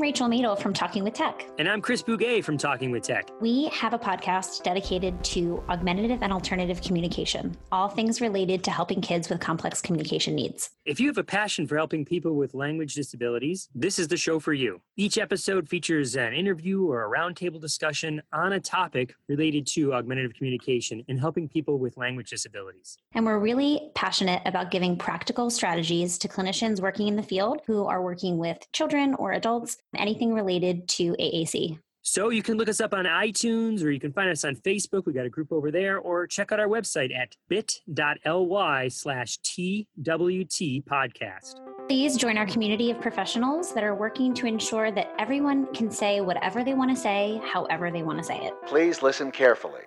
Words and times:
I'm 0.00 0.04
Rachel 0.04 0.28
Madel 0.28 0.58
from 0.58 0.72
Talking 0.72 1.04
with 1.04 1.12
Tech. 1.12 1.44
And 1.58 1.68
I'm 1.68 1.82
Chris 1.82 2.02
Bugaj 2.02 2.42
from 2.42 2.56
Talking 2.56 2.90
with 2.90 3.02
Tech. 3.02 3.28
We 3.38 3.66
have 3.66 3.92
a 3.92 3.98
podcast 3.98 4.62
dedicated 4.62 5.22
to 5.24 5.62
augmentative 5.68 6.22
and 6.22 6.32
alternative 6.32 6.80
communication, 6.80 7.54
all 7.70 7.90
things 7.90 8.22
related 8.22 8.64
to 8.64 8.70
helping 8.70 9.02
kids 9.02 9.28
with 9.28 9.40
complex 9.40 9.82
communication 9.82 10.34
needs. 10.34 10.70
If 10.86 11.00
you 11.00 11.08
have 11.08 11.18
a 11.18 11.22
passion 11.22 11.66
for 11.66 11.76
helping 11.76 12.06
people 12.06 12.34
with 12.36 12.54
language 12.54 12.94
disabilities, 12.94 13.68
this 13.74 13.98
is 13.98 14.08
the 14.08 14.16
show 14.16 14.40
for 14.40 14.54
you. 14.54 14.80
Each 14.96 15.18
episode 15.18 15.68
features 15.68 16.16
an 16.16 16.32
interview 16.32 16.86
or 16.86 17.04
a 17.04 17.18
roundtable 17.18 17.60
discussion 17.60 18.22
on 18.32 18.54
a 18.54 18.60
topic 18.60 19.14
related 19.28 19.66
to 19.74 19.92
augmentative 19.92 20.32
communication 20.32 21.04
and 21.08 21.20
helping 21.20 21.46
people 21.46 21.78
with 21.78 21.98
language 21.98 22.30
disabilities. 22.30 22.96
And 23.12 23.26
we're 23.26 23.38
really 23.38 23.90
passionate 23.94 24.40
about 24.46 24.70
giving 24.70 24.96
practical 24.96 25.50
strategies 25.50 26.16
to 26.20 26.28
clinicians 26.28 26.80
working 26.80 27.06
in 27.06 27.16
the 27.16 27.22
field 27.22 27.60
who 27.66 27.84
are 27.84 28.00
working 28.00 28.38
with 28.38 28.66
children 28.72 29.14
or 29.16 29.32
adults, 29.32 29.76
anything 29.96 30.34
related 30.34 30.88
to 30.88 31.12
AAC. 31.12 31.78
So 32.02 32.30
you 32.30 32.42
can 32.42 32.56
look 32.56 32.68
us 32.68 32.80
up 32.80 32.94
on 32.94 33.04
iTunes 33.04 33.84
or 33.84 33.90
you 33.90 34.00
can 34.00 34.12
find 34.12 34.30
us 34.30 34.44
on 34.44 34.56
Facebook. 34.56 35.04
We 35.04 35.12
got 35.12 35.26
a 35.26 35.30
group 35.30 35.52
over 35.52 35.70
there, 35.70 35.98
or 35.98 36.26
check 36.26 36.50
out 36.50 36.58
our 36.58 36.66
website 36.66 37.14
at 37.14 37.36
bit.ly 37.48 38.88
slash 38.88 39.38
TWT 39.38 40.82
podcast. 40.86 41.60
Please 41.88 42.16
join 42.16 42.38
our 42.38 42.46
community 42.46 42.90
of 42.90 43.00
professionals 43.00 43.74
that 43.74 43.84
are 43.84 43.94
working 43.94 44.32
to 44.34 44.46
ensure 44.46 44.90
that 44.92 45.12
everyone 45.18 45.66
can 45.74 45.90
say 45.90 46.20
whatever 46.20 46.64
they 46.64 46.72
want 46.72 46.90
to 46.90 46.96
say, 46.96 47.40
however 47.44 47.90
they 47.90 48.02
want 48.02 48.18
to 48.18 48.24
say 48.24 48.38
it. 48.38 48.54
Please 48.66 49.02
listen 49.02 49.30
carefully. 49.30 49.82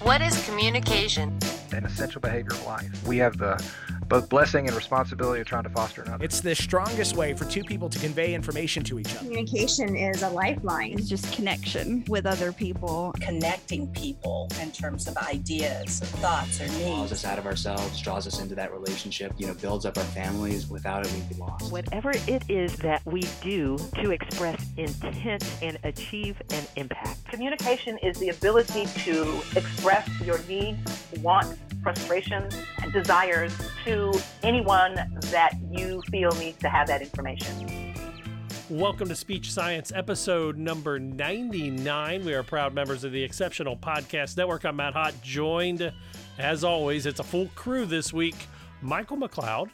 What 0.00 0.20
is 0.20 0.46
communication? 0.46 1.38
An 1.72 1.84
essential 1.84 2.20
behavior 2.20 2.52
of 2.52 2.66
life. 2.66 3.06
We 3.06 3.16
have 3.18 3.36
the 3.36 3.62
both 4.14 4.28
blessing 4.28 4.68
and 4.68 4.76
responsibility 4.76 5.40
of 5.40 5.46
trying 5.48 5.64
to 5.64 5.68
foster 5.70 6.02
another. 6.02 6.24
It's 6.24 6.40
the 6.40 6.54
strongest 6.54 7.16
way 7.16 7.34
for 7.34 7.46
two 7.46 7.64
people 7.64 7.88
to 7.88 7.98
convey 7.98 8.32
information 8.32 8.84
to 8.84 9.00
each 9.00 9.08
other. 9.08 9.18
Communication 9.18 9.96
is 9.96 10.22
a 10.22 10.28
lifeline. 10.28 10.92
It's 10.92 11.08
just 11.08 11.32
connection 11.32 12.04
with 12.06 12.24
other 12.24 12.52
people. 12.52 13.12
Connecting 13.20 13.88
people 13.88 14.48
in 14.62 14.70
terms 14.70 15.08
of 15.08 15.16
ideas, 15.16 15.98
thoughts, 15.98 16.60
or 16.60 16.68
needs. 16.68 16.84
Draws 16.84 17.10
us 17.10 17.24
out 17.24 17.40
of 17.40 17.46
ourselves, 17.46 18.00
draws 18.00 18.28
us 18.28 18.40
into 18.40 18.54
that 18.54 18.72
relationship, 18.72 19.32
you 19.36 19.48
know, 19.48 19.54
builds 19.54 19.84
up 19.84 19.98
our 19.98 20.04
families. 20.04 20.68
Without 20.68 21.04
it, 21.04 21.12
we'd 21.12 21.28
be 21.28 21.34
lost. 21.34 21.72
Whatever 21.72 22.12
it 22.28 22.48
is 22.48 22.76
that 22.76 23.04
we 23.04 23.22
do 23.42 23.76
to 24.00 24.12
express 24.12 24.64
intent 24.76 25.44
and 25.60 25.76
achieve 25.82 26.40
an 26.50 26.64
impact. 26.76 27.24
Communication 27.24 27.98
is 27.98 28.16
the 28.20 28.28
ability 28.28 28.86
to 28.98 29.40
express 29.56 30.08
your 30.20 30.38
needs, 30.46 31.04
wants, 31.20 31.58
frustrations, 31.84 32.56
and 32.82 32.92
desires 32.92 33.52
to 33.84 34.12
anyone 34.42 34.94
that 35.30 35.52
you 35.70 36.02
feel 36.10 36.32
needs 36.32 36.58
to 36.58 36.68
have 36.68 36.88
that 36.88 37.02
information. 37.02 37.94
Welcome 38.70 39.08
to 39.10 39.14
Speech 39.14 39.52
Science 39.52 39.92
episode 39.94 40.56
number 40.56 40.98
99. 40.98 42.24
We 42.24 42.32
are 42.32 42.42
proud 42.42 42.72
members 42.72 43.04
of 43.04 43.12
the 43.12 43.22
Exceptional 43.22 43.76
Podcast 43.76 44.38
Network. 44.38 44.64
I'm 44.64 44.76
Matt 44.76 44.94
Hott, 44.94 45.20
joined, 45.22 45.92
as 46.38 46.64
always, 46.64 47.04
it's 47.04 47.20
a 47.20 47.24
full 47.24 47.48
crew 47.54 47.84
this 47.84 48.12
week. 48.12 48.34
Michael 48.80 49.18
McLeod. 49.18 49.68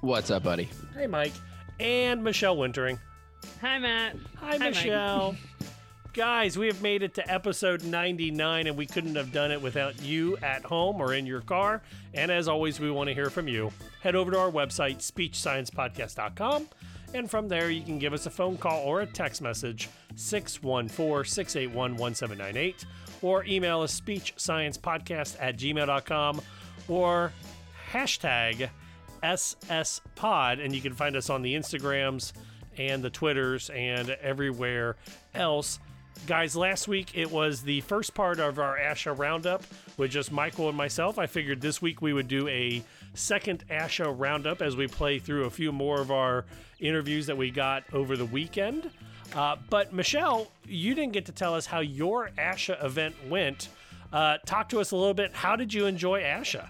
What's 0.00 0.30
up, 0.30 0.44
buddy? 0.44 0.68
Hey, 0.94 1.08
Mike. 1.08 1.32
And 1.80 2.22
Michelle 2.22 2.56
Wintering. 2.56 2.98
Hi, 3.60 3.78
Matt. 3.80 4.14
Hi, 4.36 4.56
Hi 4.56 4.58
Michelle. 4.58 5.36
Guys, 6.12 6.58
we 6.58 6.66
have 6.66 6.82
made 6.82 7.04
it 7.04 7.14
to 7.14 7.30
episode 7.30 7.84
99, 7.84 8.66
and 8.66 8.76
we 8.76 8.84
couldn't 8.84 9.14
have 9.14 9.30
done 9.30 9.52
it 9.52 9.62
without 9.62 10.02
you 10.02 10.36
at 10.38 10.64
home 10.64 11.00
or 11.00 11.14
in 11.14 11.24
your 11.24 11.40
car. 11.40 11.82
And 12.14 12.32
as 12.32 12.48
always, 12.48 12.80
we 12.80 12.90
want 12.90 13.06
to 13.06 13.14
hear 13.14 13.30
from 13.30 13.46
you. 13.46 13.70
Head 14.02 14.16
over 14.16 14.32
to 14.32 14.38
our 14.38 14.50
website, 14.50 14.96
speechsciencepodcast.com, 14.98 16.66
and 17.14 17.30
from 17.30 17.46
there, 17.46 17.70
you 17.70 17.82
can 17.82 18.00
give 18.00 18.12
us 18.12 18.26
a 18.26 18.30
phone 18.30 18.56
call 18.56 18.84
or 18.84 19.02
a 19.02 19.06
text 19.06 19.40
message, 19.40 19.88
614 20.16 21.30
681 21.30 21.96
1798, 21.96 22.86
or 23.22 23.44
email 23.44 23.82
us 23.82 24.00
speechsciencepodcast 24.00 25.36
at 25.38 25.56
gmail.com, 25.56 26.40
or 26.88 27.32
hashtag 27.92 28.68
SSPod, 29.22 30.64
and 30.64 30.74
you 30.74 30.80
can 30.80 30.94
find 30.94 31.14
us 31.14 31.30
on 31.30 31.42
the 31.42 31.54
Instagrams 31.54 32.32
and 32.76 33.00
the 33.00 33.10
Twitters 33.10 33.70
and 33.70 34.10
everywhere 34.22 34.96
else. 35.34 35.78
Guys, 36.26 36.54
last 36.54 36.86
week 36.86 37.12
it 37.14 37.30
was 37.30 37.62
the 37.62 37.80
first 37.82 38.14
part 38.14 38.38
of 38.38 38.58
our 38.58 38.78
ASHA 38.78 39.18
roundup 39.18 39.62
with 39.96 40.10
just 40.10 40.30
Michael 40.30 40.68
and 40.68 40.76
myself. 40.76 41.18
I 41.18 41.26
figured 41.26 41.60
this 41.60 41.82
week 41.82 42.02
we 42.02 42.12
would 42.12 42.28
do 42.28 42.46
a 42.48 42.82
second 43.14 43.64
ASHA 43.68 44.14
roundup 44.16 44.62
as 44.62 44.76
we 44.76 44.86
play 44.86 45.18
through 45.18 45.46
a 45.46 45.50
few 45.50 45.72
more 45.72 46.00
of 46.00 46.10
our 46.10 46.44
interviews 46.78 47.26
that 47.26 47.36
we 47.36 47.50
got 47.50 47.84
over 47.92 48.16
the 48.16 48.26
weekend. 48.26 48.90
Uh, 49.34 49.56
but 49.70 49.92
Michelle, 49.92 50.48
you 50.66 50.94
didn't 50.94 51.12
get 51.12 51.26
to 51.26 51.32
tell 51.32 51.54
us 51.54 51.66
how 51.66 51.80
your 51.80 52.30
ASHA 52.38 52.84
event 52.84 53.14
went. 53.28 53.68
Uh, 54.12 54.38
talk 54.46 54.68
to 54.68 54.80
us 54.80 54.90
a 54.90 54.96
little 54.96 55.14
bit. 55.14 55.34
How 55.34 55.56
did 55.56 55.72
you 55.72 55.86
enjoy 55.86 56.22
ASHA? 56.22 56.68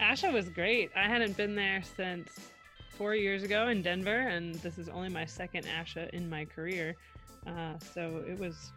ASHA 0.00 0.32
was 0.32 0.48
great. 0.48 0.90
I 0.96 1.08
hadn't 1.08 1.36
been 1.36 1.54
there 1.54 1.82
since 1.96 2.30
four 2.96 3.14
years 3.14 3.42
ago 3.42 3.68
in 3.68 3.82
Denver, 3.82 4.28
and 4.28 4.54
this 4.56 4.78
is 4.78 4.88
only 4.88 5.08
my 5.08 5.24
second 5.24 5.66
ASHA 5.66 6.10
in 6.10 6.28
my 6.28 6.44
career. 6.44 6.96
Uh, 7.46 7.78
so 7.94 8.22
it 8.28 8.38
was 8.38 8.72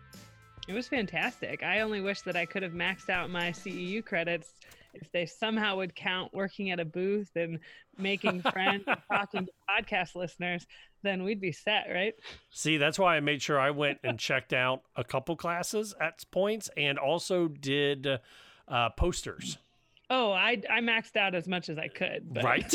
it 0.68 0.74
was 0.74 0.88
fantastic. 0.88 1.64
I 1.64 1.82
only 1.82 2.02
wish 2.02 2.22
that 2.22 2.36
I 2.36 2.46
could 2.46 2.64
have 2.64 2.72
maxed 2.72 3.10
out 3.10 3.30
my 3.30 3.52
CEU 3.52 4.04
credits 4.04 4.54
if 4.94 5.12
they 5.12 5.26
somehow 5.26 5.78
would 5.78 5.96
count 5.96 6.34
working 6.34 6.72
at 6.72 6.80
a 6.80 6.86
booth 6.86 7.32
and 7.36 7.60
making 7.98 8.42
friends 8.52 8.84
and 8.88 8.98
talking 9.12 9.46
to 9.46 9.52
podcast 9.70 10.16
listeners, 10.16 10.66
then 11.02 11.24
we'd 11.24 11.42
be 11.42 11.52
set, 11.52 11.88
right? 11.92 12.14
See, 12.52 12.78
that's 12.78 13.00
why 13.00 13.18
I 13.18 13.20
made 13.20 13.42
sure 13.42 13.60
I 13.60 13.72
went 13.72 14.00
and 14.04 14.20
checked 14.20 14.54
out 14.54 14.84
a 14.96 15.04
couple 15.04 15.36
classes 15.36 15.94
at 16.00 16.24
points 16.32 16.70
and 16.78 16.98
also 16.98 17.48
did 17.48 18.08
uh, 18.68 18.90
posters. 18.92 19.58
Oh, 20.10 20.32
I, 20.32 20.62
I 20.70 20.80
maxed 20.82 21.18
out 21.18 21.34
as 21.34 21.48
much 21.48 21.70
as 21.70 21.78
I 21.80 21.88
could. 21.88 22.32
But, 22.32 22.44
right. 22.44 22.74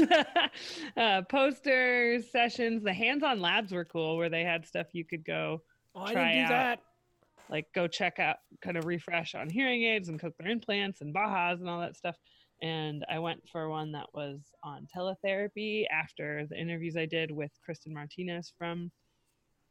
uh, 0.96 1.22
posters, 1.22 2.30
sessions, 2.30 2.82
the 2.82 2.92
hands 2.92 3.22
on 3.22 3.40
labs 3.40 3.70
were 3.70 3.84
cool 3.84 4.16
where 4.16 4.28
they 4.28 4.42
had 4.42 4.66
stuff 4.66 4.88
you 4.92 5.04
could 5.04 5.24
go 5.24 5.62
Oh, 5.98 6.04
I 6.04 6.14
didn't 6.14 6.32
do 6.32 6.40
out, 6.44 6.48
that. 6.48 6.80
Like 7.50 7.66
go 7.74 7.86
check 7.86 8.18
out, 8.18 8.36
kind 8.60 8.76
of 8.76 8.84
refresh 8.84 9.34
on 9.34 9.48
hearing 9.48 9.82
aids 9.84 10.08
and 10.08 10.20
cochlear 10.20 10.50
implants 10.50 11.00
and 11.00 11.14
Bahas 11.14 11.60
and 11.60 11.68
all 11.68 11.80
that 11.80 11.96
stuff. 11.96 12.16
And 12.60 13.04
I 13.08 13.18
went 13.20 13.48
for 13.50 13.68
one 13.68 13.92
that 13.92 14.06
was 14.12 14.40
on 14.64 14.86
teletherapy 14.94 15.84
after 15.90 16.46
the 16.46 16.60
interviews 16.60 16.96
I 16.96 17.06
did 17.06 17.30
with 17.30 17.52
Kristen 17.64 17.94
Martinez 17.94 18.52
from 18.58 18.90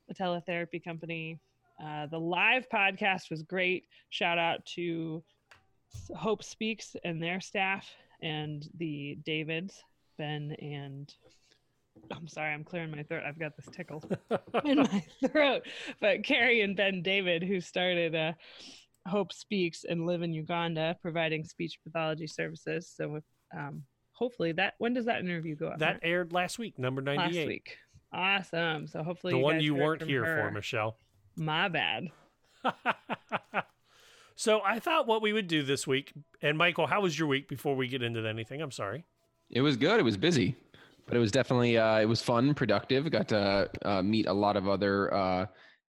the 0.08 0.16
teletherapy 0.16 0.84
company. 0.84 1.40
Uh, 1.84 2.08
the 2.08 2.20
live 2.20 2.68
podcast 2.74 3.30
was 3.30 3.44
great. 3.44 3.84
Shout 4.10 4.38
out 4.38 4.66
to 4.76 5.24
Hope 6.16 6.44
Speaks 6.44 6.96
and 7.04 7.22
their 7.22 7.42
staff 7.42 7.88
and 8.22 8.68
the 8.78 9.18
Davids, 9.26 9.84
Ben 10.18 10.56
and 10.62 11.14
I'm 12.12 12.28
sorry, 12.28 12.54
I'm 12.54 12.64
clearing 12.64 12.92
my 12.92 13.04
throat. 13.04 13.24
I've 13.26 13.40
got 13.40 13.56
this 13.56 13.68
tickle 13.74 14.04
in 14.66 14.80
my 14.80 15.04
throat. 15.28 15.64
But 16.00 16.24
Carrie 16.24 16.62
and 16.62 16.76
Ben 16.76 17.02
David, 17.02 17.44
who 17.44 17.62
started 17.62 18.16
uh, 18.16 18.34
Hope 19.08 19.34
Speaks 19.34 19.84
and 19.84 20.06
live 20.06 20.22
in 20.22 20.34
Uganda, 20.34 20.98
providing 21.02 21.44
speech 21.44 21.80
pathology 21.84 22.28
services. 22.28 22.92
So 22.96 23.20
um, 23.56 23.84
hopefully 24.14 24.52
that 24.54 24.74
when 24.78 24.94
does 24.94 25.06
that 25.06 25.20
interview 25.20 25.56
go 25.56 25.68
up? 25.68 25.80
That 25.80 26.00
aired 26.04 26.34
last 26.34 26.60
week, 26.60 26.78
number 26.80 27.02
98. 27.02 27.38
Last 27.38 27.48
week. 27.48 27.78
Awesome. 28.14 28.88
So 28.88 29.04
hopefully 29.04 29.34
the 29.34 29.40
you 29.40 29.44
one 29.44 29.60
you 29.60 29.76
weren't 29.76 30.04
here 30.04 30.26
her. 30.26 30.48
for, 30.48 30.52
Michelle. 30.52 30.98
My 31.36 31.68
bad. 31.68 32.08
so 34.36 34.62
I 34.66 34.80
thought 34.80 35.08
what 35.08 35.22
we 35.22 35.34
would 35.34 35.48
do 35.48 35.64
this 35.64 35.86
week, 35.86 36.14
and 36.42 36.58
Michael, 36.58 36.88
how 36.88 37.02
was 37.02 37.18
your 37.18 37.28
week 37.28 37.48
before 37.48 37.76
we 37.76 37.88
get 37.88 38.02
into 38.02 38.26
anything? 38.28 38.62
I'm 38.62 38.72
sorry. 38.72 39.06
It 39.50 39.62
was 39.62 39.78
good. 39.78 40.00
It 40.00 40.04
was 40.04 40.18
busy 40.18 40.56
but 41.08 41.16
it 41.16 41.20
was 41.20 41.32
definitely 41.32 41.78
uh, 41.78 42.00
it 42.00 42.06
was 42.06 42.22
fun, 42.22 42.54
productive. 42.54 43.10
Got 43.10 43.30
to 43.30 43.70
uh, 43.84 44.04
meet 44.04 44.28
a 44.28 44.34
lot 44.34 44.58
of 44.58 44.68
other 44.68 45.14
uh, 45.14 45.46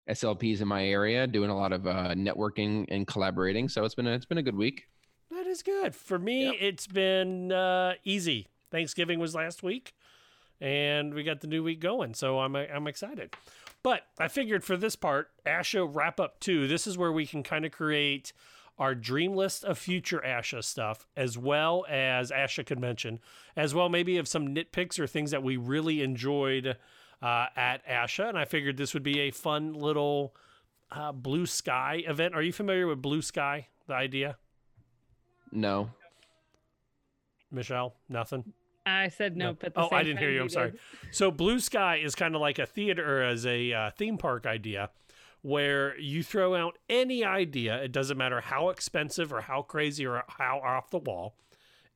SLPs 0.09 0.61
in 0.61 0.67
my 0.67 0.85
area, 0.85 1.27
doing 1.27 1.49
a 1.49 1.57
lot 1.57 1.73
of 1.73 1.87
uh, 1.87 2.13
networking 2.15 2.85
and 2.89 3.05
collaborating. 3.05 3.67
So 3.67 3.83
it's 3.83 3.95
been 3.95 4.07
a, 4.07 4.13
it's 4.13 4.25
been 4.25 4.37
a 4.37 4.43
good 4.43 4.55
week. 4.55 4.83
That 5.31 5.47
is 5.47 5.63
good 5.63 5.95
for 5.95 6.17
me. 6.17 6.45
Yep. 6.45 6.55
It's 6.59 6.87
been 6.87 7.51
uh, 7.51 7.93
easy. 8.03 8.47
Thanksgiving 8.71 9.19
was 9.19 9.35
last 9.35 9.63
week, 9.63 9.93
and 10.61 11.13
we 11.13 11.23
got 11.23 11.41
the 11.41 11.47
new 11.47 11.63
week 11.63 11.79
going. 11.79 12.13
So 12.13 12.39
I'm 12.39 12.55
I'm 12.55 12.87
excited. 12.87 13.33
But 13.83 14.03
I 14.19 14.27
figured 14.27 14.63
for 14.63 14.77
this 14.77 14.95
part, 14.95 15.29
ASHA 15.45 15.89
wrap 15.93 16.19
up 16.19 16.39
two. 16.39 16.67
This 16.67 16.87
is 16.87 16.97
where 16.97 17.11
we 17.11 17.25
can 17.25 17.43
kind 17.43 17.65
of 17.65 17.71
create 17.71 18.33
our 18.79 18.93
dream 18.93 19.35
list 19.35 19.63
of 19.63 19.77
future 19.77 20.21
ASHA 20.25 20.63
stuff, 20.63 21.07
as 21.15 21.37
well 21.37 21.85
as 21.89 22.31
ASHA 22.31 22.65
convention, 22.65 23.19
as 23.55 23.73
well 23.73 23.89
maybe 23.89 24.17
of 24.17 24.27
some 24.27 24.49
nitpicks 24.49 24.99
or 24.99 25.07
things 25.07 25.31
that 25.31 25.41
we 25.43 25.57
really 25.57 26.01
enjoyed 26.01 26.77
uh, 27.21 27.45
at 27.55 27.85
ASHA. 27.87 28.29
And 28.29 28.37
I 28.37 28.45
figured 28.45 28.77
this 28.77 28.93
would 28.93 29.03
be 29.03 29.21
a 29.21 29.31
fun 29.31 29.73
little 29.73 30.35
uh, 30.91 31.11
blue 31.11 31.45
sky 31.45 32.03
event. 32.07 32.35
Are 32.35 32.41
you 32.41 32.53
familiar 32.53 32.85
with 32.87 33.01
blue 33.01 33.21
sky? 33.21 33.67
The 33.87 33.93
idea? 33.95 34.37
No. 35.51 35.89
Michelle, 37.51 37.95
nothing. 38.09 38.53
I 38.85 39.09
said 39.09 39.35
nope. 39.35 39.63
At 39.63 39.73
the 39.73 39.81
Oh, 39.81 39.89
same 39.89 39.97
I 39.99 40.03
didn't 40.03 40.19
hear 40.19 40.31
you. 40.31 40.41
I'm 40.41 40.49
sorry. 40.49 40.73
So 41.11 41.29
Blue 41.29 41.59
Sky 41.59 41.97
is 41.97 42.15
kind 42.15 42.35
of 42.35 42.41
like 42.41 42.57
a 42.57 42.65
theater 42.65 43.21
as 43.21 43.45
a 43.45 43.73
uh, 43.73 43.91
theme 43.91 44.17
park 44.17 44.45
idea 44.45 44.91
where 45.41 45.97
you 45.99 46.23
throw 46.23 46.55
out 46.55 46.77
any 46.89 47.23
idea. 47.23 47.81
It 47.81 47.91
doesn't 47.91 48.17
matter 48.17 48.41
how 48.41 48.69
expensive 48.69 49.31
or 49.31 49.41
how 49.41 49.61
crazy 49.61 50.05
or 50.05 50.23
how 50.27 50.59
off 50.59 50.89
the 50.89 50.97
wall. 50.97 51.35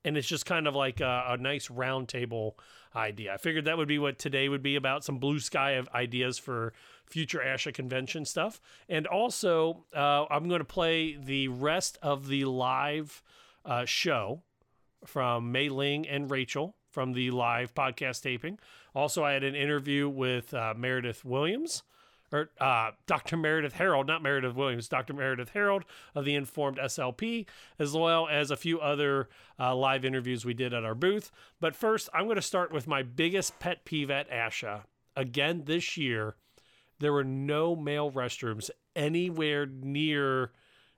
And 0.04 0.18
it's 0.18 0.28
just 0.28 0.46
kind 0.46 0.68
of 0.68 0.76
like 0.76 1.00
a, 1.00 1.26
a 1.30 1.38
nice 1.38 1.70
round 1.70 2.08
table 2.10 2.58
idea. 2.96 3.34
I 3.34 3.38
figured 3.38 3.66
that 3.66 3.78
would 3.78 3.88
be 3.88 4.00
what 4.00 4.18
today 4.18 4.50
would 4.50 4.64
be 4.64 4.76
about 4.76 5.04
some 5.04 5.20
blue 5.20 5.40
sky 5.40 5.72
of 5.72 5.88
ideas 5.90 6.38
for 6.38 6.74
future 7.06 7.40
ASHA 7.40 7.74
convention 7.74 8.26
stuff. 8.26 8.60
And 8.90 9.06
also, 9.06 9.86
uh, 9.96 10.26
I'm 10.30 10.48
going 10.48 10.60
to 10.60 10.66
play 10.66 11.18
the 11.18 11.50
rest 11.50 11.98
of 12.02 12.28
the 12.28 12.46
live 12.46 13.22
uh, 13.66 13.86
show 13.86 14.42
from 15.06 15.52
Mei 15.52 15.70
Ling 15.70 16.08
and 16.08 16.30
Rachel 16.30 16.76
from 16.90 17.14
the 17.14 17.32
live 17.32 17.74
podcast 17.74 18.22
taping. 18.22 18.60
Also, 18.94 19.24
I 19.24 19.34
had 19.34 19.44
an 19.44 19.56
interview 19.56 20.10
with 20.10 20.54
uh, 20.54 20.74
Meredith 20.76 21.24
Williams, 21.24 21.84
or 22.32 22.50
uh, 22.60 22.92
Dr. 23.08 23.38
Meredith 23.38 23.74
Harold, 23.74 24.08
not 24.08 24.24
Meredith 24.24 24.56
Williams, 24.56 24.88
Dr. 24.88 25.14
Meredith 25.14 25.50
Harold 25.50 25.84
of 26.16 26.26
the 26.26 26.36
Informed 26.36 26.78
SLP, 26.78 27.46
as 27.78 27.94
well 27.94 28.28
as 28.30 28.52
a 28.52 28.56
few 28.56 28.80
other 28.80 29.30
uh, 29.60 29.76
live 29.76 30.06
interviews 30.06 30.46
we 30.46 30.54
did 30.54 30.74
at 30.74 30.86
our 30.86 30.96
booth. 30.96 31.32
But 31.60 31.76
first, 31.76 32.10
I'm 32.14 32.26
going 32.26 32.36
to 32.36 32.42
start 32.42 32.72
with 32.72 32.88
my 32.88 33.04
biggest 33.04 33.60
pet 33.60 33.86
peeve 33.86 34.10
at 34.10 34.30
ASHA. 34.30 34.84
Again, 35.16 35.64
this 35.66 35.98
year, 35.98 36.36
there 37.00 37.12
were 37.12 37.24
no 37.24 37.76
male 37.76 38.12
restrooms 38.12 38.70
anywhere 38.96 39.66
near 39.66 40.52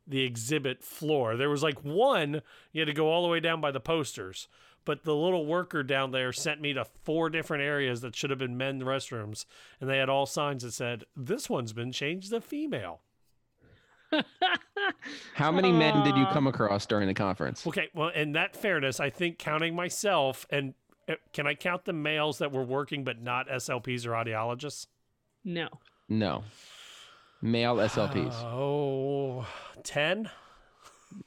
the 0.05 0.23
exhibit 0.23 0.83
floor. 0.83 1.35
There 1.35 1.49
was 1.49 1.63
like 1.63 1.83
one, 1.83 2.41
you 2.71 2.81
had 2.81 2.87
to 2.87 2.93
go 2.93 3.09
all 3.09 3.23
the 3.23 3.29
way 3.29 3.39
down 3.39 3.61
by 3.61 3.71
the 3.71 3.79
posters. 3.79 4.47
But 4.85 5.03
the 5.03 5.15
little 5.15 5.45
worker 5.45 5.81
down 5.83 6.11
there 6.11 6.33
sent 6.33 6.59
me 6.59 6.73
to 6.73 6.85
four 7.03 7.29
different 7.29 7.63
areas 7.63 8.01
that 8.01 8.15
should 8.15 8.29
have 8.29 8.39
been 8.39 8.57
men's 8.57 8.83
restrooms. 8.83 9.45
And 9.79 9.89
they 9.89 9.97
had 9.97 10.09
all 10.09 10.25
signs 10.25 10.63
that 10.63 10.73
said, 10.73 11.05
This 11.15 11.49
one's 11.49 11.73
been 11.73 11.91
changed 11.91 12.31
to 12.31 12.41
female. 12.41 13.01
How 15.33 15.51
many 15.51 15.71
men 15.71 16.03
did 16.03 16.15
you 16.17 16.25
come 16.27 16.47
across 16.47 16.85
during 16.85 17.07
the 17.07 17.13
conference? 17.13 17.65
Okay, 17.65 17.89
well, 17.93 18.09
in 18.09 18.33
that 18.33 18.55
fairness, 18.55 18.99
I 18.99 19.09
think 19.09 19.39
counting 19.39 19.75
myself 19.75 20.45
and 20.49 20.73
uh, 21.09 21.15
can 21.33 21.47
I 21.47 21.55
count 21.55 21.85
the 21.85 21.93
males 21.93 22.37
that 22.37 22.51
were 22.51 22.63
working 22.63 23.03
but 23.03 23.21
not 23.21 23.47
SLPs 23.49 24.05
or 24.05 24.11
audiologists? 24.11 24.87
No. 25.43 25.67
No. 26.07 26.43
Male 27.41 27.75
SLPs. 27.77 28.33
Oh, 28.43 29.45
10, 29.83 30.29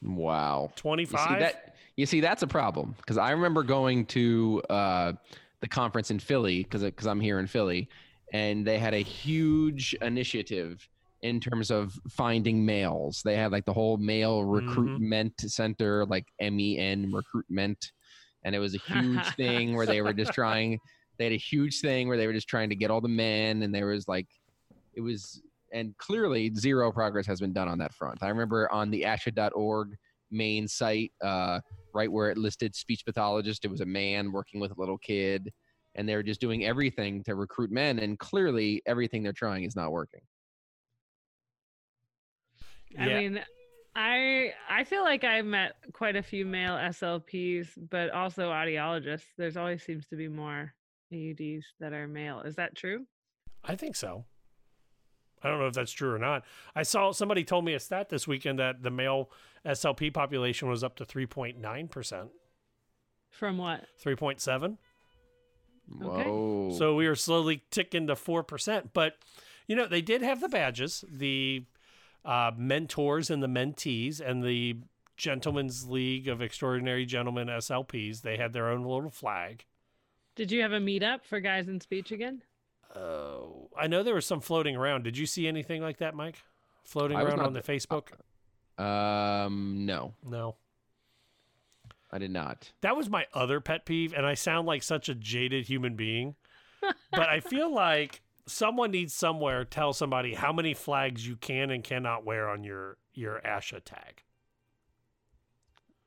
Wow. 0.02 0.73
25? 0.76 1.41
That? 1.41 1.75
You 1.97 2.05
see, 2.05 2.21
that's 2.21 2.43
a 2.43 2.47
problem 2.47 2.95
because 2.99 3.17
I 3.17 3.31
remember 3.31 3.63
going 3.63 4.05
to 4.07 4.63
uh, 4.69 5.13
the 5.61 5.69
conference 5.69 6.11
in 6.11 6.19
Philly 6.19 6.63
because 6.63 6.83
because 6.83 7.07
I'm 7.07 7.21
here 7.21 7.39
in 7.39 7.47
Philly, 7.47 7.89
and 8.33 8.67
they 8.67 8.79
had 8.79 8.93
a 8.93 8.99
huge 8.99 9.95
initiative 10.03 10.87
in 11.23 11.41
terms 11.41 11.71
of 11.71 11.99
finding 12.11 12.65
males. 12.65 13.23
They 13.25 13.37
had 13.37 13.51
like 13.51 13.65
the 13.65 13.73
whole 13.73 13.97
male 13.97 14.45
recruitment 14.45 15.33
center, 15.41 16.05
like 16.05 16.27
MEN 16.41 17.13
recruitment, 17.13 17.93
and 18.45 18.55
it 18.55 18.59
was 18.59 18.75
a 18.75 18.79
huge 18.79 19.27
thing 19.37 19.75
where 19.75 19.87
they 19.87 20.03
were 20.03 20.13
just 20.13 20.33
trying. 20.33 20.79
They 21.19 21.25
had 21.25 21.33
a 21.33 21.39
huge 21.39 21.81
thing 21.81 22.09
where 22.09 22.19
they 22.19 22.27
were 22.27 22.35
just 22.35 22.49
trying 22.49 22.69
to 22.69 22.77
get 22.77 22.91
all 22.91 23.01
the 23.01 23.09
men, 23.09 23.63
and 23.63 23.75
there 23.75 23.87
was 23.87 24.07
like, 24.07 24.27
it 24.93 25.01
was, 25.01 25.41
and 25.73 25.97
clearly 25.97 26.53
zero 26.55 26.93
progress 26.93 27.27
has 27.27 27.41
been 27.41 27.55
done 27.55 27.69
on 27.69 27.79
that 27.79 27.95
front. 27.95 28.23
I 28.23 28.29
remember 28.29 28.71
on 28.71 28.91
the 28.91 29.03
ASHA.org 29.03 29.97
main 30.31 30.69
site, 30.69 31.13
uh, 31.23 31.61
right 31.97 32.13
where 32.13 32.31
it 32.31 32.37
listed 32.37 32.77
speech 32.77 33.05
pathologist, 33.05 33.65
it 33.65 33.71
was 33.71 33.81
a 33.81 33.87
man 33.87 34.31
working 34.31 34.61
with 34.61 34.71
a 34.71 34.79
little 34.79 34.99
kid, 34.99 35.53
and 35.95 36.07
they're 36.09 36.23
just 36.23 36.41
doing 36.41 36.65
everything 36.65 37.25
to 37.25 37.35
recruit 37.35 37.71
men, 37.71 37.99
and 37.99 38.19
clearly 38.19 38.83
everything 38.87 39.23
they're 39.23 39.33
trying 39.33 39.65
is 39.65 39.75
not 39.75 39.91
working. 39.91 40.21
I 42.99 43.07
Yeah. 43.09 43.19
mean, 43.19 43.45
I 43.95 44.53
I 44.69 44.85
feel 44.85 45.03
like 45.03 45.25
I've 45.25 45.47
met 45.47 45.77
quite 45.93 46.17
a 46.17 46.23
few 46.23 46.45
male 46.45 46.75
SLPs, 46.75 47.71
but 47.91 48.11
also 48.11 48.51
audiologists. 48.51 49.25
There's 49.39 49.57
always 49.57 49.83
seems 49.83 50.07
to 50.09 50.17
be 50.17 50.29
more 50.29 50.75
AUDs 51.13 51.65
that 51.81 51.95
are 51.95 52.07
male. 52.07 52.41
Is 52.43 52.57
that 52.57 52.77
true? 52.77 53.07
I 53.65 53.75
think 53.75 53.97
so. 53.97 54.27
I 55.43 55.49
don't 55.49 55.61
know 55.61 55.67
if 55.67 55.75
that's 55.75 55.93
true 55.93 56.13
or 56.13 56.19
not. 56.19 56.45
I 56.75 56.83
saw 56.83 57.13
somebody 57.13 57.45
told 57.45 57.65
me 57.65 57.75
a 57.75 57.81
stat 57.81 58.09
this 58.09 58.27
weekend 58.27 58.59
that 58.59 58.83
the 58.83 58.91
male 58.91 59.31
SLP 59.67 60.13
population 60.15 60.69
was 60.69 60.85
up 60.85 60.97
to 60.97 61.05
3.9%, 61.05 62.29
From 63.31 63.59
what? 63.59 63.85
3.7. 64.03 64.77
Whoa. 65.89 66.75
So 66.77 66.95
we 66.95 67.07
are 67.07 67.15
slowly 67.15 67.63
ticking 67.71 68.07
to 68.07 68.15
4%. 68.15 68.91
But, 68.93 69.17
you 69.67 69.77
know, 69.77 69.87
they 69.87 70.03
did 70.03 70.23
have 70.23 70.41
the 70.41 70.49
badges, 70.49 71.05
the 71.11 71.65
uh, 72.25 72.53
mentors 72.57 73.31
and 73.31 73.43
the 73.43 73.49
mentees, 73.49 74.21
and 74.21 74.43
the 74.43 74.79
Gentlemen's 75.17 75.89
League 75.89 76.29
of 76.29 76.43
Extraordinary 76.43 77.07
Gentlemen 77.07 77.49
SLPs. 77.49 78.23
They 78.23 78.37
had 78.37 78.53
their 78.53 78.69
own 78.69 78.83
little 78.85 79.11
flag. 79.11 79.65
Did 80.35 80.53
you 80.53 80.62
have 80.62 80.73
a 80.73 80.81
meetup 80.81 81.25
for 81.25 81.41
guys 81.41 81.69
in 81.69 81.81
speech 81.81 82.12
again? 82.12 82.43
Oh, 82.95 83.69
I 83.79 83.87
know 83.87 84.03
there 84.03 84.15
was 84.15 84.27
some 84.27 84.41
floating 84.41 84.77
around. 84.77 85.05
Did 85.05 85.17
you 85.17 85.27
see 85.27 85.47
anything 85.47 85.83
like 85.83 85.99
that, 85.99 86.15
Mike? 86.15 86.37
Floating 86.85 87.17
I 87.17 87.23
around 87.23 87.39
not 87.39 87.47
on 87.47 87.53
the 87.53 87.61
th- 87.62 87.89
Facebook? 87.89 88.09
Um, 88.78 89.87
no, 89.87 90.14
No. 90.25 90.56
I 92.12 92.19
did 92.19 92.31
not. 92.31 92.73
That 92.82 92.96
was 92.96 93.11
my 93.11 93.26
other 93.34 93.61
pet 93.61 93.84
peeve, 93.84 94.12
and 94.14 94.25
I 94.25 94.34
sound 94.34 94.67
like 94.67 94.82
such 94.84 95.08
a 95.08 95.14
jaded 95.14 95.67
human 95.67 95.96
being. 95.96 96.37
but 97.11 97.28
I 97.28 97.40
feel 97.40 97.73
like 97.73 98.23
someone 98.46 98.93
needs 98.93 99.12
somewhere 99.12 99.64
to 99.64 99.70
tell 99.70 99.93
somebody 99.93 100.34
how 100.34 100.52
many 100.52 100.73
flags 100.73 101.26
you 101.26 101.34
can 101.37 101.70
and 101.70 101.82
cannot 101.82 102.25
wear 102.25 102.49
on 102.49 102.62
your 102.62 102.96
your 103.12 103.40
ASHA 103.44 103.82
tag. 103.84 104.23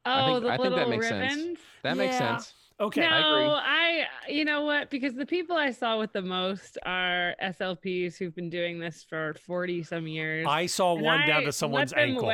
Oh, 0.05 0.11
I 0.11 0.25
think, 0.25 0.43
the 0.43 0.47
I 0.47 0.51
think 0.51 0.63
little 0.63 0.77
that 0.79 0.89
makes 0.89 1.11
ribbons. 1.11 1.33
sense. 1.33 1.59
That 1.83 1.97
makes 1.97 2.13
Yeah. 2.13 2.37
sense. 2.37 2.53
Okay. 2.79 3.01
no, 3.01 3.07
I 3.07 3.17
agree. 3.17 4.05
I, 4.27 4.31
you 4.31 4.45
know 4.45 4.63
what? 4.63 4.89
Because 4.89 5.13
the 5.13 5.25
people 5.25 5.55
I 5.57 5.71
saw 5.71 5.99
with 5.99 6.13
the 6.13 6.21
most 6.21 6.77
are 6.85 7.35
SLPs 7.43 8.17
who've 8.17 8.33
been 8.33 8.49
doing 8.49 8.79
this 8.79 9.03
for 9.03 9.33
40 9.45 9.83
some 9.83 10.07
years. 10.07 10.47
I 10.49 10.65
saw 10.65 10.93
one 10.93 11.27
down 11.27 11.43
to 11.43 11.51
someone's 11.51 11.91
ankle. 11.91 12.31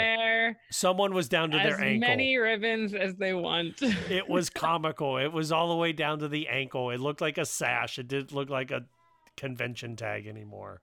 Someone 0.70 1.14
was 1.16 1.28
down 1.30 1.50
to 1.52 1.58
their 1.58 1.80
ankle. 1.82 2.04
As 2.04 2.10
many 2.10 2.38
ribbons 2.38 2.94
as 2.94 3.16
they 3.16 3.34
want. 3.34 3.82
It 4.10 4.30
was 4.30 4.50
comical. 4.52 5.18
It 5.18 5.34
was 5.34 5.52
all 5.52 5.70
the 5.70 5.76
way 5.76 5.92
down 5.94 6.20
to 6.20 6.28
the 6.28 6.48
ankle. 6.48 6.92
It 6.92 7.00
looked 7.00 7.22
like 7.22 7.38
a 7.40 7.46
sash. 7.46 7.98
It 7.98 8.08
didn't 8.08 8.32
look 8.34 8.50
like 8.52 8.70
a 8.72 8.86
convention 9.38 9.96
tag 9.96 10.28
anymore. 10.28 10.82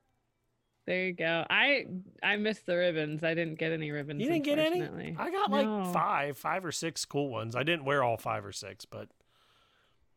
there 0.86 1.06
you 1.06 1.12
go. 1.12 1.44
I 1.48 1.86
I 2.22 2.36
missed 2.36 2.66
the 2.66 2.76
ribbons. 2.76 3.22
I 3.22 3.34
didn't 3.34 3.58
get 3.58 3.70
any 3.72 3.90
ribbons. 3.92 4.20
You 4.20 4.28
didn't 4.28 4.44
get 4.44 4.58
any? 4.58 4.82
I 5.16 5.30
got 5.30 5.50
No. 5.50 5.56
like 5.84 5.92
five, 5.94 6.36
five 6.36 6.64
or 6.64 6.72
six 6.72 7.04
cool 7.04 7.30
ones. 7.30 7.54
I 7.54 7.62
didn't 7.62 7.84
wear 7.84 8.02
all 8.02 8.16
five 8.16 8.44
or 8.44 8.52
six, 8.52 8.84
but 8.84 9.08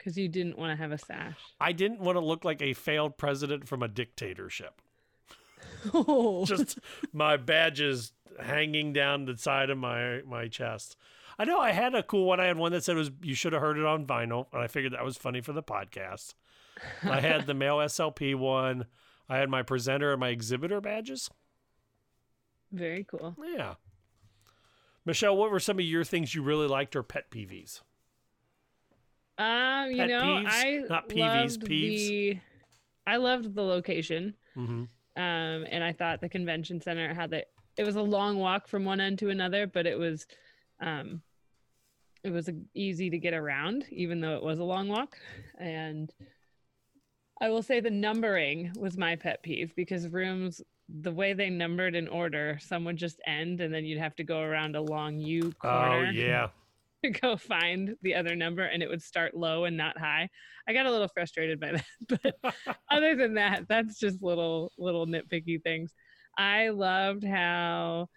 because 0.05 0.17
you 0.19 0.29
didn't 0.29 0.55
want 0.55 0.71
to 0.71 0.75
have 0.75 0.91
a 0.91 0.99
sash. 0.99 1.33
I 1.59 1.71
didn't 1.71 1.99
want 1.99 2.15
to 2.15 2.23
look 2.23 2.45
like 2.45 2.61
a 2.61 2.73
failed 2.75 3.17
president 3.17 3.67
from 3.67 3.81
a 3.81 3.87
dictatorship. 3.87 4.79
Oh, 5.95 6.45
Just 6.47 6.77
my 7.11 7.37
badges 7.37 8.11
hanging 8.39 8.93
down 8.93 9.25
the 9.25 9.35
side 9.35 9.71
of 9.71 9.79
my 9.79 10.21
my 10.21 10.47
chest. 10.47 10.95
I 11.39 11.45
know 11.45 11.59
I 11.59 11.71
had 11.71 11.95
a 11.95 12.03
cool 12.03 12.25
one. 12.27 12.39
I 12.39 12.45
had 12.45 12.57
one 12.57 12.71
that 12.71 12.83
said 12.83 12.95
was 12.95 13.09
you 13.23 13.33
should 13.33 13.53
have 13.53 13.63
heard 13.63 13.79
it 13.79 13.85
on 13.85 14.05
vinyl, 14.05 14.45
and 14.53 14.61
I 14.61 14.67
figured 14.67 14.93
that 14.93 15.03
was 15.03 15.17
funny 15.17 15.41
for 15.41 15.53
the 15.53 15.63
podcast. 15.63 16.35
I 17.03 17.19
had 17.19 17.47
the 17.47 17.55
male 17.55 17.77
SLP 17.77 18.35
one. 18.35 18.85
I 19.27 19.37
had 19.37 19.49
my 19.49 19.63
presenter 19.63 20.11
and 20.11 20.19
my 20.19 20.29
exhibitor 20.29 20.79
badges. 20.81 21.31
very 22.71 23.03
cool. 23.05 23.35
Yeah. 23.43 23.75
Michelle, 25.03 25.35
what 25.35 25.49
were 25.51 25.59
some 25.59 25.79
of 25.79 25.85
your 25.85 26.03
things 26.03 26.35
you 26.35 26.43
really 26.43 26.67
liked 26.67 26.95
or 26.95 27.01
pet 27.03 27.31
peeves? 27.31 27.81
Um, 29.37 29.91
you 29.91 29.97
Pet 29.97 30.09
know, 30.09 30.21
peeves? 30.21 30.47
I 30.49 30.83
Not 30.89 31.09
peevees, 31.09 31.19
loved 31.19 31.61
peeves. 31.65 32.07
the. 32.07 32.39
I 33.07 33.17
loved 33.17 33.53
the 33.53 33.61
location. 33.61 34.33
Mm-hmm. 34.57 34.83
um, 35.21 35.65
and 35.69 35.83
I 35.83 35.91
thought 35.91 36.21
the 36.21 36.29
convention 36.29 36.79
center 36.81 37.13
had 37.13 37.29
the. 37.31 37.45
It 37.77 37.85
was 37.85 37.97
a 37.97 38.01
long 38.01 38.39
walk 38.39 38.67
from 38.69 38.85
one 38.85 39.01
end 39.01 39.19
to 39.19 39.29
another, 39.29 39.67
but 39.67 39.85
it 39.85 39.99
was, 39.99 40.25
um, 40.79 41.21
it 42.23 42.31
was 42.31 42.49
easy 42.73 43.09
to 43.09 43.17
get 43.17 43.33
around, 43.33 43.85
even 43.89 44.21
though 44.21 44.37
it 44.37 44.43
was 44.43 44.59
a 44.59 44.63
long 44.63 44.87
walk. 44.87 45.17
And 45.59 46.09
I 47.41 47.49
will 47.49 47.61
say 47.61 47.81
the 47.81 47.91
numbering 47.91 48.71
was 48.79 48.97
my 48.97 49.17
pet 49.17 49.43
peeve 49.43 49.73
because 49.75 50.07
rooms, 50.07 50.61
the 50.87 51.11
way 51.11 51.33
they 51.33 51.49
numbered 51.49 51.95
in 51.95 52.07
order, 52.07 52.57
some 52.61 52.85
would 52.85 52.95
just 52.95 53.19
end, 53.27 53.59
and 53.59 53.73
then 53.73 53.83
you'd 53.83 53.99
have 53.99 54.15
to 54.15 54.23
go 54.23 54.39
around 54.39 54.77
a 54.77 54.81
long 54.81 55.19
U 55.19 55.51
corner. 55.59 56.07
Oh 56.07 56.11
yeah. 56.11 56.47
To 57.13 57.19
go 57.19 57.37
find 57.37 57.95
the 58.01 58.15
other 58.15 58.35
number 58.35 58.63
and 58.63 58.81
it 58.83 58.89
would 58.89 59.01
start 59.01 59.35
low 59.35 59.65
and 59.65 59.75
not 59.77 59.97
high. 59.97 60.29
I 60.67 60.73
got 60.73 60.85
a 60.85 60.91
little 60.91 61.07
frustrated 61.07 61.59
by 61.59 61.71
that. 62.09 62.35
But 62.43 62.55
other 62.91 63.15
than 63.15 63.35
that, 63.35 63.67
that's 63.67 63.99
just 63.99 64.21
little 64.23 64.71
little 64.77 65.05
nitpicky 65.05 65.61
things. 65.61 65.93
I 66.37 66.69
loved 66.69 67.23
how 67.23 68.07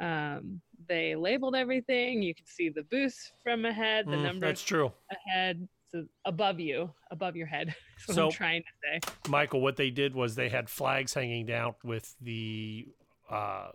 um, 0.00 0.60
they 0.88 1.14
labeled 1.16 1.56
everything. 1.56 2.22
You 2.22 2.34
could 2.34 2.48
see 2.48 2.68
the 2.68 2.82
booths 2.84 3.32
from 3.42 3.64
ahead, 3.64 4.06
the 4.06 4.16
Mm, 4.16 4.22
numbers 4.22 4.48
That's 4.48 4.62
true. 4.62 4.92
ahead. 5.10 5.66
So 5.92 6.04
above 6.24 6.58
you, 6.60 6.90
above 7.10 7.36
your 7.36 7.46
head. 7.46 7.74
So- 7.98 8.26
I'm 8.26 8.32
trying 8.32 8.62
to 8.62 9.00
say. 9.08 9.12
Michael, 9.28 9.60
what 9.62 9.76
they 9.76 9.90
did 9.90 10.14
was 10.14 10.34
they 10.36 10.48
had 10.50 10.68
flags 10.68 11.14
hanging 11.14 11.46
down 11.46 11.74
with 11.82 12.14
the. 12.20 12.86
Uh, 13.30 13.70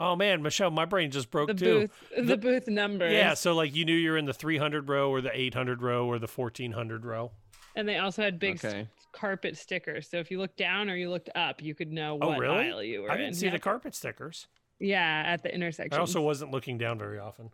oh 0.00 0.16
man, 0.16 0.42
Michelle, 0.42 0.70
my 0.70 0.84
brain 0.84 1.10
just 1.10 1.30
broke 1.30 1.48
The 1.48 1.54
too. 1.54 1.80
booth, 2.14 2.26
the, 2.28 2.36
booth 2.36 2.68
numbers. 2.68 3.12
Yeah, 3.12 3.34
so 3.34 3.54
like 3.54 3.74
you 3.74 3.84
knew 3.84 3.94
you're 3.96 4.16
in 4.16 4.24
the 4.26 4.34
300 4.34 4.88
row 4.88 5.10
or 5.10 5.20
the 5.20 5.30
800 5.38 5.82
row 5.82 6.06
or 6.06 6.18
the 6.18 6.26
1400 6.26 7.04
row. 7.04 7.30
And 7.74 7.86
they 7.88 7.98
also 7.98 8.22
had 8.22 8.38
big 8.38 8.56
s- 8.56 8.64
Okay. 8.64 8.88
carpet 9.12 9.56
stickers. 9.56 10.08
So 10.08 10.16
if 10.18 10.30
you 10.30 10.38
looked 10.38 10.56
down 10.56 10.88
or 10.90 10.96
you 10.96 11.10
looked 11.10 11.30
up, 11.34 11.62
you 11.62 11.74
could 11.74 11.92
know 11.92 12.18
Oh, 12.20 12.28
what 12.28 12.38
really? 12.38 12.68
aisle 12.70 12.82
you 12.82 13.02
were 13.02 13.06
in. 13.08 13.12
I 13.12 13.16
didn't 13.16 13.28
in. 13.28 13.34
see 13.34 13.46
yeah. 13.46 13.52
the 13.52 13.58
carpet 13.58 13.94
stickers. 13.94 14.46
Yeah, 14.78 15.22
at 15.26 15.42
the 15.42 15.54
intersection. 15.54 15.94
I 15.94 16.00
also 16.00 16.20
wasn't 16.22 16.50
looking 16.50 16.78
down 16.78 16.98
very 16.98 17.18
often. 17.18 17.50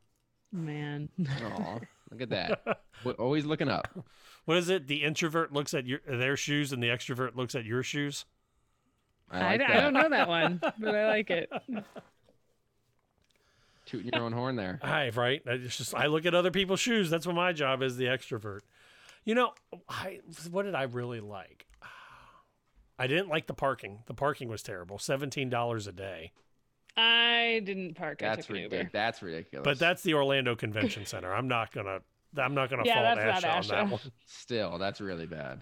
Man. 0.53 1.09
Aw, 1.45 1.79
look 2.11 2.21
at 2.21 2.31
that. 2.31 2.83
We're 3.05 3.13
always 3.13 3.45
looking 3.45 3.69
up. 3.69 3.89
What 4.45 4.57
is 4.57 4.69
it? 4.71 4.89
The 4.89 5.05
introvert 5.05 5.53
looks 5.53 5.73
at 5.73 5.87
your 5.87 6.01
their 6.05 6.37
shoes 6.37 6.73
and 6.73 6.83
the 6.83 6.89
extrovert 6.89 7.37
looks 7.37 7.55
at 7.55 7.65
your 7.65 7.85
shoes. 7.85 8.25
I, 9.31 9.55
I 9.55 9.57
don't 9.57 9.95
know 9.95 10.09
that 10.09 10.27
one, 10.27 10.59
but 10.61 10.95
I 10.97 11.07
like 11.07 11.31
it. 11.31 11.49
Tooting 13.93 14.11
your 14.15 14.23
own 14.23 14.33
horn 14.33 14.57
there. 14.57 14.81
I 14.83 15.11
right. 15.11 15.43
I 15.47 15.59
just 15.59 15.95
I 15.95 16.07
look 16.07 16.25
at 16.25 16.35
other 16.35 16.51
people's 16.51 16.81
shoes. 16.81 17.11
That's 17.11 17.27
what 17.27 17.37
my 17.37 17.53
job 17.53 17.83
is, 17.83 17.99
the 17.99 18.07
extrovert. 18.07 18.61
You 19.27 19.35
know, 19.35 19.53
I 19.87 20.21
what 20.51 20.63
did 20.63 20.75
I 20.75 20.85
really 20.85 21.21
like? 21.21 21.67
I 22.99 23.07
didn't 23.07 23.29
like 23.29 23.49
the 23.49 23.53
parking. 23.53 23.99
The 24.07 24.15
parking 24.15 24.49
was 24.49 24.63
terrible. 24.63 24.99
Seventeen 24.99 25.51
dollars 25.51 25.87
a 25.87 25.93
day. 25.93 26.33
I 26.97 27.61
didn't 27.65 27.95
park. 27.95 28.23
I 28.23 28.29
That's 28.29 28.47
took 28.47 28.57
ridiculous. 28.57 28.89
That's 28.95 29.23
ridiculous. 29.23 29.65
But 29.65 29.79
that's 29.79 30.03
the 30.03 30.15
Orlando 30.15 30.57
Convention 30.57 31.05
Center. 31.05 31.31
I'm 31.35 31.49
not 31.49 31.71
gonna. 31.71 31.99
I'm 32.39 32.55
not 32.55 32.71
gonna 32.71 32.85
Yeah, 32.87 33.15
fault 33.15 33.19
that's 33.27 33.45
Asha 33.45 33.57
on 33.57 33.69
that 33.69 33.93
one. 33.93 34.01
Still, 34.25 34.79
that's 34.79 35.03
really 35.03 35.27
bad. 35.27 35.61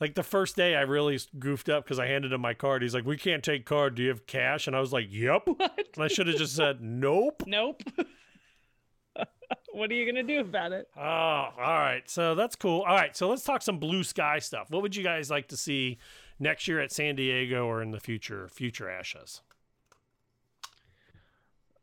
Like 0.00 0.14
the 0.14 0.22
first 0.22 0.56
day, 0.56 0.76
I 0.76 0.82
really 0.82 1.18
goofed 1.38 1.68
up 1.68 1.84
because 1.84 1.98
I 1.98 2.06
handed 2.06 2.32
him 2.32 2.40
my 2.42 2.54
card. 2.54 2.82
He's 2.82 2.94
like, 2.94 3.06
"We 3.06 3.16
can't 3.16 3.42
take 3.42 3.64
card. 3.64 3.94
Do 3.94 4.02
you 4.02 4.08
have 4.10 4.26
cash?" 4.26 4.66
And 4.66 4.76
I 4.76 4.80
was 4.80 4.92
like, 4.92 5.06
"Yep." 5.10 5.48
And 5.58 6.04
I 6.04 6.08
should 6.08 6.26
have 6.26 6.36
just 6.36 6.54
said, 6.54 6.82
"Nope." 6.82 7.42
Nope. 7.46 7.82
what 9.72 9.90
are 9.90 9.94
you 9.94 10.04
gonna 10.04 10.22
do 10.22 10.40
about 10.40 10.72
it? 10.72 10.88
Oh, 10.96 11.00
all 11.00 11.52
right. 11.56 12.02
So 12.06 12.34
that's 12.34 12.56
cool. 12.56 12.82
All 12.82 12.94
right. 12.94 13.16
So 13.16 13.30
let's 13.30 13.44
talk 13.44 13.62
some 13.62 13.78
blue 13.78 14.04
sky 14.04 14.38
stuff. 14.38 14.70
What 14.70 14.82
would 14.82 14.94
you 14.94 15.02
guys 15.02 15.30
like 15.30 15.48
to 15.48 15.56
see 15.56 15.98
next 16.38 16.68
year 16.68 16.80
at 16.80 16.92
San 16.92 17.16
Diego 17.16 17.66
or 17.66 17.82
in 17.82 17.90
the 17.90 18.00
future 18.00 18.48
future 18.48 18.86
ASHAs. 18.86 19.40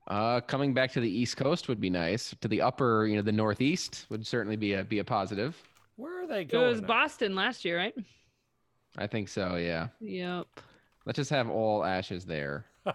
Uh, 0.07 0.41
coming 0.41 0.73
back 0.73 0.91
to 0.91 0.99
the 0.99 1.09
East 1.09 1.37
Coast 1.37 1.69
would 1.69 1.79
be 1.79 1.89
nice. 1.89 2.35
To 2.41 2.47
the 2.47 2.61
upper, 2.61 3.07
you 3.07 3.15
know, 3.15 3.21
the 3.21 3.31
Northeast 3.31 4.05
would 4.09 4.27
certainly 4.27 4.57
be 4.57 4.73
a 4.73 4.83
be 4.83 4.99
a 4.99 5.03
positive. 5.03 5.55
Where 6.33 6.61
are 6.63 6.65
It 6.65 6.69
was 6.69 6.81
Boston 6.81 7.35
last 7.35 7.63
year, 7.65 7.77
right? 7.77 7.95
I 8.97 9.07
think 9.07 9.27
so. 9.29 9.55
Yeah. 9.55 9.87
Yep. 9.99 10.47
Let's 11.05 11.17
just 11.17 11.29
have 11.31 11.49
all 11.49 11.81
ASHAs 11.81 12.25
there. 12.25 12.65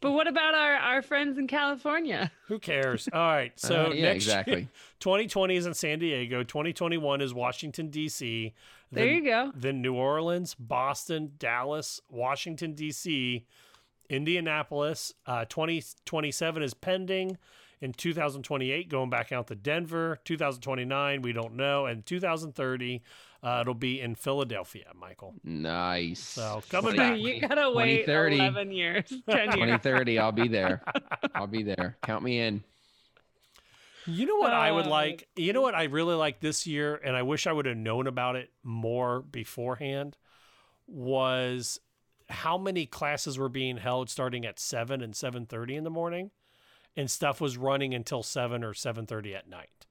But 0.00 0.12
what 0.12 0.26
about 0.26 0.54
our, 0.54 0.74
our 0.74 1.02
friends 1.02 1.38
in 1.38 1.46
California? 1.46 2.30
Who 2.48 2.58
cares? 2.58 3.08
All 3.12 3.20
right. 3.20 3.58
So 3.58 3.86
Uh, 3.86 3.90
yeah, 3.94 4.02
next 4.12 4.26
year- 4.26 4.68
2020 5.00 5.56
is 5.56 5.66
in 5.66 5.74
San 5.74 5.98
Diego. 5.98 6.42
2021 6.42 7.20
is 7.20 7.32
Washington 7.32 7.88
D.C. 7.88 8.52
There 8.92 9.04
then- 9.06 9.14
you 9.14 9.24
go. 9.24 9.52
Then 9.54 9.80
New 9.82 9.94
Orleans, 9.94 10.54
Boston, 10.54 11.32
Dallas, 11.38 12.00
Washington 12.10 12.74
D.C., 12.74 13.46
Indianapolis. 14.10 15.14
Uh, 15.26 15.46
2027 15.46 16.62
is 16.62 16.74
pending. 16.74 17.38
In 17.84 17.92
2028, 17.92 18.88
going 18.88 19.10
back 19.10 19.30
out 19.30 19.48
to 19.48 19.54
Denver. 19.54 20.18
2029, 20.24 21.20
we 21.20 21.34
don't 21.34 21.54
know. 21.54 21.84
And 21.84 22.06
2030, 22.06 23.02
uh, 23.42 23.58
it'll 23.60 23.74
be 23.74 24.00
in 24.00 24.14
Philadelphia, 24.14 24.86
Michael. 24.98 25.34
Nice. 25.44 26.18
So 26.20 26.62
coming 26.70 26.94
Twenty- 26.94 27.22
back. 27.38 27.42
You 27.42 27.46
gotta 27.46 27.70
wait 27.72 28.06
2030. 28.06 28.36
11 28.38 28.72
years, 28.72 29.04
10 29.28 29.38
years. 29.38 29.54
2030, 29.54 30.18
I'll 30.18 30.32
be 30.32 30.48
there. 30.48 30.80
I'll 31.34 31.46
be 31.46 31.62
there. 31.62 31.98
Count 32.02 32.24
me 32.24 32.40
in. 32.40 32.64
You 34.06 34.24
know 34.24 34.36
what 34.36 34.54
I 34.54 34.72
would 34.72 34.86
Uh, 34.86 34.90
like? 34.90 35.28
You 35.36 35.52
know 35.52 35.60
what 35.60 35.74
I 35.74 35.84
really 35.84 36.14
like 36.14 36.40
this 36.40 36.66
year, 36.66 36.94
and 37.04 37.14
I 37.14 37.20
wish 37.22 37.46
I 37.46 37.52
would 37.52 37.66
have 37.66 37.76
known 37.76 38.06
about 38.06 38.34
it 38.36 38.50
more 38.62 39.20
beforehand, 39.20 40.16
was 40.86 41.80
how 42.30 42.56
many 42.56 42.86
classes 42.86 43.36
were 43.38 43.50
being 43.50 43.76
held 43.76 44.08
starting 44.08 44.46
at 44.46 44.58
seven 44.58 45.02
and 45.02 45.14
seven 45.14 45.44
thirty 45.44 45.74
in 45.76 45.84
the 45.84 45.90
morning, 45.90 46.30
and 46.96 47.10
stuff 47.10 47.40
was 47.40 47.56
running 47.56 47.94
until 47.94 48.22
seven 48.22 48.62
or 48.64 48.74
seven 48.74 49.06
thirty 49.06 49.34
at 49.34 49.48
night. 49.48 49.86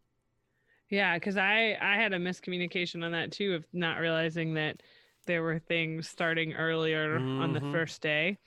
Yeah, 0.89 1.15
because 1.15 1.37
I 1.37 1.77
I 1.81 1.95
had 1.95 2.13
a 2.13 2.17
miscommunication 2.19 3.03
on 3.03 3.11
that 3.13 3.31
too 3.31 3.53
of 3.55 3.65
not 3.73 3.99
realizing 3.99 4.53
that 4.55 4.81
there 5.25 5.41
were 5.41 5.59
things 5.59 6.09
starting 6.09 6.53
earlier 6.53 7.15
on 7.15 7.53
the 7.53 7.59
Mhm. 7.61 7.71
first 7.71 8.01
day. 8.01 8.37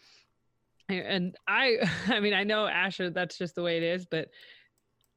And- 0.89 1.07
And 1.07 1.37
I 1.49 1.79
I 2.09 2.21
mean 2.21 2.35
I 2.35 2.45
know 2.45 2.67
ASHA 2.67 3.13
that's 3.15 3.39
just 3.39 3.55
the 3.55 3.63
way 3.63 3.77
it 3.77 3.83
is, 3.83 4.07
but 4.07 4.29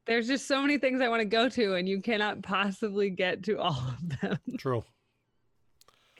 there's 0.06 0.26
just 0.26 0.48
so 0.48 0.60
many 0.60 0.78
things 0.78 1.00
I 1.00 1.08
want 1.08 1.20
to 1.20 1.26
go 1.26 1.48
to 1.48 1.74
and 1.74 1.88
you 1.88 2.00
cannot 2.02 2.42
possibly 2.42 3.10
get 3.10 3.44
to 3.44 3.58
all 3.60 3.78
of 3.94 4.20
them. 4.20 4.38
True. 4.58 4.82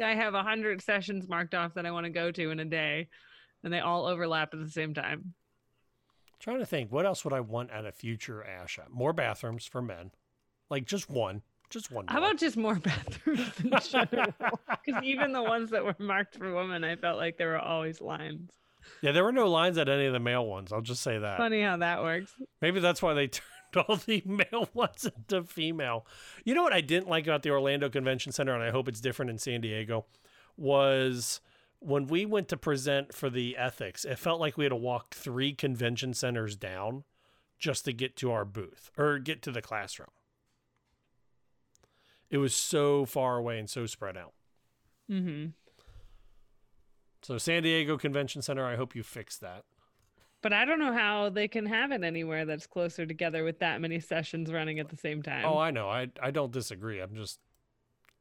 I 0.03 0.15
have 0.15 0.35
a 0.35 0.43
hundred 0.43 0.81
sessions 0.81 1.29
marked 1.29 1.55
off 1.55 1.75
that 1.75 1.85
I 1.85 1.91
want 1.91 2.05
to 2.05 2.11
go 2.11 2.31
to 2.31 2.51
in 2.51 2.61
a 2.61 2.65
day, 2.65 3.09
and 3.65 3.71
they 3.73 3.81
all 3.81 4.07
overlap 4.07 4.55
at 4.55 4.61
the 4.61 4.71
same 4.71 4.95
time. 4.95 5.35
Trying 6.41 6.59
to 6.61 6.67
think, 6.67 6.91
what 6.91 7.05
else 7.05 7.23
would 7.25 7.35
I 7.35 7.41
want 7.41 7.71
at 7.71 7.85
a 7.85 7.93
future 7.93 8.45
Asha? 8.49 8.89
More 8.91 9.13
bathrooms 9.13 9.67
for 9.67 9.83
men, 9.83 10.11
like 10.71 10.87
just 10.87 11.11
one, 11.11 11.43
just 11.69 11.91
one. 11.93 12.07
How 12.09 12.19
more. 12.19 12.29
about 12.29 12.41
just 12.41 12.57
more 12.57 12.75
bathrooms 12.77 13.53
in 13.63 13.71
general? 13.91 14.33
Because 14.85 15.03
even 15.03 15.33
the 15.33 15.43
ones 15.43 15.71
that 15.71 15.85
were 15.85 15.95
marked 15.99 16.37
for 16.37 16.55
women, 16.55 16.83
I 16.83 16.97
felt 16.97 17.19
like 17.19 17.37
there 17.37 17.49
were 17.49 17.59
always 17.59 18.01
lines. 18.01 18.51
Yeah, 19.03 19.13
there 19.13 19.23
were 19.25 19.33
no 19.33 19.51
lines 19.51 19.77
at 19.77 19.91
any 19.91 20.07
of 20.07 20.15
the 20.15 20.19
male 20.19 20.47
ones. 20.47 20.73
I'll 20.73 20.81
just 20.81 21.03
say 21.03 21.19
that. 21.19 21.37
Funny 21.37 21.63
how 21.63 21.77
that 21.77 22.03
works. 22.03 22.33
Maybe 22.63 22.81
that's 22.81 23.03
why 23.03 23.13
they 23.13 23.27
turned 23.73 23.85
all 23.87 23.97
the 23.97 24.23
male 24.25 24.69
ones 24.73 25.07
into 25.15 25.45
female. 25.45 26.07
You 26.45 26.55
know 26.55 26.63
what 26.63 26.73
I 26.73 26.81
didn't 26.81 27.09
like 27.09 27.27
about 27.27 27.43
the 27.43 27.51
Orlando 27.51 27.91
Convention 27.91 28.33
Center, 28.33 28.55
and 28.55 28.63
I 28.63 28.71
hope 28.71 28.89
it's 28.89 29.01
different 29.01 29.31
in 29.31 29.37
San 29.39 29.61
Diego, 29.61 30.07
was 30.57 31.41
when 31.81 32.07
we 32.07 32.27
went 32.27 32.49
to 32.49 32.57
present 32.57 33.15
for 33.15 33.31
the 33.31 33.57
ethics, 33.57 34.05
it 34.05 34.19
felt 34.19 34.41
like 34.41 34.57
we 34.57 34.65
had 34.65 34.71
to 34.71 34.77
walk 34.77 35.15
three 35.15 35.53
convention 35.53 36.15
centers 36.15 36.55
down 36.55 37.05
just 37.59 37.85
to 37.87 37.93
get 37.93 38.17
to 38.17 38.31
our 38.31 38.45
booth 38.45 38.91
or 38.97 39.19
get 39.19 39.43
to 39.43 39.51
the 39.51 39.63
classroom. 39.63 40.11
It 42.31 42.39
was 42.39 42.55
so 42.55 43.05
far 43.07 43.39
away 43.39 43.59
and 43.59 43.69
so 43.69 43.87
spread 43.87 44.17
out. 44.17 44.35
Mm-hmm. 45.11 45.49
So 47.23 47.39
San 47.39 47.63
Diego 47.63 47.99
Convention 47.99 48.41
Center, 48.41 48.65
I 48.65 48.77
hope 48.77 48.95
you 48.95 49.03
fix 49.03 49.37
that. 49.39 49.65
But 50.43 50.53
I 50.53 50.65
don't 50.65 50.79
know 50.79 50.93
how 50.93 51.29
they 51.29 51.49
can 51.49 51.67
have 51.67 51.93
it 51.93 52.03
anywhere 52.03 52.47
that's 52.47 52.67
closer 52.67 53.05
together 53.05 53.45
with 53.45 53.59
that 53.59 53.81
many 53.81 54.01
sessions 54.01 54.51
running 54.51 54.79
at 54.79 54.89
the 54.89 54.97
same 54.97 55.23
time. 55.23 55.45
Oh, 55.45 55.59
I 55.59 55.71
know. 55.71 55.89
I 55.89 56.09
I 56.23 56.31
don't 56.31 56.51
disagree. 56.51 57.01
I'm 57.01 57.15
just 57.15 57.41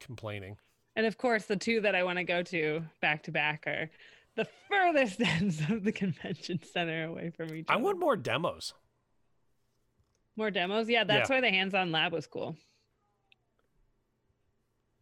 complaining. 0.01 0.57
And 0.99 1.05
of 1.07 1.17
course, 1.17 1.45
the 1.45 1.55
two 1.55 1.79
that 1.79 1.95
I 1.95 2.03
want 2.03 2.17
to 2.17 2.25
go 2.25 2.43
to 2.43 2.81
back 2.99 3.23
to 3.23 3.31
back 3.31 3.63
are 3.65 3.89
the 4.35 4.45
furthest 4.67 5.21
ends 5.25 5.61
of 5.69 5.85
the 5.85 5.93
convention 5.93 6.59
center 6.73 7.05
away 7.05 7.29
from 7.29 7.55
each 7.55 7.67
I 7.69 7.75
other. 7.75 7.81
I 7.81 7.85
want 7.85 7.99
more 8.01 8.17
demos. 8.17 8.73
More 10.35 10.51
demos? 10.51 10.89
Yeah, 10.89 11.05
that's 11.05 11.29
Yeah. 11.29 11.37
why 11.37 11.39
the 11.39 11.51
hands 11.51 11.73
on 11.73 11.93
lab 11.93 12.11
was 12.11 12.27
cool. 12.27 12.57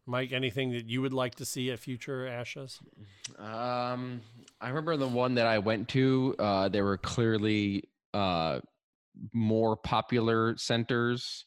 Mike, 0.06 0.32
anything 0.34 0.72
that 0.74 0.88
you 0.88 1.02
would 1.02 1.14
like 1.14 1.34
to 1.34 1.46
see 1.46 1.72
at 1.72 1.80
future 1.80 2.28
ASHAs? 2.28 2.80
Um, 3.40 4.22
I 4.62 4.68
remember 4.68 4.98
the 4.98 5.08
one 5.08 5.34
that 5.34 5.48
I 5.48 5.58
went 5.58 5.90
to. 5.90 6.36
Uh, 6.38 6.70
there 6.70 6.84
were 6.84 7.00
clearly 7.00 7.86
uh, 8.14 8.60
more 9.34 9.76
popular 9.76 10.56
centers. 10.58 11.46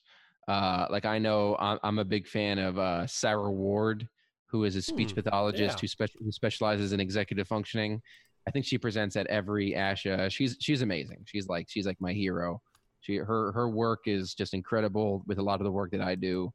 Uh, 0.49 0.89
like 0.91 1.05
I 1.05 1.19
know 1.21 1.55
I'm, 1.57 1.79
I'm 1.85 1.99
a 2.01 2.05
big 2.05 2.27
fan 2.27 2.59
of 2.59 2.81
uh, 2.81 3.07
Sarah 3.07 3.53
Ward, 3.53 4.09
who 4.51 4.65
is 4.65 4.77
a 4.77 4.83
speech 4.83 5.11
Hmm, 5.11 5.21
pathologist 5.21 5.77
yeah. 5.77 5.81
who, 5.81 5.87
spec- 5.87 6.11
who 6.19 6.33
specializes 6.33 6.93
in 6.93 7.01
executive 7.01 7.47
functioning. 7.47 8.03
I 8.47 8.51
think 8.51 8.65
she 8.65 8.79
presents 8.79 9.17
at 9.17 9.27
every 9.27 9.73
ASHA. 9.73 10.31
She's 10.31 10.57
she's 10.61 10.83
amazing. 10.83 11.25
She's 11.27 11.47
like 11.49 11.67
she's 11.69 11.87
like 11.87 12.01
my 12.01 12.13
hero. 12.13 12.61
She 13.01 13.17
her 13.17 13.53
her 13.53 13.69
work 13.69 14.01
is 14.07 14.35
just 14.35 14.55
incredible 14.55 15.23
with 15.27 15.39
a 15.39 15.43
lot 15.43 15.61
of 15.61 15.65
the 15.65 15.71
work 15.71 15.91
that 15.93 16.01
I 16.01 16.15
do. 16.15 16.51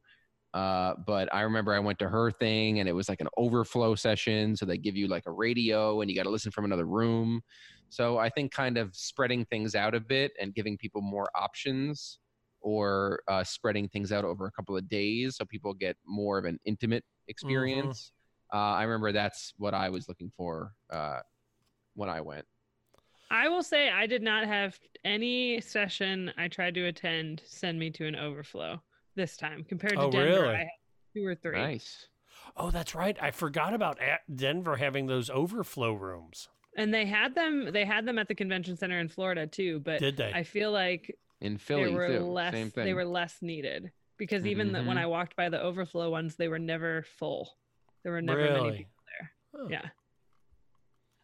Uh, 0.53 0.93
but 1.05 1.33
I 1.33 1.41
remember 1.41 1.73
I 1.73 1.79
went 1.79 1.99
to 1.99 2.07
her 2.07 2.31
thing 2.31 2.79
and 2.79 2.87
it 2.87 2.93
was 2.93 3.09
like 3.09 3.19
an 3.19 3.27
overflow 3.37 3.93
session. 3.93 4.55
So 4.55 4.65
they 4.65 4.77
give 4.77 4.95
you 4.95 5.07
like 5.07 5.23
a 5.25 5.31
radio 5.31 6.01
and 6.01 6.09
you 6.09 6.15
got 6.15 6.23
to 6.23 6.29
listen 6.29 6.51
from 6.51 6.63
another 6.65 6.85
room. 6.85 7.41
So 7.89 8.17
I 8.17 8.29
think 8.29 8.51
kind 8.51 8.77
of 8.77 8.95
spreading 8.95 9.45
things 9.45 9.75
out 9.75 9.93
a 9.93 9.99
bit 9.99 10.31
and 10.39 10.55
giving 10.55 10.77
people 10.77 11.01
more 11.01 11.29
options 11.35 12.19
or 12.61 13.21
uh, 13.27 13.43
spreading 13.43 13.87
things 13.89 14.11
out 14.13 14.23
over 14.23 14.47
a 14.47 14.51
couple 14.51 14.75
of 14.77 14.87
days 14.87 15.35
so 15.35 15.45
people 15.45 15.73
get 15.73 15.97
more 16.05 16.37
of 16.37 16.45
an 16.45 16.57
intimate 16.65 17.03
experience. 17.27 18.11
Uh, 18.53 18.57
I 18.57 18.83
remember 18.83 19.11
that's 19.11 19.53
what 19.57 19.73
I 19.73 19.89
was 19.89 20.07
looking 20.07 20.31
for 20.37 20.73
uh, 20.91 21.19
when 21.95 22.09
I 22.09 22.21
went. 22.21 22.45
I 23.31 23.49
will 23.49 23.63
say 23.63 23.89
I 23.89 24.05
did 24.05 24.21
not 24.21 24.45
have 24.45 24.77
any 25.03 25.59
session 25.61 26.31
I 26.37 26.47
tried 26.47 26.75
to 26.75 26.85
attend 26.85 27.41
send 27.45 27.79
me 27.79 27.89
to 27.91 28.05
an 28.05 28.15
overflow 28.15 28.81
this 29.15 29.35
time 29.35 29.63
compared 29.67 29.93
to 29.93 30.01
Oh, 30.01 30.11
Denver. 30.11 30.41
really? 30.41 30.55
I 30.55 30.57
had 30.59 30.67
two 31.15 31.25
or 31.25 31.35
three. 31.35 31.57
Nice. 31.57 32.07
Oh, 32.55 32.69
that's 32.69 32.93
right. 32.93 33.17
I 33.19 33.31
forgot 33.31 33.73
about 33.73 33.99
at 33.99 34.19
Denver 34.33 34.75
having 34.75 35.07
those 35.07 35.29
overflow 35.29 35.93
rooms. 35.93 36.49
And 36.77 36.93
they 36.93 37.05
had 37.05 37.33
them. 37.33 37.71
They 37.71 37.85
had 37.85 38.05
them 38.05 38.19
at 38.19 38.27
the 38.27 38.35
convention 38.35 38.77
center 38.77 38.99
in 38.99 39.09
Florida 39.09 39.47
too. 39.47 39.79
But 39.79 39.99
Did 39.99 40.17
they? 40.17 40.31
I 40.33 40.43
feel 40.43 40.71
like 40.71 41.17
In 41.41 41.57
Philly 41.57 41.85
they 41.85 41.93
were 41.93 42.07
too. 42.19 42.25
less. 42.25 42.53
Same 42.53 42.69
thing. 42.69 42.85
They 42.85 42.93
were 42.93 43.05
less 43.05 43.37
needed 43.41 43.91
because 44.17 44.45
even 44.45 44.71
the, 44.71 44.83
when 44.83 44.97
Mhm. 44.97 45.01
I 45.01 45.05
walked 45.07 45.35
by 45.35 45.49
the 45.49 45.61
overflow 45.61 46.09
ones, 46.09 46.35
they 46.35 46.47
were 46.47 46.59
never 46.59 47.03
full. 47.17 47.57
There 48.03 48.11
were 48.11 48.21
never 48.21 48.39
Really? 48.41 48.61
many 48.61 48.77
people 48.77 49.03
there. 49.19 49.71
Yeah. 49.71 49.89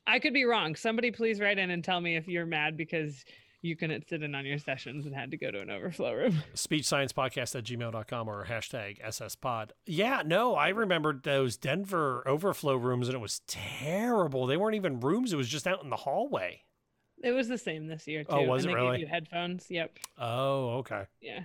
I 0.08 0.20
could 0.20 0.34
be 0.34 0.46
wrong. 0.46 0.76
Somebody 0.76 1.12
please 1.12 1.40
write 1.40 1.58
in 1.60 1.70
and 1.70 1.84
tell 1.84 2.02
me 2.02 2.16
if 2.16 2.28
you're 2.28 2.46
mad 2.46 2.76
because 2.76 3.24
you 3.62 3.76
couldn't 3.76 4.08
sit 4.10 4.24
in 4.24 4.34
on 4.34 4.44
your 4.46 4.58
sessions 4.58 5.06
and 5.06 5.14
had 5.16 5.30
to 5.32 5.38
go 5.38 5.52
to 5.52 5.60
an 5.62 5.70
overflow 5.70 6.14
room. 6.14 6.42
Speech 6.56 6.86
Science 6.86 7.14
Podcast 7.14 7.56
at 7.56 7.64
gmail.com 7.64 8.28
or 8.28 8.46
hashtag 8.46 8.98
SS 9.04 9.36
pod. 9.36 9.74
Yeah, 9.86 10.24
no, 10.26 10.56
I 10.56 10.70
remembered 10.70 11.22
those 11.24 11.58
Denver 11.58 12.28
overflow 12.28 12.76
rooms 12.76 13.08
and 13.08 13.16
it 13.16 13.20
was 13.22 13.42
terrible. 13.48 14.48
They 14.48 14.58
weren't 14.58 14.76
even 14.76 15.00
rooms, 15.00 15.32
it 15.32 15.38
was 15.38 15.48
just 15.48 15.68
out 15.68 15.84
in 15.84 15.92
the 15.92 15.96
hallway. 15.98 16.64
It 17.24 17.34
was 17.34 17.48
the 17.48 17.60
same 17.60 17.86
this 17.86 18.08
year 18.08 18.24
too. 18.24 18.32
Oh, 18.32 18.42
was 18.42 18.64
and 18.64 18.72
it 18.72 18.76
they 18.76 18.82
really? 18.82 18.98
Gave 18.98 19.08
you 19.08 19.14
headphones. 19.14 19.68
Yep. 19.70 19.96
Oh, 20.18 20.70
okay. 20.80 21.04
Yeah. 21.22 21.42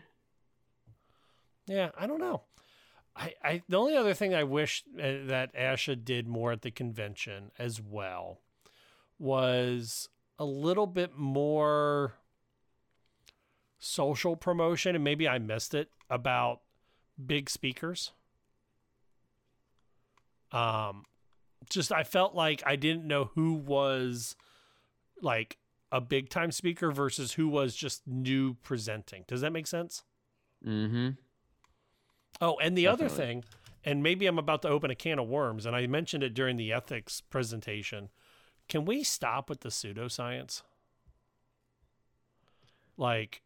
Yeah, 1.66 1.90
I 1.98 2.06
don't 2.06 2.20
know. 2.20 2.42
I, 3.14 3.34
I 3.42 3.62
the 3.68 3.78
only 3.78 3.96
other 3.96 4.14
thing 4.14 4.34
I 4.34 4.44
wish 4.44 4.84
uh, 4.98 5.26
that 5.26 5.54
Asha 5.54 6.02
did 6.02 6.28
more 6.28 6.52
at 6.52 6.62
the 6.62 6.70
convention 6.70 7.50
as 7.58 7.80
well 7.80 8.40
was 9.18 10.08
a 10.38 10.44
little 10.44 10.86
bit 10.86 11.16
more 11.16 12.14
social 13.78 14.36
promotion, 14.36 14.94
and 14.94 15.04
maybe 15.04 15.28
I 15.28 15.38
missed 15.38 15.74
it 15.74 15.90
about 16.10 16.60
big 17.24 17.48
speakers. 17.48 18.12
Um, 20.52 21.04
just 21.70 21.90
I 21.92 22.04
felt 22.04 22.34
like 22.34 22.62
I 22.66 22.76
didn't 22.76 23.06
know 23.06 23.30
who 23.34 23.54
was 23.54 24.36
like 25.22 25.56
a 25.90 26.00
big 26.00 26.28
time 26.28 26.52
speaker 26.52 26.90
versus 26.90 27.32
who 27.32 27.48
was 27.48 27.74
just 27.74 28.06
new 28.06 28.54
presenting. 28.62 29.24
Does 29.26 29.40
that 29.40 29.52
make 29.52 29.66
sense? 29.66 30.02
Mm-hmm. 30.66 31.10
Oh, 32.40 32.56
and 32.58 32.76
the 32.76 32.86
other 32.86 33.08
thing, 33.08 33.44
and 33.84 34.02
maybe 34.02 34.26
I'm 34.26 34.38
about 34.38 34.62
to 34.62 34.68
open 34.68 34.90
a 34.90 34.94
can 34.94 35.18
of 35.18 35.28
worms, 35.28 35.64
and 35.66 35.74
I 35.74 35.86
mentioned 35.86 36.22
it 36.22 36.34
during 36.34 36.56
the 36.56 36.72
ethics 36.72 37.20
presentation. 37.20 38.10
Can 38.68 38.84
we 38.84 39.02
stop 39.02 39.48
with 39.48 39.60
the 39.60 39.68
pseudoscience? 39.68 40.62
Like, 42.96 43.42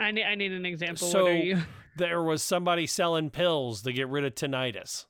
I 0.00 0.10
need. 0.10 0.24
I 0.24 0.34
need 0.34 0.52
an 0.52 0.64
example. 0.64 1.08
so 1.08 1.24
what 1.24 1.32
are 1.32 1.36
you? 1.36 1.62
there 1.96 2.22
was 2.22 2.42
somebody 2.42 2.86
selling 2.86 3.30
pills 3.30 3.82
to 3.82 3.92
get 3.92 4.08
rid 4.08 4.24
of 4.24 4.34
tinnitus. 4.34 5.06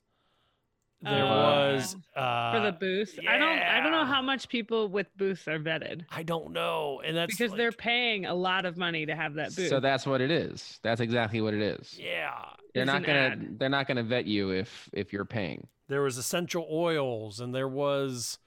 There 1.00 1.24
Oh. 1.24 1.28
was 1.28 1.96
uh, 2.16 2.52
for 2.52 2.60
the 2.60 2.72
booth. 2.72 3.18
I 3.28 3.38
don't. 3.38 3.58
I 3.60 3.80
don't 3.80 3.92
know 3.92 4.04
how 4.04 4.20
much 4.20 4.48
people 4.48 4.88
with 4.88 5.06
booths 5.16 5.46
are 5.46 5.58
vetted 5.60 6.04
I 6.10 6.24
don't 6.24 6.52
know, 6.52 7.00
and 7.04 7.16
that's 7.16 7.36
because 7.36 7.52
they're 7.56 7.70
paying 7.70 8.26
a 8.26 8.34
lot 8.34 8.66
of 8.66 8.76
money 8.76 9.06
to 9.06 9.14
have 9.14 9.34
that 9.34 9.54
booth. 9.54 9.68
So 9.68 9.78
that's 9.78 10.06
what 10.06 10.20
it 10.20 10.30
is. 10.32 10.80
That's 10.82 11.00
exactly 11.00 11.40
what 11.40 11.54
it 11.54 11.62
is. 11.62 11.96
yeah. 12.00 12.32
They're 12.74 12.82
It's 12.82 12.92
not 12.92 13.04
gonna 13.04 13.18
ad. 13.18 13.58
they're 13.60 13.68
not 13.68 13.86
gonna 13.86 14.02
vet 14.02 14.26
you 14.26 14.50
if 14.50 14.90
if 14.92 15.12
you're 15.12 15.24
paying. 15.24 15.68
There 15.88 16.02
was 16.02 16.18
essential 16.18 16.66
oils, 16.70 17.38
and 17.40 17.54
there 17.54 17.68
was 17.68 18.38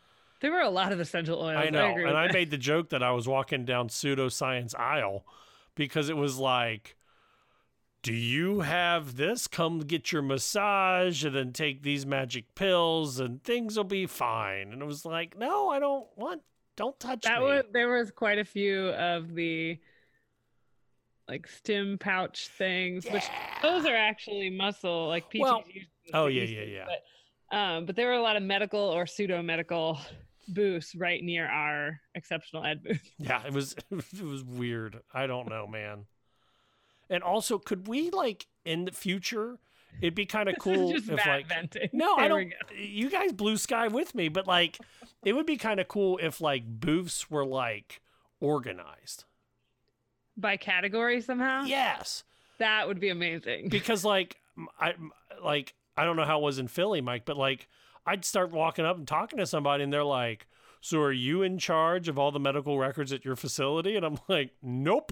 there 0.42 0.52
were 0.52 0.60
a 0.60 0.70
lot 0.70 0.92
of 0.92 1.00
essential 1.00 1.40
oils. 1.42 1.56
I 1.58 1.70
know, 1.70 1.92
agree 1.92 2.06
and 2.08 2.18
I 2.18 2.28
that. 2.28 2.34
made 2.34 2.52
the 2.52 2.58
joke 2.58 2.90
that 2.90 3.02
I 3.02 3.12
was 3.12 3.28
walking 3.30 3.64
down 3.64 3.88
pseudoscience 3.88 4.78
aisle 4.78 5.26
because 5.76 6.10
it 6.10 6.18
was 6.18 6.38
like, 6.38 6.98
"Do 8.04 8.14
you 8.14 8.62
have 8.62 9.16
this? 9.16 9.48
Come 9.48 9.80
get 9.80 10.12
your 10.12 10.22
massage, 10.22 11.24
and 11.24 11.36
then 11.36 11.54
take 11.54 11.84
these 11.84 12.06
magic 12.06 12.56
pills, 12.56 13.20
and 13.20 13.44
things 13.44 13.78
will 13.78 13.84
be 13.84 14.06
fine." 14.06 14.72
And 14.74 14.82
it 14.82 14.86
was 14.86 15.06
like, 15.06 15.38
"No, 15.38 15.70
I 15.70 15.80
don't 15.80 16.08
want. 16.16 16.42
Don't 16.78 17.00
touch 17.00 17.24
that 17.24 17.40
me." 17.40 17.46
was 17.46 17.64
there 17.72 17.90
was 17.90 18.12
quite 18.12 18.40
a 18.40 18.46
few 18.46 18.90
of 18.90 19.36
the 19.36 19.80
like 21.28 21.48
stim 21.48 21.98
pouch 21.98 22.50
things, 22.50 23.06
which 23.06 23.24
those 23.62 23.86
are 23.86 23.96
actually 23.96 24.50
muscle 24.50 25.08
like 25.08 25.32
PTs. 25.32 25.40
Well- 25.40 25.64
oh, 26.14 26.28
yeah, 26.28 26.44
yeah, 26.44 26.64
yeah. 26.64 26.86
But, 26.86 27.58
um, 27.58 27.86
but 27.86 27.96
there 27.96 28.08
were 28.08 28.14
a 28.14 28.22
lot 28.22 28.36
of 28.36 28.44
medical 28.44 28.80
or 28.80 29.06
pseudo 29.06 29.42
medical 29.42 30.00
booths 30.50 30.94
right 30.96 31.24
near 31.24 31.48
our 31.48 32.00
exceptional 32.16 32.66
ed 32.66 32.84
booth. 32.84 33.10
Yeah, 33.18 33.42
it 33.46 33.54
was 33.54 33.76
it 33.92 34.24
was 34.24 34.44
weird. 34.44 35.00
I 35.14 35.28
don't 35.28 35.48
know, 35.50 35.68
man. 35.68 36.06
And 37.12 37.22
also, 37.24 37.60
could 37.60 37.88
we 37.88 38.10
like 38.10 38.48
in 38.66 38.86
the 38.86 38.92
future? 38.92 39.60
It'd 40.00 40.16
be 40.16 40.26
kind 40.26 40.48
of 40.50 40.56
cool 40.60 40.94
just 40.94 41.10
if 41.10 41.26
like 41.28 41.48
venting. 41.48 41.90
no, 41.92 42.16
I 42.16 42.28
There 42.28 42.38
we 42.38 42.44
don't. 42.46 42.80
You 42.80 43.10
guys 43.10 43.34
blue 43.34 43.58
sky 43.58 43.90
with 43.90 44.16
me, 44.16 44.30
but 44.30 44.48
like 44.48 44.80
it 45.26 45.34
would 45.34 45.46
be 45.46 45.58
kind 45.58 45.80
of 45.80 45.88
cool 45.88 46.18
if 46.22 46.40
like 46.42 46.64
booths 46.66 47.30
were 47.30 47.46
like 47.46 48.02
organized. 48.40 49.26
by 50.38 50.58
category 50.58 51.22
somehow. 51.22 51.64
Yes, 51.64 52.24
that 52.58 52.88
would 52.88 53.00
be 53.00 53.10
amazing. 53.10 53.70
because 53.70 54.06
like 54.06 54.38
I 54.80 54.94
like 55.44 55.74
I 55.98 56.06
don't 56.06 56.16
know 56.16 56.26
how 56.26 56.40
it 56.40 56.44
was 56.44 56.60
in 56.60 56.68
Philly, 56.70 57.02
Mike, 57.02 57.26
but 57.26 57.38
like 57.38 57.68
I'd 58.06 58.24
start 58.26 58.52
walking 58.52 58.86
up 58.86 58.98
and 58.98 59.08
talking 59.08 59.38
to 59.40 59.46
somebody, 59.46 59.84
and 59.84 59.92
they're 59.92 60.04
like, 60.04 60.48
"So 60.80 61.02
are 61.02 61.12
you 61.12 61.42
in 61.44 61.58
charge 61.60 62.08
of 62.08 62.18
all 62.18 62.32
the 62.32 62.40
medical 62.40 62.80
records 62.80 63.12
at 63.12 63.26
your 63.26 63.36
facility?" 63.36 63.98
And 63.98 64.06
I'm 64.06 64.18
like, 64.30 64.52
"Nope." 64.64 65.12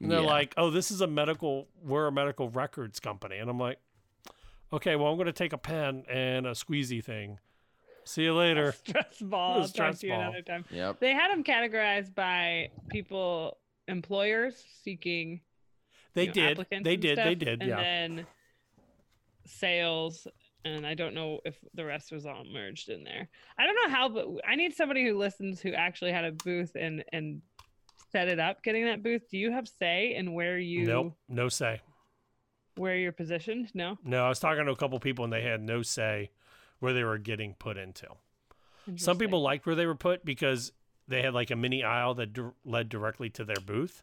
And 0.00 0.10
they're 0.10 0.20
Yeah. 0.20 0.26
like, 0.26 0.54
"Oh, 0.56 0.70
this 0.70 0.90
is 0.90 1.00
a 1.00 1.06
medical. 1.06 1.68
We're 1.82 2.06
a 2.06 2.12
medical 2.12 2.48
records 2.50 3.00
company." 3.00 3.38
And 3.38 3.50
I'm 3.50 3.58
like, 3.58 3.78
"Okay, 4.72 4.96
well, 4.96 5.08
I'm 5.08 5.16
going 5.16 5.26
to 5.26 5.32
take 5.32 5.52
a 5.52 5.58
pen 5.58 6.04
and 6.08 6.46
a 6.46 6.52
squeezy 6.52 7.02
thing. 7.04 7.38
See 8.04 8.22
you 8.24 8.34
later." 8.34 8.72
stress 8.86 9.18
ball. 9.20 9.52
I'll 9.54 9.60
talk 9.62 9.68
stress 9.70 10.00
to 10.00 10.06
you 10.06 10.12
ball. 10.12 10.22
another 10.22 10.42
time. 10.42 10.64
Yep. 10.70 11.00
They 11.00 11.12
had 11.14 11.30
them 11.30 11.42
categorized 11.44 12.14
by 12.14 12.68
people, 12.90 13.58
employers 13.88 14.64
seeking. 14.82 15.40
They 16.14 16.22
you 16.22 16.28
know, 16.28 16.32
did. 16.32 16.52
applicants 16.52 16.84
They 16.84 16.94
and 16.94 17.02
did. 17.02 17.18
They 17.18 17.22
stuff, 17.34 17.38
did. 17.38 17.60
And 17.62 17.68
Yeah. 17.68 17.76
then 17.82 18.26
sales, 19.46 20.26
and 20.64 20.86
I 20.86 20.94
don't 20.94 21.14
know 21.14 21.40
if 21.44 21.56
the 21.74 21.84
rest 21.84 22.12
was 22.12 22.26
all 22.26 22.44
merged 22.44 22.88
in 22.88 23.04
there. 23.04 23.28
I 23.58 23.64
don't 23.66 23.74
know 23.76 23.88
how, 23.94 24.08
but 24.08 24.26
I 24.46 24.54
need 24.56 24.74
somebody 24.74 25.04
who 25.06 25.16
listens 25.18 25.60
who 25.60 25.72
actually 25.72 26.12
had 26.12 26.24
a 26.24 26.32
booth 26.32 26.72
and 26.74 27.04
and 27.12 27.40
set 28.10 28.28
it 28.28 28.38
up. 28.38 28.62
Getting 28.62 28.84
that 28.86 29.02
booth. 29.02 29.28
Do 29.30 29.38
you 29.38 29.52
have 29.52 29.68
say 29.68 30.14
in 30.14 30.32
where 30.34 30.58
you 30.58 30.84
Nope. 30.86 31.14
No 31.28 31.48
say. 31.48 31.80
where 32.76 32.96
you're 32.96 33.12
positioned? 33.12 33.70
No. 33.74 33.98
No, 34.04 34.24
I 34.24 34.28
was 34.28 34.38
talking 34.38 34.64
to 34.66 34.70
a 34.72 34.76
couple 34.76 34.98
people 35.00 35.24
and 35.24 35.32
they 35.32 35.42
had 35.42 35.60
no 35.60 35.82
say 35.82 36.30
where 36.78 36.92
they 36.92 37.02
were 37.04 37.18
getting 37.18 37.54
put 37.54 37.76
into. 37.76 38.06
Some 38.96 39.18
people 39.18 39.42
liked 39.42 39.66
where 39.66 39.74
they 39.74 39.84
were 39.86 39.94
put 39.96 40.24
because 40.24 40.72
they 41.08 41.20
had 41.22 41.34
like 41.34 41.50
a 41.50 41.56
mini 41.56 41.82
aisle 41.84 42.14
that 42.14 42.32
dir- 42.32 42.54
led 42.64 42.88
directly 42.88 43.28
to 43.30 43.44
their 43.44 43.56
booth. 43.64 44.02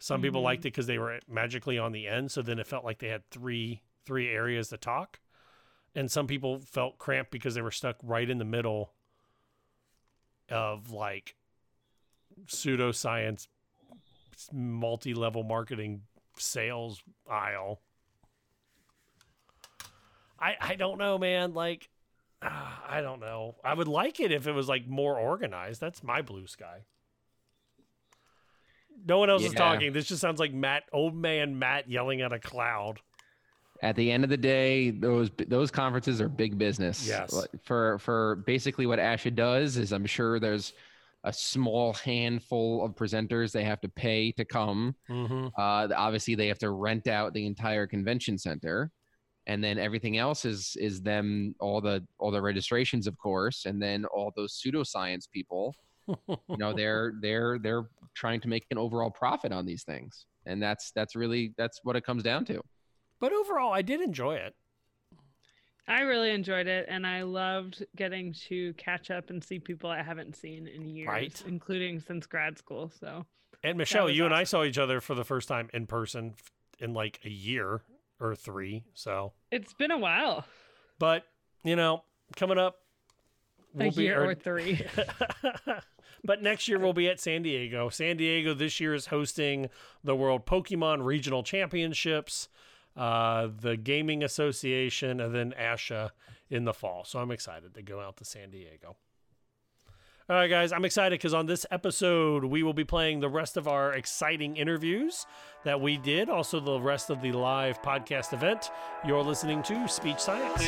Some 0.00 0.20
people 0.20 0.40
Mhm. 0.42 0.44
liked 0.44 0.60
it 0.62 0.72
because 0.72 0.86
they 0.86 0.98
were 0.98 1.20
magically 1.28 1.78
on 1.78 1.92
the 1.92 2.06
end, 2.06 2.30
so 2.30 2.42
then 2.42 2.58
it 2.58 2.66
felt 2.66 2.84
like 2.84 2.98
they 2.98 3.08
had 3.08 3.28
three 3.30 3.82
three 4.04 4.28
areas 4.28 4.68
to 4.68 4.76
talk. 4.76 5.20
And 5.94 6.10
some 6.10 6.26
people 6.26 6.60
felt 6.60 6.98
cramped 6.98 7.30
because 7.30 7.54
they 7.54 7.62
were 7.62 7.70
stuck 7.70 7.96
right 8.02 8.28
in 8.28 8.38
the 8.38 8.44
middle 8.44 8.92
of 10.50 10.90
like 10.90 11.34
pseudoscience 12.46 13.48
multi-level 14.52 15.42
marketing 15.42 16.02
sales 16.36 17.02
aisle. 17.28 17.80
I 20.40 20.56
I 20.60 20.74
don't 20.76 20.98
know, 20.98 21.18
man. 21.18 21.54
Like, 21.54 21.88
ah, 22.42 22.82
I 22.88 23.00
don't 23.00 23.20
know. 23.20 23.56
I 23.64 23.74
would 23.74 23.88
like 23.88 24.20
it 24.20 24.32
if 24.32 24.46
it 24.46 24.52
was 24.52 24.68
like 24.68 24.88
more 24.88 25.18
organized. 25.18 25.80
That's 25.80 26.02
my 26.02 26.22
blue 26.22 26.46
sky. 26.46 26.84
No 29.06 29.18
one 29.18 29.30
else 29.30 29.44
is 29.44 29.52
talking. 29.52 29.92
This 29.92 30.06
just 30.06 30.20
sounds 30.20 30.40
like 30.40 30.52
Matt, 30.52 30.84
old 30.92 31.14
man 31.14 31.58
Matt, 31.58 31.88
yelling 31.88 32.20
at 32.20 32.32
a 32.32 32.38
cloud. 32.38 33.00
At 33.80 33.94
the 33.94 34.10
end 34.10 34.24
of 34.24 34.30
the 34.30 34.36
day, 34.36 34.90
those 34.90 35.30
those 35.46 35.70
conferences 35.70 36.20
are 36.20 36.28
big 36.28 36.58
business. 36.58 37.06
Yes. 37.06 37.46
For 37.62 37.98
for 38.00 38.36
basically 38.46 38.86
what 38.86 38.98
Asha 38.98 39.32
does 39.32 39.76
is 39.76 39.92
I'm 39.92 40.06
sure 40.06 40.40
there's 40.40 40.72
a 41.28 41.32
small 41.32 41.92
handful 41.92 42.82
of 42.82 42.94
presenters 42.94 43.52
they 43.52 43.62
have 43.62 43.82
to 43.82 43.88
pay 43.88 44.32
to 44.32 44.46
come. 44.46 44.96
Mm-hmm. 45.10 45.48
Uh, 45.58 45.88
obviously, 45.94 46.34
they 46.34 46.48
have 46.48 46.58
to 46.60 46.70
rent 46.70 47.06
out 47.06 47.34
the 47.34 47.44
entire 47.44 47.86
convention 47.86 48.38
center, 48.38 48.90
and 49.46 49.62
then 49.62 49.78
everything 49.78 50.16
else 50.16 50.46
is 50.46 50.74
is 50.80 51.02
them 51.02 51.54
all 51.60 51.82
the 51.82 52.02
all 52.18 52.30
the 52.30 52.40
registrations, 52.40 53.06
of 53.06 53.18
course, 53.18 53.66
and 53.66 53.80
then 53.80 54.06
all 54.06 54.32
those 54.36 54.58
pseudoscience 54.58 55.30
people. 55.30 55.74
you 56.28 56.56
know, 56.56 56.72
they're 56.76 57.12
they're 57.20 57.58
they're 57.62 57.90
trying 58.14 58.40
to 58.40 58.48
make 58.48 58.64
an 58.70 58.78
overall 58.78 59.10
profit 59.10 59.52
on 59.52 59.66
these 59.66 59.84
things, 59.84 60.24
and 60.46 60.62
that's 60.62 60.92
that's 60.92 61.14
really 61.14 61.52
that's 61.58 61.80
what 61.82 61.94
it 61.94 62.04
comes 62.04 62.22
down 62.22 62.46
to. 62.46 62.62
But 63.20 63.34
overall, 63.34 63.74
I 63.74 63.82
did 63.82 64.00
enjoy 64.00 64.36
it. 64.36 64.54
I 65.88 66.02
really 66.02 66.30
enjoyed 66.30 66.66
it, 66.66 66.86
and 66.88 67.06
I 67.06 67.22
loved 67.22 67.84
getting 67.96 68.34
to 68.48 68.74
catch 68.74 69.10
up 69.10 69.30
and 69.30 69.42
see 69.42 69.58
people 69.58 69.88
I 69.90 70.02
haven't 70.02 70.36
seen 70.36 70.66
in 70.68 70.84
years, 70.86 71.08
Right. 71.08 71.42
including 71.46 72.00
since 72.00 72.26
grad 72.26 72.58
school. 72.58 72.92
So 73.00 73.24
And 73.64 73.78
Michelle, 73.78 74.10
you 74.10 74.24
and 74.26 74.34
I 74.34 74.44
saw 74.44 74.62
each 74.64 74.78
other 74.78 75.00
for 75.00 75.14
the 75.14 75.24
first 75.24 75.48
time 75.48 75.70
in 75.72 75.86
person 75.86 76.34
in 76.78 76.92
like 76.94 77.20
a 77.24 77.30
year 77.30 77.82
or 78.20 78.34
three. 78.36 78.84
So, 78.94 79.32
it's 79.50 79.72
been 79.72 79.90
a 79.90 79.98
while, 79.98 80.44
but 80.98 81.24
you 81.64 81.74
know, 81.74 82.04
coming 82.36 82.58
up, 82.58 82.76
a 83.78 83.86
year 83.88 84.22
or 84.24 84.34
three. 84.36 84.84
but 86.24 86.42
next 86.42 86.68
year 86.68 86.78
we'll 86.78 86.92
be 86.92 87.08
at 87.08 87.20
San 87.20 87.42
Diego. 87.42 87.88
San 87.88 88.16
Diego 88.16 88.54
this 88.54 88.78
year 88.80 88.94
is 88.94 89.06
hosting 89.06 89.68
the 90.04 90.14
World 90.16 90.46
Pokemon 90.46 91.04
Regional 91.04 91.42
Championships, 91.42 92.48
uh, 92.98 93.48
the 93.60 93.76
Gaming 93.76 94.22
Association, 94.22 95.20
and 95.20 95.34
then 95.34 95.54
ASHA 95.58 96.10
in 96.50 96.64
the 96.64 96.74
fall. 96.74 97.04
So 97.04 97.18
I'm 97.20 97.30
excited 97.30 97.74
to 97.74 97.82
go 97.82 98.00
out 98.00 98.16
to 98.18 98.24
San 98.24 98.50
Diego. 98.50 98.96
All 100.30 100.36
right, 100.36 100.48
guys, 100.48 100.72
I'm 100.72 100.84
excited 100.84 101.18
because 101.18 101.32
on 101.32 101.46
this 101.46 101.64
episode, 101.70 102.44
we 102.44 102.62
will 102.62 102.74
be 102.74 102.84
playing 102.84 103.20
the 103.20 103.30
rest 103.30 103.56
of 103.56 103.66
our 103.66 103.94
exciting 103.94 104.58
interviews 104.58 105.24
that 105.64 105.80
we 105.80 105.96
did, 105.96 106.28
also 106.28 106.60
the 106.60 106.78
rest 106.78 107.08
of 107.08 107.22
the 107.22 107.32
live 107.32 107.80
podcast 107.80 108.34
event. 108.34 108.70
You're 109.06 109.22
listening 109.22 109.62
to 109.62 109.88
Speech 109.88 110.18
Science. 110.18 110.64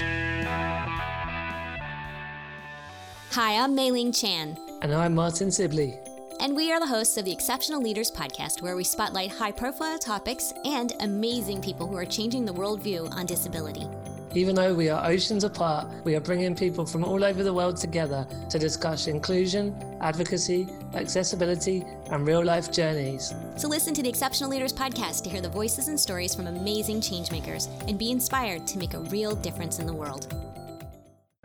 Hi, 3.33 3.63
I'm 3.63 3.75
Mei-Ling 3.75 4.13
Chan. 4.13 4.59
And 4.81 4.95
I'm 4.95 5.15
Martin 5.15 5.51
Sibley. 5.51 5.99
And 6.41 6.57
we 6.57 6.73
are 6.73 6.81
the 6.81 6.87
hosts 6.87 7.19
of 7.19 7.27
the 7.27 7.33
Exceptional 7.33 7.83
Leaders 7.83 8.11
Podcast, 8.11 8.63
where 8.63 8.75
we 8.75 8.83
spotlight 8.83 9.31
high 9.31 9.53
profile 9.53 9.99
topics 9.99 10.55
and 10.65 10.95
amazing 11.01 11.61
people 11.61 11.87
who 11.87 11.99
are 11.99 12.07
changing 12.07 12.47
the 12.47 12.55
worldview 12.55 13.13
on 13.13 13.27
disability. 13.27 13.87
Even 14.35 14.55
though 14.55 14.75
we 14.75 14.89
are 14.89 15.07
oceans 15.07 15.45
apart, 15.45 15.87
we 16.03 16.15
are 16.17 16.21
bringing 16.21 16.55
people 16.55 16.87
from 16.87 17.05
all 17.05 17.23
over 17.25 17.43
the 17.43 17.53
world 17.53 17.77
together 17.77 18.27
to 18.49 18.59
discuss 18.59 19.07
inclusion, 19.07 19.77
advocacy, 20.01 20.67
accessibility, 20.95 21.85
and 22.11 22.27
real 22.27 22.43
life 22.43 22.73
journeys. 22.73 23.35
So 23.57 23.69
listen 23.69 23.93
to 23.93 24.03
the 24.03 24.09
Exceptional 24.09 24.49
Leaders 24.49 24.73
Podcast 24.73 25.25
to 25.25 25.29
hear 25.29 25.43
the 25.43 25.49
voices 25.51 25.89
and 25.89 26.01
stories 26.01 26.35
from 26.35 26.47
amazing 26.47 27.03
changemakers 27.03 27.69
and 27.87 27.99
be 27.99 28.11
inspired 28.11 28.67
to 28.69 28.79
make 28.79 28.95
a 28.95 29.01
real 29.01 29.35
difference 29.35 29.79
in 29.79 29.87
the 29.87 29.93
world. 29.93 30.35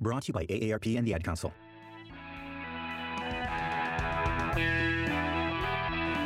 Brought 0.00 0.24
to 0.24 0.28
you 0.28 0.34
by 0.34 0.46
AARP 0.46 0.96
and 0.96 1.06
the 1.06 1.14
Ad 1.14 1.24
Council. 1.24 1.52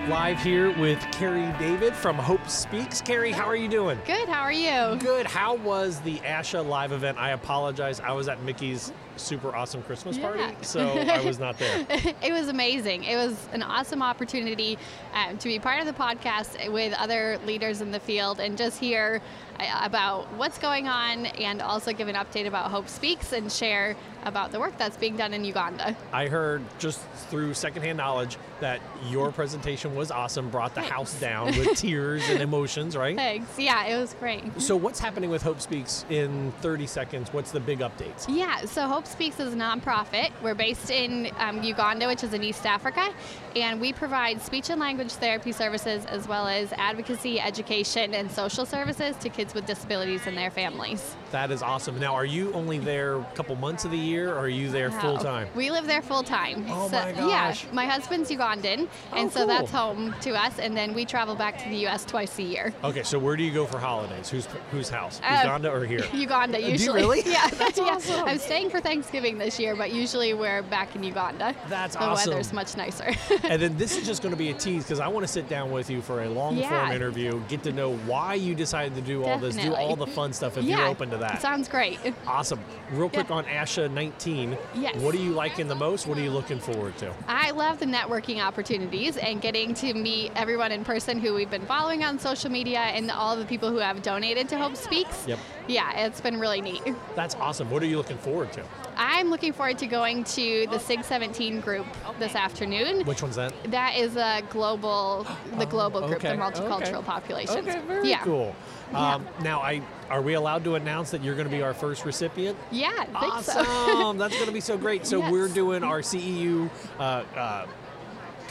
Live 0.09 0.43
here 0.43 0.77
with 0.79 0.99
Carrie 1.13 1.55
David 1.61 1.95
from 1.95 2.17
Hope 2.17 2.49
Speaks. 2.49 3.01
Carrie, 3.01 3.31
how 3.31 3.45
are 3.45 3.55
you 3.57 3.69
doing? 3.69 3.99
Good, 4.05 4.29
how 4.29 4.41
are 4.41 4.53
you? 4.53 4.99
Good. 4.99 5.27
How 5.27 5.55
was 5.55 6.01
the 6.01 6.19
ASHA 6.19 6.67
live 6.67 6.91
event? 6.91 7.19
I 7.19 7.31
apologize. 7.31 8.01
I 8.01 8.11
was 8.11 8.29
at 8.29 8.43
Mickey's 8.43 8.93
super 9.23 9.55
awesome 9.55 9.83
Christmas 9.83 10.19
party, 10.19 10.41
Yeah. 10.41 10.53
so 10.63 10.89
I 10.99 11.25
was 11.25 11.39
not 11.39 11.59
there. 11.59 11.87
it 12.23 12.33
was 12.33 12.49
amazing. 12.49 13.05
It 13.05 13.17
was 13.17 13.49
an 13.53 13.63
awesome 13.63 14.03
opportunity 14.03 14.79
um, 15.15 15.39
to 15.39 15.49
be 15.49 15.59
part 15.59 15.81
of 15.81 15.87
the 15.87 15.93
podcast 15.93 16.71
with 16.73 16.93
other 16.95 17.39
leaders 17.47 17.81
in 17.81 17.91
the 17.91 18.01
field 18.01 18.41
and 18.41 18.57
just 18.59 18.79
hear 18.79 19.21
uh, 19.61 19.81
about 19.85 20.33
what's 20.35 20.59
going 20.59 20.89
on 20.89 21.27
and 21.27 21.61
also 21.63 21.93
give 21.93 22.09
an 22.09 22.15
update 22.17 22.47
about 22.47 22.71
Hope 22.71 22.89
Speaks 22.89 23.33
and 23.33 23.51
share 23.51 23.97
about 24.25 24.53
the 24.53 24.61
work 24.61 24.77
that's 24.79 24.97
being 24.97 25.17
done 25.17 25.35
in 25.35 25.45
Uganda. 25.45 25.97
I 26.13 26.29
heard 26.29 26.63
just 26.79 27.01
through 27.29 27.55
secondhand 27.55 27.99
knowledge 27.99 28.39
that 28.61 28.81
your 29.09 29.33
presentation 29.33 29.97
was 29.97 30.13
awesome, 30.13 30.49
brought 30.49 30.75
the 30.77 30.81
house 30.83 31.19
down 31.19 31.47
with 31.47 31.77
tears 31.77 32.23
and 32.29 32.41
emotions, 32.41 32.97
right? 32.97 33.17
Thanks. 33.17 33.59
Yeah, 33.59 33.85
it 33.87 33.97
was 34.01 34.15
great. 34.15 34.61
So, 34.61 34.77
what's 34.77 35.01
happening 35.01 35.29
with 35.31 35.43
Hope 35.43 35.61
Speaks 35.61 36.05
in 36.09 36.53
30 36.61 36.87
seconds? 36.87 37.33
What's 37.33 37.51
the 37.51 37.59
big 37.59 37.81
updates? 37.81 38.27
Yeah, 38.29 38.65
so 38.65 38.87
Hope 38.87 39.07
Speaks 39.13 39.39
is 39.41 39.53
a 39.53 39.57
nonprofit. 39.57 40.31
We're 40.43 40.55
based 40.55 40.91
in 40.91 41.31
um, 41.39 41.63
Uganda, 41.63 42.07
which 42.07 42.25
is 42.25 42.33
in 42.33 42.43
East 42.43 42.65
Africa, 42.65 43.13
and 43.55 43.79
we 43.79 43.93
provide 43.93 44.41
speech 44.41 44.71
and 44.71 44.81
language 44.81 45.13
therapy 45.13 45.53
services 45.53 46.07
as 46.07 46.27
well 46.27 46.47
as 46.47 46.73
advocacy, 46.79 47.39
education, 47.39 48.15
and 48.15 48.31
social 48.31 48.65
services 48.65 49.15
to 49.17 49.29
kids 49.29 49.53
with 49.53 49.67
disabilities 49.67 50.23
and 50.27 50.35
their 50.37 50.51
families. 50.51 51.15
That 51.31 51.51
is 51.51 51.63
awesome. 51.63 51.99
Now, 52.01 52.15
are 52.15 52.25
you 52.25 52.53
only 52.55 52.79
there 52.79 53.17
a 53.17 53.25
couple 53.35 53.55
months 53.57 53.85
of 53.85 53.91
the 53.91 53.99
year, 53.99 54.31
or 54.33 54.39
are 54.41 54.49
you 54.49 54.71
there 54.71 54.91
Wow. 54.91 55.01
full 55.01 55.19
time? 55.19 55.49
We 55.55 55.71
live 55.71 55.87
there 55.87 56.03
full 56.03 56.23
time. 56.23 56.65
Oh 56.71 56.89
so, 56.89 56.97
my 56.97 57.13
gosh. 57.13 57.65
Yeah, 57.65 57.73
my 57.73 57.87
husband's 57.87 58.31
Ugandan, 58.31 58.89
Oh, 59.13 59.17
and 59.17 59.31
so 59.31 59.47
that's 59.47 59.71
home 59.71 60.15
to 60.23 60.31
us, 60.31 60.59
and 60.59 60.75
then 60.75 60.95
we 60.95 61.05
travel 61.05 61.35
back 61.35 61.63
to 61.63 61.69
the 61.69 61.77
U.S. 61.79 62.07
twice 62.07 62.39
a 62.39 62.43
year. 62.43 62.73
Okay, 62.83 63.03
so 63.03 63.19
where 63.19 63.37
do 63.37 63.45
you 63.45 63.53
go 63.53 63.67
for 63.67 63.79
holidays? 63.79 64.31
Whose 64.31 64.47
whose 64.71 64.89
house? 64.89 65.21
Uh, 65.23 65.41
Uganda 65.43 65.71
or 65.71 65.85
here? 65.85 66.05
Uganda, 66.15 66.57
Do 66.59 66.65
you 66.65 66.73
usually. 66.73 67.01
really? 67.03 67.23
yeah. 67.27 67.49
That's 67.49 67.77
yeah. 67.77 67.85
awesome. 67.85 68.25
I'm 68.25 68.39
staying 68.39 68.71
for 68.71 68.81
Thanksgiving 68.81 68.92
this 69.01 69.59
year, 69.59 69.75
but 69.75 69.93
usually 69.93 70.35
we're 70.35 70.63
back 70.63 70.95
in 70.95 71.03
Uganda. 71.03 71.55
That's 71.69 71.95
the 71.95 72.03
awesome. 72.03 72.31
weather's 72.31 72.53
much 72.53 72.77
nicer. 72.77 73.11
and 73.45 73.61
then 73.61 73.77
this 73.79 73.97
is 73.97 74.07
just 74.07 74.23
going 74.23 74.33
to 74.35 74.39
be 74.39 74.51
a 74.51 74.55
tease 74.55 74.85
because 74.85 75.01
I 75.01 75.09
want 75.09 75.27
to 75.27 75.33
sit 75.33 75.49
down 75.49 75.71
with 75.71 75.89
you 75.89 76.03
for 76.03 76.23
a 76.23 76.29
long 76.29 76.61
form 76.61 76.93
interview, 76.93 77.41
get 77.49 77.63
to 77.63 77.73
know 77.73 77.97
why 77.99 78.35
you 78.35 78.55
decided 78.55 78.95
to 78.97 79.01
do 79.01 79.25
all 79.25 79.39
this, 79.39 79.57
do 79.57 79.75
all 79.75 79.97
the 79.97 80.07
fun 80.07 80.33
stuff 80.33 80.59
if 80.59 80.65
yeah. 80.65 80.79
you're 80.79 80.89
open 80.89 81.09
to 81.11 81.17
that. 81.17 81.41
Sounds 81.41 81.69
great. 81.69 81.99
awesome. 82.27 82.61
Real 82.91 83.09
quick 83.09 83.31
on 83.31 83.45
ASHA 83.45 83.91
19. 83.91 84.59
Yes. 84.75 84.97
What 84.97 85.15
are 85.15 85.19
you 85.19 85.33
liking 85.33 85.69
the 85.69 85.75
most? 85.75 86.07
What 86.07 86.19
are 86.19 86.23
you 86.23 86.31
looking 86.31 86.59
forward 86.59 86.97
to? 86.99 87.15
I 87.27 87.51
love 87.53 87.79
the 87.79 87.87
networking 87.87 88.45
opportunities 88.45 89.17
and 89.17 89.41
getting 89.41 89.73
to 89.75 89.95
meet 89.95 90.33
everyone 90.37 90.71
in 90.71 90.85
person 90.85 91.19
who 91.19 91.33
we've 91.33 91.51
been 91.51 91.67
following 91.67 92.05
on 92.05 92.19
social 92.19 92.51
media 92.51 92.81
and 92.81 93.11
all 93.11 93.37
the 93.37 93.47
people 93.47 93.71
who 93.71 93.79
have 93.79 94.03
donated 94.03 94.49
to 94.51 94.59
Hope 94.59 94.77
Speaks. 94.77 95.27
Yep. 95.27 95.39
Yeah, 95.67 96.07
it's 96.07 96.21
been 96.21 96.39
really 96.39 96.61
neat. 96.61 96.83
That's 97.15 97.35
awesome. 97.37 97.71
What 97.71 97.83
are 97.83 97.87
you 97.87 97.97
looking 97.97 98.19
forward 98.19 98.53
to? 98.53 98.65
I'm 98.97 99.31
looking 99.31 99.53
forward 99.53 99.79
to 99.79 99.87
going 99.87 100.25
to 100.25 100.67
the 100.71 100.79
SIG 100.79 101.05
17 101.05 101.61
group 101.61 101.87
this 102.19 102.35
afternoon. 102.35 103.05
Which 103.07 103.23
one's 103.23 103.37
that? 103.37 103.53
That 103.71 103.97
is 103.97 104.17
a 104.17 104.43
global, 104.51 105.27
the 105.59 105.67
global 105.67 106.01
group, 106.07 106.25
okay, 106.25 106.37
the 106.37 106.43
multicultural 106.43 106.97
okay. 106.97 107.07
populations. 107.07 107.69
Okay, 107.69 107.81
very 107.87 108.09
yeah. 108.09 108.23
cool. 108.23 108.55
Um, 108.95 109.27
now, 109.43 109.61
I 109.61 109.81
are 110.11 110.21
we 110.21 110.35
allowed 110.35 110.65
to 110.65 110.75
announce 110.75 111.11
that 111.13 111.25
you're 111.25 111.35
going 111.35 111.49
to 111.49 111.55
be 111.55 111.63
our 111.63 111.73
first 111.73 112.05
recipient? 112.05 112.59
Yeah, 112.71 113.07
I 113.15 113.31
think 113.31 113.45
so. 113.45 113.61
Awesome! 113.61 114.19
That's 114.19 114.35
going 114.35 114.47
to 114.47 114.53
be 114.53 114.61
so 114.61 114.77
great. 114.77 115.07
So 115.07 115.19
Yes. 115.23 115.33
we're 115.33 115.49
doing 115.49 115.83
our 115.83 116.01
CEU 116.01 116.69
uh, 116.99 117.03
uh, 117.03 117.67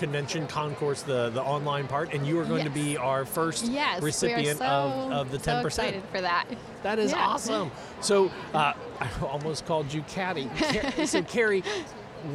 convention 0.01 0.47
concourse, 0.47 1.03
the 1.03 1.29
the 1.29 1.41
online 1.41 1.87
part, 1.87 2.11
and 2.13 2.25
you 2.25 2.39
are 2.39 2.43
going 2.45 2.63
to 2.63 2.71
be 2.71 2.97
our 2.97 3.23
first 3.23 3.65
Yes, 3.67 4.01
recipient 4.01 4.57
so, 4.57 4.65
of, 4.65 5.11
of 5.11 5.31
the 5.31 5.37
ten 5.37 5.63
percent. 5.63 5.93
So 5.93 5.97
excited 5.99 6.09
for 6.11 6.21
that. 6.21 6.45
That 6.81 6.97
is 6.97 7.11
Yeah. 7.11 7.27
awesome. 7.27 7.71
So 8.01 8.31
uh, 8.55 8.73
I 8.99 9.09
almost 9.21 9.65
called 9.67 9.93
you 9.93 10.01
Caddy. 10.03 10.49
So 11.05 11.21
Carrie, 11.21 11.63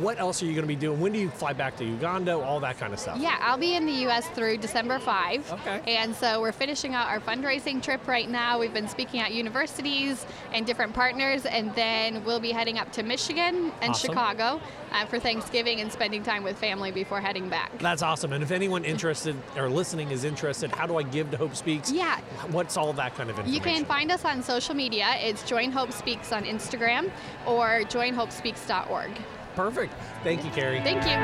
what 0.00 0.18
else 0.18 0.42
are 0.42 0.46
you 0.46 0.52
going 0.52 0.62
to 0.62 0.68
be 0.68 0.76
doing? 0.76 1.00
When 1.00 1.12
do 1.12 1.18
you 1.18 1.30
fly 1.30 1.52
back 1.52 1.76
to 1.76 1.84
Uganda? 1.84 2.38
All 2.38 2.60
that 2.60 2.78
kind 2.78 2.92
of 2.92 2.98
stuff. 3.00 3.18
Yeah, 3.18 3.38
I'll 3.40 3.58
be 3.58 3.74
in 3.74 3.86
the 3.86 3.92
U.S. 3.92 4.28
through 4.28 4.58
December 4.58 4.98
5. 4.98 5.52
Okay. 5.52 5.96
And 5.96 6.14
so 6.14 6.40
we're 6.40 6.52
finishing 6.52 6.94
out 6.94 7.08
our 7.08 7.20
fundraising 7.20 7.82
trip 7.82 8.06
right 8.06 8.28
now. 8.28 8.58
We've 8.58 8.74
been 8.74 8.88
speaking 8.88 9.20
at 9.20 9.32
universities 9.32 10.26
and 10.52 10.66
different 10.66 10.94
partners, 10.94 11.46
and 11.46 11.74
then 11.74 12.24
we'll 12.24 12.40
be 12.40 12.50
heading 12.52 12.78
up 12.78 12.92
to 12.92 13.02
Michigan 13.02 13.72
and 13.80 13.90
Awesome. 13.90 14.10
Chicago 14.10 14.60
uh, 14.92 15.06
for 15.06 15.18
Thanksgiving 15.18 15.80
and 15.80 15.92
spending 15.92 16.22
time 16.22 16.42
with 16.42 16.58
family 16.58 16.90
before 16.90 17.20
heading 17.20 17.48
back. 17.48 17.78
That's 17.78 18.02
awesome. 18.02 18.32
And 18.32 18.42
if 18.42 18.50
anyone 18.50 18.84
interested 18.84 19.36
or 19.56 19.68
listening 19.68 20.10
is 20.10 20.24
interested, 20.24 20.70
how 20.72 20.86
do 20.86 20.96
I 20.96 21.02
give 21.02 21.30
to 21.30 21.36
Hope 21.36 21.54
Speaks? 21.54 21.92
Yeah. 21.92 22.20
What's 22.50 22.76
all 22.76 22.92
that 22.94 23.14
kind 23.14 23.30
of 23.30 23.38
information? 23.38 23.54
You 23.54 23.60
can 23.60 23.84
find 23.84 24.10
us 24.10 24.24
on 24.24 24.42
social 24.42 24.74
media. 24.74 25.14
It's 25.20 25.42
Join 25.42 25.70
Hope 25.70 25.92
Speaks 25.92 26.32
on 26.32 26.44
Instagram 26.44 27.10
or 27.46 27.82
joinhopespeaks.org. 27.84 29.10
Perfect. 29.56 29.94
Thank 30.22 30.44
you, 30.44 30.50
Carrie. 30.50 30.82
Thank 30.82 31.04
you. 31.04 31.16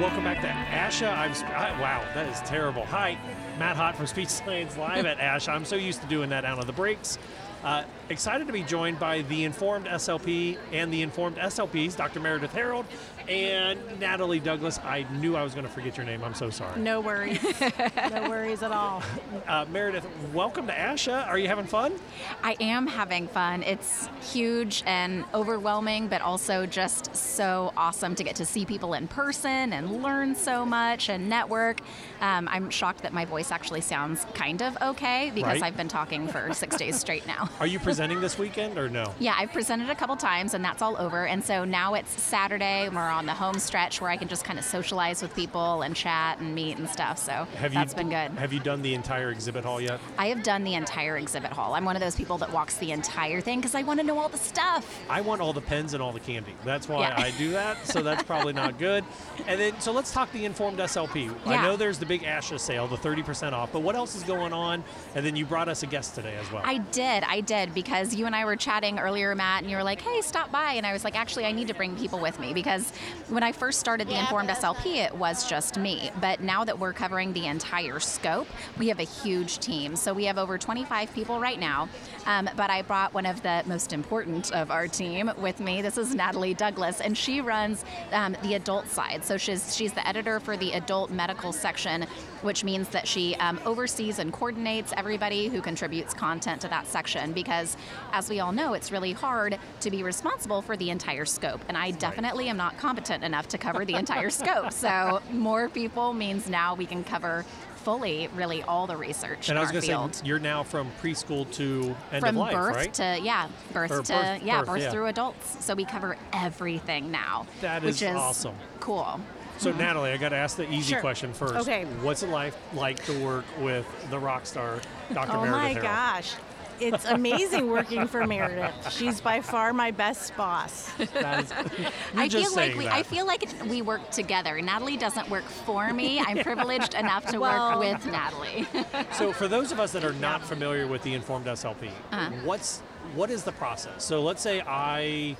Welcome 0.00 0.22
back 0.22 0.40
to 0.42 0.48
ASHA. 0.48 1.12
I'm, 1.12 1.32
I, 1.52 1.80
wow, 1.80 2.04
that 2.14 2.28
is 2.28 2.40
terrible. 2.48 2.84
Hi, 2.86 3.18
Matt 3.58 3.76
Hott 3.76 3.96
from 3.96 4.06
Speech 4.06 4.28
Science 4.28 4.76
Live 4.76 5.06
at 5.06 5.18
ASHA. 5.40 5.48
I'm 5.48 5.64
so 5.64 5.74
used 5.74 6.00
to 6.02 6.06
doing 6.06 6.30
that 6.30 6.44
out 6.44 6.60
of 6.60 6.68
the 6.68 6.72
breaks. 6.72 7.18
Uh, 7.64 7.82
excited 8.10 8.46
to 8.46 8.52
be 8.52 8.62
joined 8.62 9.00
by 9.00 9.22
the 9.22 9.42
Informed 9.42 9.86
SLP 9.86 10.58
and 10.70 10.92
the 10.92 11.02
Informed 11.02 11.36
SLPs, 11.36 11.96
Dr. 11.96 12.20
Meredith 12.20 12.52
Harold 12.52 12.86
and 13.28 13.78
Natalie 14.00 14.40
Douglas. 14.40 14.78
I 14.84 15.06
knew 15.14 15.36
I 15.36 15.42
was 15.42 15.54
going 15.54 15.66
to 15.66 15.72
forget 15.72 15.96
your 15.96 16.06
name. 16.06 16.22
I'm 16.22 16.34
so 16.34 16.50
sorry. 16.50 16.80
No 16.80 17.00
worries. 17.00 17.42
no 17.60 18.28
worries 18.28 18.62
at 18.62 18.72
all. 18.72 19.02
Uh, 19.46 19.64
Meredith, 19.70 20.06
welcome 20.32 20.66
to 20.66 20.72
ASHA. 20.72 21.26
Are 21.26 21.38
you 21.38 21.48
having 21.48 21.66
fun? 21.66 21.94
I 22.42 22.56
am 22.60 22.86
having 22.86 23.28
fun. 23.28 23.62
It's 23.62 24.08
huge 24.32 24.82
and 24.86 25.24
overwhelming, 25.32 26.08
but 26.08 26.20
also 26.20 26.66
just 26.66 27.14
so 27.14 27.72
awesome 27.76 28.14
to 28.16 28.24
get 28.24 28.36
to 28.36 28.46
see 28.46 28.64
people 28.66 28.94
in 28.94 29.08
person 29.08 29.72
and 29.72 30.02
learn 30.02 30.34
so 30.34 30.64
much 30.66 31.08
and 31.08 31.28
network. 31.28 31.80
Um, 32.20 32.48
I'm 32.50 32.70
shocked 32.70 33.02
that 33.02 33.12
my 33.12 33.24
voice 33.24 33.50
actually 33.50 33.80
sounds 33.82 34.26
kind 34.34 34.62
of 34.62 34.76
okay 34.82 35.30
because 35.34 35.44
Right. 35.60 35.62
I've 35.64 35.76
been 35.76 35.88
talking 35.88 36.26
for 36.26 36.52
six 36.54 36.76
days 36.78 36.98
straight 36.98 37.26
now. 37.26 37.48
Are 37.60 37.66
you 37.66 37.78
presenting 37.78 38.20
this 38.20 38.38
weekend 38.38 38.78
or 38.78 38.88
no? 38.88 39.14
Yeah, 39.18 39.34
I've 39.38 39.52
presented 39.52 39.90
a 39.90 39.94
couple 39.94 40.16
times 40.16 40.54
and 40.54 40.64
that's 40.64 40.82
all 40.82 40.96
over. 40.96 41.26
And 41.26 41.44
so 41.44 41.64
now 41.64 41.94
it's 41.94 42.10
Saturday 42.20 42.88
we're 42.88 43.00
on 43.14 43.24
the 43.26 43.32
home 43.32 43.58
stretch 43.58 44.00
where 44.00 44.10
I 44.10 44.16
can 44.16 44.28
just 44.28 44.44
kind 44.44 44.58
of 44.58 44.64
socialize 44.64 45.22
with 45.22 45.34
people 45.34 45.82
and 45.82 45.94
chat 45.96 46.40
and 46.40 46.54
meet 46.54 46.76
and 46.76 46.88
stuff. 46.90 47.18
So 47.18 47.46
Have 47.56 47.72
that's 47.72 47.92
you 47.92 47.96
been 47.96 48.08
good. 48.10 48.38
Have 48.38 48.52
you 48.52 48.60
done 48.60 48.82
the 48.82 48.92
entire 48.94 49.30
exhibit 49.30 49.64
hall 49.64 49.80
yet? 49.80 50.00
I 50.18 50.26
have 50.26 50.42
done 50.42 50.64
the 50.64 50.74
entire 50.74 51.16
exhibit 51.16 51.52
hall. 51.52 51.74
I'm 51.74 51.84
one 51.84 51.96
of 51.96 52.02
those 52.02 52.16
people 52.16 52.36
that 52.38 52.52
walks 52.52 52.76
the 52.78 52.90
entire 52.92 53.40
thing 53.40 53.60
because 53.60 53.74
I 53.74 53.82
want 53.82 54.00
to 54.00 54.06
know 54.06 54.18
all 54.18 54.28
the 54.28 54.36
stuff. 54.38 55.00
I 55.08 55.20
want 55.20 55.40
all 55.40 55.52
the 55.52 55.60
pens 55.60 55.94
and 55.94 56.02
all 56.02 56.12
the 56.12 56.20
candy. 56.20 56.54
That's 56.64 56.88
why 56.88 57.00
Yeah. 57.08 57.14
I 57.16 57.30
do 57.38 57.50
that. 57.52 57.86
So 57.86 58.02
that's 58.02 58.22
probably 58.32 58.52
not 58.52 58.78
good. 58.78 59.04
And 59.46 59.60
then, 59.60 59.80
so 59.80 59.92
let's 59.92 60.12
talk 60.12 60.30
the 60.32 60.44
informed 60.44 60.78
SLP. 60.78 61.32
I 61.46 61.62
know 61.62 61.76
there's 61.76 61.98
the 61.98 62.06
big 62.06 62.22
ASHA 62.22 62.58
sale, 62.58 62.88
the 62.88 62.96
30% 62.96 63.52
off, 63.52 63.72
but 63.72 63.80
what 63.82 63.94
else 63.94 64.14
is 64.16 64.24
going 64.24 64.52
on? 64.52 64.82
And 65.14 65.24
then 65.24 65.36
you 65.36 65.46
brought 65.46 65.68
us 65.68 65.82
a 65.82 65.86
guest 65.86 66.14
today 66.16 66.34
as 66.36 66.50
well. 66.50 66.62
I 66.64 66.78
did, 66.78 67.22
I 67.24 67.40
did, 67.40 67.72
because 67.74 68.14
you 68.14 68.26
and 68.26 68.34
I 68.34 68.44
were 68.44 68.56
chatting 68.56 68.98
earlier, 68.98 69.34
Matt, 69.34 69.62
and 69.62 69.70
you 69.70 69.76
were 69.76 69.82
like, 69.84 70.00
hey, 70.00 70.20
stop 70.20 70.50
by. 70.50 70.72
And 70.72 70.84
I 70.86 70.92
was 70.92 71.04
like, 71.04 71.16
actually, 71.16 71.44
I 71.44 71.52
need 71.52 71.68
to 71.68 71.74
bring 71.74 71.94
people 71.96 72.18
with 72.18 72.40
me 72.40 72.52
because 72.54 72.92
when 73.28 73.42
I 73.42 73.52
first 73.52 73.80
started 73.80 74.08
the 74.08 74.18
Informed 74.18 74.48
SLP, 74.50 74.96
it 74.96 75.14
was 75.14 75.48
just 75.48 75.78
me. 75.78 76.10
But 76.20 76.40
now 76.40 76.64
that 76.64 76.78
we're 76.78 76.92
covering 76.92 77.32
the 77.32 77.46
entire 77.46 78.00
scope, 78.00 78.46
we 78.78 78.88
have 78.88 79.00
a 79.00 79.04
huge 79.04 79.58
team. 79.58 79.96
So 79.96 80.12
we 80.12 80.24
have 80.26 80.38
over 80.38 80.58
25 80.58 81.12
people 81.14 81.40
right 81.40 81.58
now. 81.58 81.88
Um, 82.26 82.48
but 82.56 82.70
I 82.70 82.82
brought 82.82 83.14
one 83.14 83.26
of 83.26 83.42
the 83.42 83.62
most 83.66 83.92
important 83.92 84.52
of 84.52 84.70
our 84.70 84.88
team 84.88 85.30
with 85.38 85.60
me. 85.60 85.82
This 85.82 85.98
is 85.98 86.14
Natalie 86.14 86.54
Douglas, 86.54 87.00
and 87.00 87.16
she 87.16 87.40
runs 87.40 87.84
um, 88.12 88.36
the 88.42 88.54
adult 88.54 88.88
side. 88.88 89.24
So 89.24 89.36
she's, 89.36 89.74
she's 89.74 89.92
the 89.92 90.06
editor 90.06 90.40
for 90.40 90.56
the 90.56 90.72
adult 90.72 91.10
medical 91.10 91.52
section, 91.52 92.06
which 92.42 92.64
means 92.64 92.88
that 92.90 93.06
she 93.08 93.34
um, 93.36 93.58
oversees 93.64 94.18
and 94.18 94.32
coordinates 94.32 94.92
everybody 94.96 95.48
who 95.48 95.60
contributes 95.60 96.14
content 96.14 96.60
to 96.62 96.68
that 96.68 96.86
section 96.86 97.32
because, 97.32 97.76
as 98.12 98.28
we 98.28 98.40
all 98.40 98.52
know, 98.52 98.74
it's 98.74 98.92
really 98.92 99.12
hard 99.12 99.58
to 99.80 99.90
be 99.90 100.02
responsible 100.02 100.62
for 100.62 100.76
the 100.76 100.90
entire 100.90 101.24
scope. 101.24 101.60
And 101.68 101.76
I 101.76 101.90
definitely 101.92 102.48
am 102.48 102.56
not 102.56 102.76
competent 102.94 103.24
enough 103.24 103.48
to 103.48 103.58
cover 103.58 103.84
the 103.84 103.94
entire 103.94 104.30
scope. 104.40 104.72
So, 104.72 105.20
more 105.32 105.68
people 105.68 106.12
means 106.12 106.48
now 106.48 106.74
we 106.76 106.86
can 106.86 107.02
cover 107.02 107.44
fully, 107.76 108.28
really, 108.34 108.62
all 108.62 108.86
the 108.86 108.96
research 108.96 109.48
and 109.50 109.50
in 109.50 109.56
I 109.58 109.60
was 109.60 109.68
our 109.68 109.72
going 109.72 109.82
to 109.82 109.88
field. 109.88 110.14
say, 110.14 110.26
you're 110.26 110.38
now 110.38 110.62
from 110.62 110.90
preschool 111.02 111.50
to 111.56 111.94
end 112.12 112.20
From 112.24 112.28
of 112.30 112.36
life, 112.36 112.54
birth 112.54 112.76
right? 112.76 112.94
to 112.94 113.18
yeah, 113.20 113.48
birth 113.72 113.90
Or 113.90 114.02
to 114.02 114.12
birth- 114.12 114.42
yeah, 114.42 114.58
birth, 114.60 114.66
birth 114.68 114.82
yeah. 114.82 114.90
through 114.90 115.06
adults. 115.06 115.64
So 115.64 115.74
we 115.74 115.84
cover 115.84 116.16
everything 116.32 117.10
now. 117.10 117.46
That 117.60 117.82
which 117.82 118.00
is 118.00 118.14
awesome. 118.16 118.54
Cool. 118.80 119.20
So, 119.58 119.72
Mhm. 119.72 119.78
Natalie, 119.78 120.12
I 120.12 120.16
got 120.16 120.30
to 120.30 120.36
ask 120.36 120.56
the 120.56 120.68
easy 120.72 120.92
Sure. 120.94 121.00
question 121.00 121.32
first. 121.32 121.54
Okay. 121.54 121.84
What's 122.02 122.22
it 122.22 122.28
like, 122.30 122.54
like 122.74 123.04
to 123.04 123.24
work 123.24 123.44
with 123.60 123.86
the 124.10 124.18
rock 124.18 124.46
star, 124.46 124.78
Dr. 125.12 125.32
oh 125.36 125.42
Meredith 125.42 125.52
my 125.52 125.68
Harold? 125.68 125.82
gosh. 125.82 126.34
It's 126.80 127.04
amazing 127.04 127.70
working 127.70 128.06
for 128.06 128.26
Meredith. 128.26 128.90
She's 128.92 129.20
by 129.20 129.40
far 129.40 129.72
my 129.72 129.90
best 129.90 130.36
boss. 130.36 130.90
That 131.14 131.44
is- 131.44 131.52
I 132.16 132.28
feel 132.28 132.54
like 132.54 132.74
we, 132.76 132.84
that. 132.84 132.92
I 132.92 133.02
feel 133.02 133.26
like 133.26 133.44
we 133.66 133.82
work 133.82 134.10
together. 134.10 134.60
Natalie 134.60 134.96
doesn't 134.96 135.28
work 135.30 135.44
for 135.44 135.92
me. 135.92 136.20
I'm 136.26 136.38
privileged 136.38 136.94
enough 136.94 137.26
to 137.26 137.38
Well- 137.38 137.78
work 137.80 137.94
with 137.94 138.06
Natalie. 138.06 138.66
So, 139.14 139.32
for 139.32 139.48
those 139.48 139.70
of 139.72 139.78
us 139.80 139.92
that 139.92 140.04
are 140.04 140.12
not 140.14 140.42
familiar 140.44 140.86
with 140.86 141.02
the 141.02 141.14
Informed 141.14 141.46
SLP, 141.46 141.88
Uh-huh. 142.12 142.30
what's 142.44 142.80
what 143.14 143.30
is 143.30 143.44
the 143.44 143.52
process? 143.52 144.02
So, 144.04 144.22
let's 144.22 144.42
say 144.42 144.60
I 144.66 145.36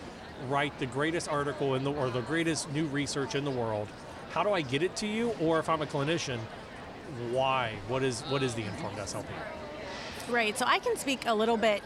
write 0.49 0.79
the 0.79 0.87
greatest 0.87 1.29
article 1.29 1.75
in 1.75 1.85
the 1.85 1.93
or 1.93 2.11
the 2.11 2.21
greatest 2.23 2.71
new 2.73 2.87
research 2.87 3.35
in 3.35 3.45
the 3.45 3.51
world. 3.51 3.89
How 4.33 4.43
do 4.43 4.51
I 4.51 4.61
get 4.63 4.83
it 4.83 4.95
to 4.97 5.07
you? 5.07 5.35
Or 5.41 5.59
if 5.59 5.69
I'm 5.69 5.83
a 5.83 5.87
clinician, 5.87 6.39
why? 7.31 7.73
What 7.89 8.03
is 8.03 8.23
what 8.23 8.43
is 8.43 8.55
the 8.55 8.63
Informed 8.63 8.99
SLP? 8.99 9.25
Right. 10.29 10.57
So 10.57 10.65
I 10.67 10.79
can 10.79 10.97
speak 10.97 11.27
a 11.27 11.35
little 11.35 11.57
bit. 11.57 11.83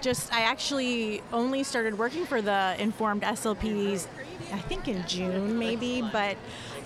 Just 0.00 0.32
I 0.32 0.42
actually 0.42 1.22
only 1.32 1.64
started 1.64 1.98
working 1.98 2.24
for 2.24 2.40
the 2.40 2.76
Informed 2.78 3.22
SLPs, 3.22 4.06
I 4.52 4.58
think 4.58 4.86
in 4.86 5.06
June 5.06 5.58
maybe, 5.58 6.02
but 6.02 6.36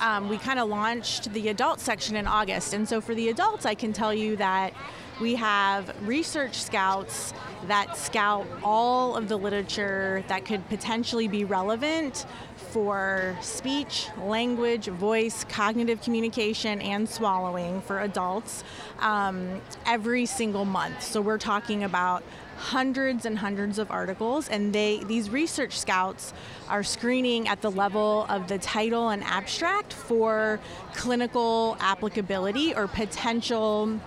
um, 0.01 0.29
we 0.29 0.39
kind 0.39 0.59
of 0.59 0.69
launched 0.69 1.33
the 1.33 1.49
adult 1.49 1.81
section 1.81 2.17
in 2.17 2.27
August. 2.27 2.73
And 2.73 2.89
so 2.89 3.01
for 3.01 3.15
the 3.15 3.29
adults, 3.29 3.67
I 3.67 3.75
can 3.75 3.93
tell 3.93 4.15
you 4.15 4.37
that 4.37 4.73
we 5.21 5.35
have 5.35 5.95
research 6.07 6.55
scouts 6.55 7.35
that 7.69 7.97
scout 7.97 8.47
all 8.63 9.17
of 9.17 9.29
the 9.29 9.37
literature 9.37 10.25
that 10.29 10.45
could 10.45 10.67
potentially 10.69 11.29
be 11.29 11.45
relevant 11.45 12.27
for 12.73 13.37
speech, 13.43 14.09
language, 14.25 14.87
voice, 14.87 15.45
cognitive 15.45 16.01
communication, 16.01 16.81
and 16.81 17.07
swallowing 17.07 17.83
for 17.83 18.01
adults 18.01 18.65
um, 19.01 19.61
every 19.85 20.25
single 20.25 20.65
month. 20.65 21.03
So 21.03 21.21
we're 21.21 21.37
talking 21.37 21.85
about 21.85 22.23
hundreds 22.57 23.27
and 23.27 23.39
hundreds 23.39 23.79
of 23.79 23.91
articles 23.91 24.49
and 24.49 24.73
they 24.73 25.03
these 25.09 25.31
research 25.31 25.77
scouts 25.77 26.33
are 26.69 26.85
screening 26.85 27.49
at 27.49 27.61
the 27.61 27.71
level 27.71 28.25
of 28.29 28.47
the 28.47 28.59
title 28.59 29.09
and 29.09 29.25
abstract 29.25 29.93
for 29.93 30.61
clinical 30.95 31.77
applicability 31.81 32.73
or 32.73 32.87
potential 32.87 33.99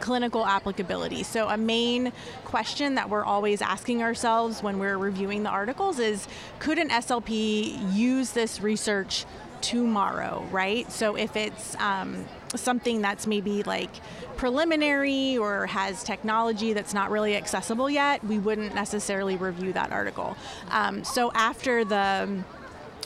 clinical 0.00 0.46
applicability. 0.46 1.22
So, 1.22 1.48
a 1.48 1.56
main 1.56 2.12
question 2.44 2.94
that 2.96 3.08
we're 3.08 3.24
always 3.24 3.62
asking 3.62 4.02
ourselves 4.02 4.62
when 4.62 4.78
we're 4.78 4.98
reviewing 4.98 5.42
the 5.42 5.50
articles 5.50 5.98
is 5.98 6.26
could 6.58 6.78
an 6.78 6.88
SLP 6.88 7.94
use 7.94 8.32
this 8.32 8.60
research 8.60 9.24
tomorrow, 9.60 10.46
right? 10.50 10.90
So, 10.90 11.16
if 11.16 11.36
it's 11.36 11.76
um, 11.76 12.24
something 12.54 13.00
that's 13.00 13.26
maybe 13.26 13.62
like 13.62 13.90
preliminary 14.36 15.36
or 15.36 15.66
has 15.66 16.02
technology 16.02 16.72
that's 16.72 16.94
not 16.94 17.10
really 17.10 17.36
accessible 17.36 17.90
yet, 17.90 18.24
we 18.24 18.38
wouldn't 18.38 18.74
necessarily 18.74 19.36
review 19.36 19.72
that 19.74 19.92
article. 19.92 20.36
Um, 20.70 21.04
so, 21.04 21.30
after 21.32 21.84
the 21.84 22.42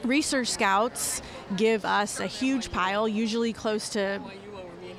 research 0.05 0.49
scouts 0.49 1.23
give 1.57 1.85
us 1.85 2.21
a 2.21 2.27
huge 2.27 2.71
pile, 2.71 3.09
usually 3.09 3.53
close 3.53 3.89
to 3.91 4.21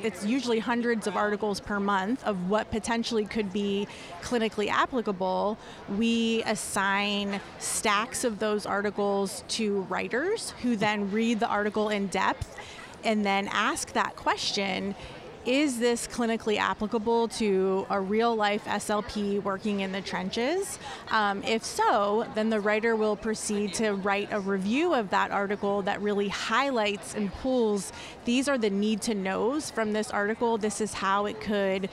it's 0.05 0.23
usually 0.23 0.59
hundreds 0.59 1.07
of 1.07 1.17
articles 1.17 1.59
per 1.59 1.79
month 1.79 2.23
of 2.25 2.47
what 2.47 2.69
potentially 2.69 3.25
could 3.25 3.51
be 3.51 3.87
clinically 4.21 4.69
applicable. 4.69 5.57
We 5.97 6.43
assign 6.43 7.41
stacks 7.57 8.23
of 8.23 8.37
those 8.37 8.67
articles 8.67 9.43
to 9.49 9.81
writers 9.89 10.53
who 10.61 10.75
then 10.75 11.11
read 11.11 11.39
the 11.39 11.47
article 11.47 11.89
in 11.89 12.07
depth 12.07 12.55
and 13.03 13.25
then 13.25 13.47
ask 13.51 13.93
that 13.93 14.15
question 14.15 14.93
is 15.45 15.79
this 15.79 16.07
clinically 16.07 16.57
applicable 16.57 17.27
to 17.27 17.85
a 17.89 17.99
real 17.99 18.35
life 18.35 18.65
SLP 18.65 19.41
working 19.43 19.81
in 19.81 19.91
the 19.91 20.01
trenches? 20.01 20.79
Um, 21.09 21.43
if 21.43 21.63
so, 21.63 22.27
then 22.35 22.49
the 22.49 22.59
writer 22.59 22.95
will 22.95 23.15
proceed 23.15 23.73
to 23.75 23.93
write 23.93 24.29
a 24.31 24.39
review 24.39 24.93
of 24.93 25.09
that 25.11 25.31
article 25.31 25.81
that 25.83 26.01
really 26.01 26.29
highlights 26.29 27.15
and 27.15 27.31
pulls 27.33 27.91
these 28.25 28.47
are 28.47 28.57
the 28.57 28.69
need 28.69 29.01
to 29.03 29.13
knows 29.13 29.69
from 29.69 29.93
this 29.93 30.09
article. 30.09 30.57
This 30.57 30.81
is 30.81 30.93
how 30.93 31.27
it 31.27 31.39
could 31.39 31.89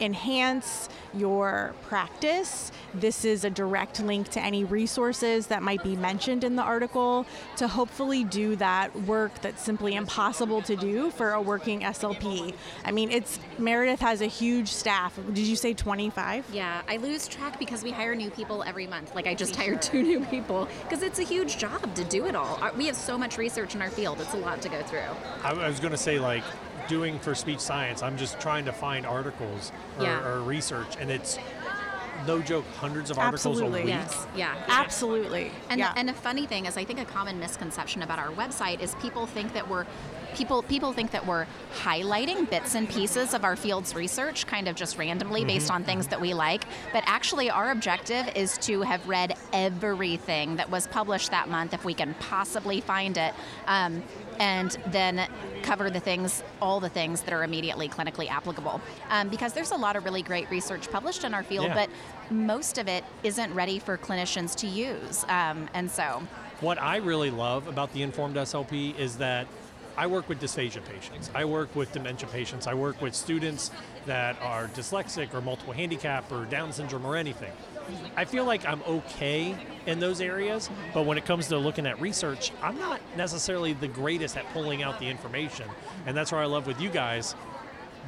enhance 0.00 0.88
your 1.14 1.74
practice. 1.82 2.72
This 2.94 3.24
is 3.24 3.44
a 3.44 3.50
direct 3.50 4.00
link 4.00 4.28
to 4.30 4.40
any 4.40 4.64
resources 4.64 5.46
that 5.48 5.62
might 5.62 5.82
be 5.82 5.96
mentioned 5.96 6.44
in 6.44 6.56
the 6.56 6.62
article 6.62 7.26
to 7.56 7.68
hopefully 7.68 8.24
do 8.24 8.56
that 8.56 8.94
work 9.02 9.40
that's 9.42 9.62
simply 9.62 9.94
impossible 9.94 10.62
to 10.62 10.76
do 10.76 11.10
for 11.10 11.32
a 11.32 11.40
working 11.40 11.80
SLP. 11.80 12.54
I 12.84 12.92
mean, 12.92 13.10
it's 13.10 13.38
Meredith 13.58 14.00
has 14.00 14.20
a 14.20 14.26
huge 14.26 14.68
staff. 14.68 15.18
Did 15.32 15.46
you 15.46 15.56
say 15.56 15.74
25? 15.74 16.46
Yeah, 16.52 16.82
I 16.88 16.98
lose 16.98 17.28
track 17.28 17.58
because 17.58 17.82
we 17.82 17.90
hire 17.90 18.14
new 18.14 18.30
people 18.30 18.62
every 18.62 18.86
month. 18.86 19.14
Like 19.14 19.26
I 19.26 19.34
just 19.34 19.56
hired 19.56 19.82
two 19.82 20.02
new 20.02 20.24
people 20.26 20.68
because 20.82 21.02
it's 21.02 21.18
a 21.18 21.24
huge 21.24 21.58
job 21.58 21.94
to 21.94 22.04
do 22.04 22.26
it 22.26 22.34
all. 22.34 22.60
We 22.76 22.86
have 22.86 22.96
so 22.96 23.16
much 23.16 23.38
research 23.38 23.74
in 23.74 23.82
our 23.82 23.90
field. 23.90 24.20
It's 24.20 24.34
a 24.34 24.38
lot 24.38 24.60
to 24.62 24.68
go 24.68 24.82
through. 24.82 25.00
I, 25.42 25.50
I 25.52 25.68
was 25.68 25.80
going 25.80 25.92
to 25.92 25.98
say, 25.98 26.18
like, 26.18 26.44
doing 26.88 27.18
for 27.18 27.34
speech 27.34 27.60
science, 27.60 28.02
I'm 28.02 28.16
just 28.16 28.40
trying 28.40 28.64
to 28.66 28.72
find 28.72 29.06
articles 29.06 29.72
or, 29.98 30.04
Yeah. 30.04 30.26
or 30.26 30.40
research, 30.40 30.96
and 31.00 31.10
it's 31.10 31.38
no 32.26 32.40
joke, 32.40 32.64
hundreds 32.76 33.10
of 33.10 33.18
articles 33.18 33.58
Absolutely. 33.58 33.80
a 33.82 33.84
week. 33.84 33.94
Yes, 33.94 34.26
yeah. 34.34 34.54
Absolutely. 34.68 35.52
And, 35.68 35.78
yeah. 35.78 35.92
and 35.96 36.08
a 36.10 36.14
funny 36.14 36.46
thing 36.46 36.66
is, 36.66 36.76
I 36.76 36.84
think 36.84 36.98
a 36.98 37.04
common 37.04 37.38
misconception 37.38 38.02
about 38.02 38.18
our 38.18 38.30
website 38.30 38.80
is 38.80 38.94
people 38.96 39.26
think 39.26 39.52
that 39.52 39.68
we're 39.68 39.86
people 40.36 40.62
people 40.62 40.92
think 40.92 41.10
that 41.10 41.26
we're 41.26 41.46
highlighting 41.82 42.48
bits 42.48 42.74
and 42.74 42.88
pieces 42.88 43.34
of 43.34 43.44
our 43.44 43.56
field's 43.56 43.94
research, 43.94 44.46
kind 44.46 44.68
of 44.68 44.76
just 44.76 44.98
randomly 44.98 45.40
mm-hmm. 45.40 45.48
based 45.48 45.70
on 45.70 45.82
things 45.82 46.06
that 46.08 46.20
we 46.20 46.34
like. 46.34 46.64
But 46.92 47.02
actually, 47.06 47.50
our 47.50 47.70
objective 47.70 48.28
is 48.36 48.58
to 48.58 48.82
have 48.82 49.06
read 49.08 49.34
everything 49.52 50.56
that 50.56 50.70
was 50.70 50.86
published 50.86 51.30
that 51.30 51.48
month, 51.48 51.74
if 51.74 51.84
we 51.84 51.94
can 51.94 52.14
possibly 52.14 52.80
find 52.80 53.16
it. 53.16 53.34
Um, 53.66 54.02
and 54.38 54.76
then 54.88 55.26
cover 55.62 55.88
the 55.88 56.00
things, 56.00 56.42
all 56.60 56.78
the 56.78 56.88
things 56.88 57.22
that 57.22 57.32
are 57.32 57.42
immediately 57.42 57.88
clinically 57.88 58.28
applicable. 58.28 58.80
Um, 59.08 59.28
because 59.28 59.54
there's 59.54 59.70
a 59.70 59.76
lot 59.76 59.96
of 59.96 60.04
really 60.04 60.22
great 60.22 60.50
research 60.50 60.90
published 60.90 61.24
in 61.24 61.32
our 61.32 61.42
field, 61.42 61.68
yeah. 61.68 61.86
but 61.86 61.90
most 62.30 62.76
of 62.76 62.88
it 62.88 63.02
isn't 63.22 63.52
ready 63.54 63.78
for 63.78 63.96
clinicians 63.96 64.54
to 64.56 64.66
use. 64.66 65.24
Um, 65.28 65.68
and 65.72 65.90
so. 65.90 66.22
What 66.60 66.80
I 66.80 66.96
really 66.96 67.30
love 67.30 67.66
about 67.66 67.92
the 67.92 68.02
Informed 68.02 68.36
SLP 68.36 68.98
is 68.98 69.16
that 69.16 69.46
I 69.96 70.06
work 70.06 70.28
with 70.28 70.40
dysphagia 70.40 70.84
patients. 70.84 71.30
I 71.34 71.44
work 71.44 71.74
with 71.74 71.92
dementia 71.92 72.28
patients. 72.28 72.66
I 72.66 72.74
work 72.74 73.00
with 73.00 73.14
students 73.14 73.70
that 74.04 74.40
are 74.42 74.68
dyslexic 74.68 75.32
or 75.32 75.40
multiple 75.40 75.72
handicap 75.72 76.30
or 76.30 76.44
Down 76.44 76.72
syndrome 76.72 77.06
or 77.06 77.16
anything. 77.16 77.52
I 78.16 78.24
feel 78.24 78.44
like 78.44 78.66
I'm 78.66 78.82
okay 78.82 79.56
in 79.86 80.00
those 80.00 80.20
areas, 80.20 80.68
but 80.92 81.06
when 81.06 81.16
it 81.16 81.24
comes 81.24 81.46
to 81.48 81.58
looking 81.58 81.86
at 81.86 82.00
research, 82.00 82.50
I'm 82.62 82.78
not 82.78 83.00
necessarily 83.16 83.72
the 83.74 83.88
greatest 83.88 84.36
at 84.36 84.44
pulling 84.52 84.82
out 84.82 84.98
the 84.98 85.06
information. 85.06 85.68
And 86.04 86.16
that's 86.16 86.32
where 86.32 86.40
I 86.40 86.46
love 86.46 86.66
with 86.66 86.80
you 86.80 86.90
guys 86.90 87.34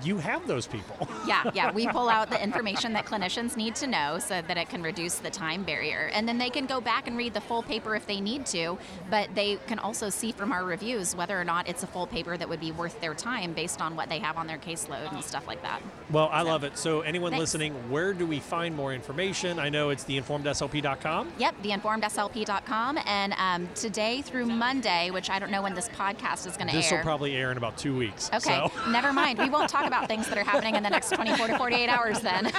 you 0.03 0.19
have 0.19 0.47
those 0.47 0.67
people. 0.67 1.09
yeah, 1.27 1.51
yeah. 1.55 1.73
We 1.73 1.87
pull 1.89 2.09
out 2.09 2.31
the 2.31 2.43
information 2.43 2.93
that 2.95 3.07
clinicians 3.07 3.57
need 3.57 3.75
to 3.77 3.87
know 3.87 4.19
so 4.19 4.43
that 4.43 4.57
it 4.57 4.69
can 4.69 4.83
reduce 4.83 5.17
the 5.17 5.31
time 5.31 5.63
barrier. 5.63 6.11
And 6.13 6.29
then 6.29 6.39
they 6.39 6.51
can 6.51 6.67
go 6.67 6.81
back 6.81 7.07
and 7.07 7.17
read 7.17 7.35
the 7.35 7.41
full 7.41 7.63
paper 7.63 7.95
if 7.95 8.07
they 8.07 8.21
need 8.21 8.47
to, 8.47 8.79
but 9.11 9.35
they 9.35 9.57
can 9.67 9.79
also 9.79 10.09
see 10.09 10.33
from 10.33 10.53
our 10.53 10.65
reviews 10.65 11.15
whether 11.17 11.39
or 11.39 11.45
not 11.45 11.69
it's 11.69 11.83
a 11.83 11.87
full 11.87 12.07
paper 12.07 12.37
that 12.37 12.49
would 12.49 12.61
be 12.61 12.73
worth 12.73 13.01
their 13.01 13.15
time 13.15 13.53
based 13.53 13.81
on 13.81 13.97
what 13.97 14.09
they 14.09 14.19
have 14.19 14.37
on 14.37 14.47
their 14.47 14.59
caseload 14.59 15.13
and 15.13 15.23
stuff 15.23 15.47
like 15.47 15.63
that. 15.63 15.83
Well, 16.11 16.29
I 16.33 16.43
so, 16.43 16.49
love 16.49 16.65
it. 16.65 16.79
So, 16.79 17.01
anyone 17.03 17.33
thanks. 17.33 17.41
listening, 17.41 17.75
where 17.91 18.13
do 18.13 18.27
we 18.27 18.41
find 18.41 18.75
more 18.75 18.95
information? 18.95 19.59
I 19.59 19.69
know 19.69 19.91
it's 19.91 20.05
theinformedslp.com. 20.05 21.33
Yep, 21.39 21.63
theinformedslp.com. 21.63 22.99
And 23.05 23.35
um, 23.35 23.69
today 23.75 24.23
through 24.23 24.47
Monday, 24.47 25.11
which 25.11 25.31
I 25.31 25.39
don't 25.39 25.51
know 25.51 25.63
when 25.63 25.75
this 25.75 25.89
podcast 25.91 26.47
is 26.47 26.57
going 26.57 26.69
to 26.69 26.75
air. 26.75 26.83
This 26.83 26.91
will 26.91 26.99
probably 26.99 27.37
air 27.37 27.51
in 27.51 27.57
about 27.57 27.77
two 27.77 27.97
weeks. 27.97 28.29
Okay, 28.33 28.41
so. 28.41 28.71
never 28.91 29.13
mind. 29.13 29.39
We 29.39 29.51
won't 29.51 29.69
talk 29.69 29.87
about 29.89 30.07
things 30.07 30.29
that 30.29 30.39
are 30.39 30.45
happening 30.45 30.77
in 30.77 30.83
the 30.83 30.91
next 30.91 31.13
24 31.13 31.49
to 31.49 31.59
48 31.59 31.89
hours 31.89 32.21
then. 32.21 32.45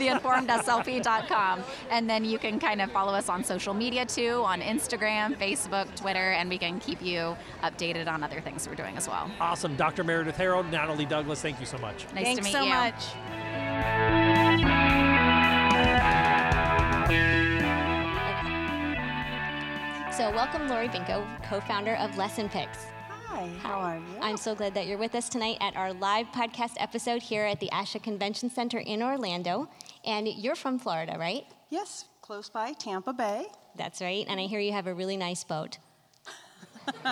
theinformedslp.com. 0.00 1.64
And 1.90 2.10
then 2.10 2.24
you 2.24 2.38
can 2.38 2.60
kind 2.60 2.82
of 2.82 2.90
follow 2.92 3.14
us 3.14 3.28
on 3.28 3.42
social 3.42 3.72
media 3.74 4.04
too, 4.04 4.42
on 4.44 4.60
Instagram, 4.60 5.36
Facebook, 5.38 5.94
Twitter, 5.96 6.32
and 6.32 6.50
we 6.50 6.58
can 6.58 6.78
keep 6.80 7.00
you 7.00 7.36
updated 7.62 8.08
on 8.08 8.22
other 8.22 8.40
things 8.40 8.68
we're 8.68 8.74
doing 8.74 8.96
as 8.96 9.08
well. 9.08 9.30
Awesome. 9.40 9.76
Dr. 9.76 10.04
Meredith 10.04 10.36
Harold, 10.36 10.70
Natalie 10.70 11.06
Douglas, 11.06 11.40
thank 11.40 11.58
you 11.60 11.66
so 11.66 11.78
much. 11.78 12.04
Nice 12.14 12.24
Thanks 12.24 12.38
to 12.40 12.44
meet 12.44 12.52
so 12.52 12.62
you. 12.62 12.70
much. 12.70 14.14
So, 20.14 20.30
welcome 20.30 20.68
Lori 20.68 20.88
Binko, 20.88 21.26
co 21.42 21.60
founder 21.60 21.96
of 21.96 22.12
LessonPix. 22.12 22.93
Hi, 23.34 23.50
how 23.64 23.80
are 23.80 23.96
you? 23.96 24.20
I'm 24.22 24.36
so 24.36 24.54
glad 24.54 24.74
that 24.74 24.86
you're 24.86 24.96
with 24.96 25.16
us 25.16 25.28
tonight 25.28 25.56
at 25.60 25.74
our 25.74 25.92
live 25.92 26.26
podcast 26.28 26.74
episode 26.76 27.20
here 27.20 27.42
at 27.42 27.58
the 27.58 27.68
ASHA 27.72 28.00
Convention 28.00 28.48
Center 28.48 28.78
in 28.78 29.02
Orlando. 29.02 29.68
And 30.04 30.28
you're 30.28 30.54
from 30.54 30.78
Florida, 30.78 31.16
right? 31.18 31.44
Yes, 31.68 32.04
close 32.22 32.48
by 32.48 32.74
Tampa 32.74 33.12
Bay. 33.12 33.46
That's 33.74 34.00
right. 34.00 34.24
And 34.28 34.38
I 34.38 34.44
hear 34.44 34.60
you 34.60 34.70
have 34.70 34.86
a 34.86 34.94
really 34.94 35.16
nice 35.16 35.42
boat. 35.42 35.78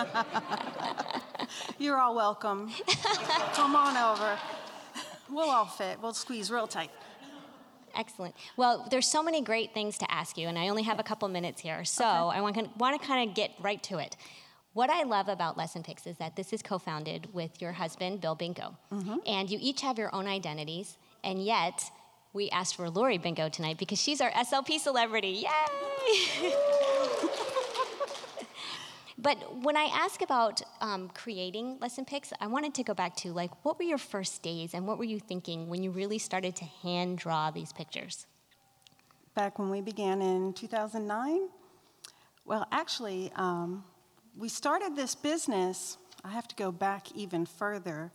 you're 1.77 1.99
all 1.99 2.15
welcome. 2.15 2.71
Come 3.53 3.75
on 3.75 3.97
over. 3.97 4.39
We'll 5.29 5.49
all 5.49 5.65
fit. 5.65 5.97
We'll 6.01 6.13
squeeze 6.13 6.49
real 6.49 6.67
tight. 6.67 6.91
Excellent. 7.97 8.33
Well, 8.55 8.87
there's 8.89 9.07
so 9.07 9.21
many 9.21 9.41
great 9.41 9.73
things 9.73 9.97
to 9.97 10.09
ask 10.09 10.37
you, 10.37 10.47
and 10.47 10.57
I 10.57 10.69
only 10.69 10.83
have 10.83 11.01
a 11.01 11.03
couple 11.03 11.27
minutes 11.27 11.59
here. 11.59 11.83
So 11.83 12.05
okay. 12.05 12.37
I 12.37 12.41
want, 12.41 12.77
want 12.77 13.01
to 13.01 13.05
kind 13.05 13.29
of 13.29 13.35
get 13.35 13.51
right 13.59 13.83
to 13.83 13.97
it. 13.97 14.15
What 14.73 14.89
I 14.89 15.03
love 15.03 15.27
about 15.27 15.55
LessonPix 15.55 16.07
is 16.07 16.17
that 16.17 16.35
this 16.35 16.51
is 16.51 16.63
co 16.63 16.79
founded 16.79 17.31
with 17.31 17.61
your 17.61 17.73
husband, 17.73 18.21
Bill 18.21 18.35
Binko. 18.35 18.75
Mm-hmm. 18.91 19.17
And 19.27 19.49
you 19.49 19.59
each 19.61 19.81
have 19.81 19.99
your 19.99 20.13
own 20.13 20.25
identities, 20.27 20.97
and 21.23 21.43
yet 21.43 21.91
we 22.33 22.49
asked 22.49 22.75
for 22.75 22.89
Lori 22.89 23.19
Binko 23.19 23.51
tonight 23.51 23.77
because 23.77 24.01
she's 24.01 24.19
our 24.19 24.31
SLP 24.31 24.79
celebrity. 24.79 25.45
Yay! 25.45 26.51
but 29.19 29.37
when 29.61 29.77
I 29.77 29.83
ask 29.93 30.23
about 30.23 30.63
um, 30.81 31.09
creating 31.13 31.77
LessonPix, 31.77 32.33
I 32.41 32.47
wanted 32.47 32.73
to 32.73 32.83
go 32.83 32.95
back 32.95 33.15
to 33.17 33.31
like, 33.31 33.51
what 33.63 33.77
were 33.77 33.85
your 33.85 33.99
first 33.99 34.41
days 34.41 34.73
and 34.73 34.87
what 34.87 34.97
were 34.97 35.03
you 35.03 35.19
thinking 35.19 35.69
when 35.69 35.83
you 35.83 35.91
really 35.91 36.17
started 36.17 36.55
to 36.55 36.65
hand 36.65 37.19
draw 37.19 37.51
these 37.51 37.71
pictures? 37.71 38.25
Back 39.35 39.59
when 39.59 39.69
we 39.69 39.81
began 39.81 40.23
in 40.23 40.53
2009? 40.53 41.49
Well, 42.45 42.67
actually, 42.71 43.31
um, 43.35 43.83
we 44.37 44.49
started 44.49 44.95
this 44.95 45.15
business, 45.15 45.97
I 46.23 46.29
have 46.29 46.47
to 46.47 46.55
go 46.55 46.71
back 46.71 47.11
even 47.13 47.45
further 47.45 48.11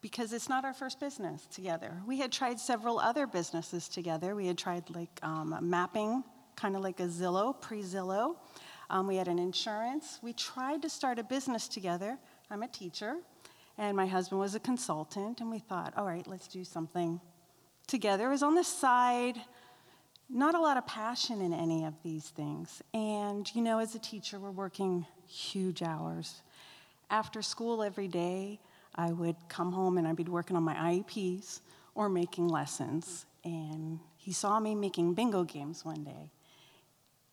because 0.00 0.32
it's 0.32 0.48
not 0.48 0.64
our 0.64 0.72
first 0.72 0.98
business 0.98 1.46
together. 1.46 2.00
We 2.06 2.18
had 2.18 2.32
tried 2.32 2.58
several 2.58 2.98
other 2.98 3.26
businesses 3.26 3.88
together. 3.88 4.34
We 4.34 4.46
had 4.46 4.56
tried 4.56 4.88
like 4.90 5.10
um, 5.22 5.56
mapping, 5.60 6.24
kind 6.56 6.76
of 6.76 6.82
like 6.82 7.00
a 7.00 7.06
Zillow, 7.06 7.60
pre 7.60 7.82
Zillow. 7.82 8.36
Um, 8.88 9.06
we 9.06 9.16
had 9.16 9.28
an 9.28 9.38
insurance. 9.38 10.18
We 10.22 10.32
tried 10.32 10.82
to 10.82 10.88
start 10.88 11.18
a 11.18 11.22
business 11.22 11.68
together. 11.68 12.18
I'm 12.50 12.62
a 12.62 12.68
teacher, 12.68 13.16
and 13.78 13.96
my 13.96 14.06
husband 14.06 14.40
was 14.40 14.54
a 14.54 14.60
consultant, 14.60 15.40
and 15.40 15.50
we 15.50 15.58
thought, 15.58 15.92
all 15.96 16.06
right, 16.06 16.26
let's 16.26 16.48
do 16.48 16.64
something 16.64 17.20
together. 17.86 18.26
It 18.26 18.30
was 18.30 18.42
on 18.42 18.54
the 18.54 18.64
side 18.64 19.40
not 20.32 20.54
a 20.54 20.60
lot 20.60 20.76
of 20.76 20.86
passion 20.86 21.40
in 21.40 21.52
any 21.52 21.84
of 21.84 21.94
these 22.02 22.28
things. 22.28 22.82
And, 22.94 23.52
you 23.54 23.62
know, 23.62 23.78
as 23.78 23.94
a 23.94 23.98
teacher, 23.98 24.38
we're 24.38 24.50
working 24.50 25.06
huge 25.26 25.82
hours. 25.82 26.42
After 27.10 27.42
school 27.42 27.82
every 27.82 28.08
day, 28.08 28.60
I 28.94 29.10
would 29.10 29.36
come 29.48 29.72
home 29.72 29.98
and 29.98 30.06
I'd 30.06 30.16
be 30.16 30.24
working 30.24 30.56
on 30.56 30.62
my 30.62 30.74
IEPs 30.74 31.60
or 31.94 32.08
making 32.08 32.48
lessons. 32.48 33.26
And 33.44 33.98
he 34.16 34.32
saw 34.32 34.60
me 34.60 34.74
making 34.74 35.14
bingo 35.14 35.44
games 35.44 35.84
one 35.84 36.04
day. 36.04 36.30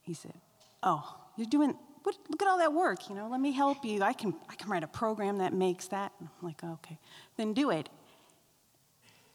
He 0.02 0.14
said, 0.14 0.34
Oh, 0.82 1.16
you're 1.36 1.48
doing, 1.48 1.76
what, 2.04 2.16
look 2.30 2.42
at 2.42 2.48
all 2.48 2.58
that 2.60 2.74
work, 2.74 3.10
you 3.10 3.16
know, 3.16 3.28
let 3.30 3.42
me 3.42 3.52
help 3.52 3.84
you. 3.84 4.02
I 4.02 4.14
can, 4.14 4.34
I 4.50 4.56
can 4.56 4.70
write 4.70 4.84
a 4.84 4.88
program 4.88 5.40
that 5.40 5.54
makes 5.54 5.88
that. 5.88 6.14
I'm 6.20 6.30
like, 6.42 6.64
okay, 6.64 6.98
then 7.36 7.54
do 7.54 7.72
it. 7.72 7.90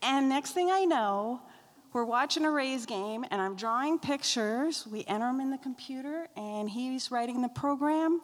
And 0.00 0.28
next 0.28 0.52
thing 0.52 0.70
I 0.70 0.84
know, 0.84 1.42
we're 1.92 2.04
watching 2.04 2.44
a 2.44 2.50
Rays 2.50 2.86
game, 2.86 3.24
and 3.30 3.40
I'm 3.40 3.54
drawing 3.54 3.98
pictures. 3.98 4.86
We 4.90 5.04
enter 5.06 5.26
them 5.26 5.40
in 5.40 5.50
the 5.50 5.58
computer, 5.58 6.26
and 6.36 6.68
he's 6.68 7.10
writing 7.10 7.42
the 7.42 7.48
program. 7.48 8.22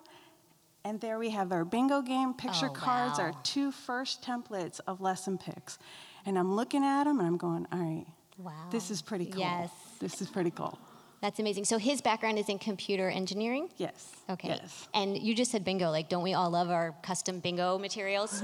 And 0.84 1.00
there 1.00 1.18
we 1.18 1.30
have 1.30 1.52
our 1.52 1.64
bingo 1.64 2.00
game 2.00 2.32
picture 2.32 2.68
oh, 2.70 2.72
cards, 2.72 3.18
wow. 3.18 3.26
our 3.26 3.32
two 3.42 3.70
first 3.70 4.22
templates 4.22 4.80
of 4.86 5.00
lesson 5.00 5.36
picks. 5.36 5.78
And 6.24 6.38
I'm 6.38 6.54
looking 6.54 6.82
at 6.82 7.04
them, 7.04 7.18
and 7.18 7.26
I'm 7.26 7.36
going, 7.36 7.66
all 7.70 7.78
right, 7.78 8.06
wow. 8.38 8.52
this 8.70 8.90
is 8.90 9.02
pretty 9.02 9.26
cool. 9.26 9.40
Yes. 9.40 9.70
This 10.00 10.22
is 10.22 10.28
pretty 10.28 10.50
cool. 10.50 10.78
That's 11.20 11.40
amazing. 11.40 11.64
So 11.64 11.78
his 11.78 12.00
background 12.00 12.38
is 12.38 12.48
in 12.48 12.58
computer 12.58 13.10
engineering? 13.10 13.68
Yes. 13.76 14.14
Okay. 14.30 14.48
Yes. 14.48 14.88
And 14.94 15.18
you 15.18 15.34
just 15.34 15.50
said 15.50 15.64
bingo. 15.64 15.90
Like, 15.90 16.08
don't 16.08 16.22
we 16.22 16.32
all 16.32 16.48
love 16.48 16.70
our 16.70 16.94
custom 17.02 17.40
bingo 17.40 17.76
materials? 17.76 18.40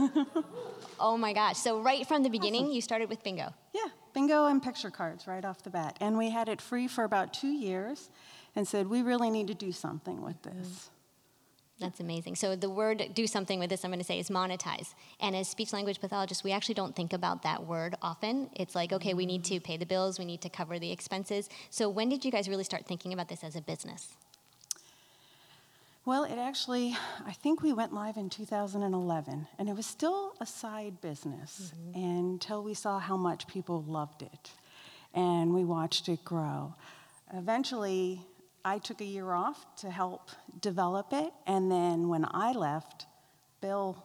oh 1.00 1.16
my 1.16 1.32
gosh. 1.32 1.56
So 1.56 1.80
right 1.80 2.06
from 2.06 2.24
the 2.24 2.30
beginning, 2.30 2.64
awesome. 2.64 2.74
you 2.74 2.80
started 2.82 3.08
with 3.08 3.22
bingo? 3.22 3.54
Yeah 3.72 3.88
bingo 4.14 4.46
and 4.46 4.62
picture 4.62 4.90
cards 4.90 5.27
right 5.27 5.44
off 5.44 5.62
the 5.62 5.70
bat. 5.70 5.96
And 6.00 6.16
we 6.16 6.31
had 6.31 6.48
it 6.48 6.61
free 6.61 6.88
for 6.88 7.05
about 7.05 7.35
two 7.35 7.53
years 7.53 8.11
and 8.57 8.66
said, 8.66 8.88
we 8.88 9.03
really 9.03 9.31
need 9.31 9.48
to 9.48 9.55
do 9.55 9.72
something 9.72 10.22
with 10.22 10.40
this. 10.42 10.55
Mm-hmm. 10.55 10.90
That's 11.81 11.98
amazing. 11.98 12.37
So 12.37 12.55
the 12.55 12.70
word 12.70 13.03
do 13.14 13.27
something 13.27 13.59
with 13.59 13.68
this, 13.68 13.85
I'm 13.85 13.90
going 13.90 13.98
to 13.98 14.05
say, 14.05 14.20
is 14.20 14.31
monetize. 14.31 14.94
And 15.18 15.35
as 15.35 15.48
speech 15.48 15.72
language 15.72 16.00
pathologists, 16.00 16.44
we 16.44 16.53
actually 16.53 16.77
don't 16.77 16.94
think 16.94 17.12
about 17.12 17.42
that 17.42 17.66
word 17.66 17.96
often. 18.00 18.48
It's 18.55 18.77
like, 18.77 18.92
okay, 18.92 19.12
we 19.12 19.27
need 19.27 19.42
mm-hmm. 19.42 19.57
to 19.57 19.61
pay 19.61 19.77
the 19.77 19.87
bills, 19.87 20.18
we 20.18 20.24
need 20.24 20.40
to 20.42 20.48
cover 20.48 20.79
the 20.79 20.92
expenses. 20.92 21.48
So 21.70 21.88
when 21.88 22.09
did 22.09 22.24
you 22.24 22.31
guys 22.31 22.48
really 22.48 22.64
start 22.64 22.87
thinking 22.87 23.12
about 23.12 23.29
this 23.29 23.42
as 23.42 23.57
a 23.57 23.61
business? 23.61 24.16
Well, 26.07 26.25
it 26.25 26.37
actually, 26.37 26.95
I 27.25 27.33
think 27.33 27.62
we 27.62 27.73
went 27.73 27.95
live 27.95 28.19
in 28.19 28.29
2011, 28.29 29.47
and 29.59 29.69
it 29.71 29.75
was 29.75 29.87
still 29.87 30.35
a 30.38 30.45
side 30.45 31.01
business 31.01 31.73
mm-hmm. 31.75 31.99
until 31.99 32.62
we 32.62 32.75
saw 32.75 32.99
how 32.99 33.17
much 33.17 33.47
people 33.47 33.83
loved 33.88 34.21
it. 34.21 34.51
And 35.14 35.55
we 35.55 35.64
watched 35.64 36.11
it 36.11 36.23
grow. 36.23 36.75
Eventually, 37.33 38.21
I 38.67 38.81
took 38.81 39.01
a 39.01 39.05
year 39.05 39.33
off 39.33 39.64
to 39.77 39.90
help 39.90 40.29
develop 40.61 41.14
it, 41.14 41.33
and 41.47 41.73
then 41.73 42.11
when 42.11 42.27
I 42.31 42.53
left, 42.53 43.07
Bill, 43.63 43.96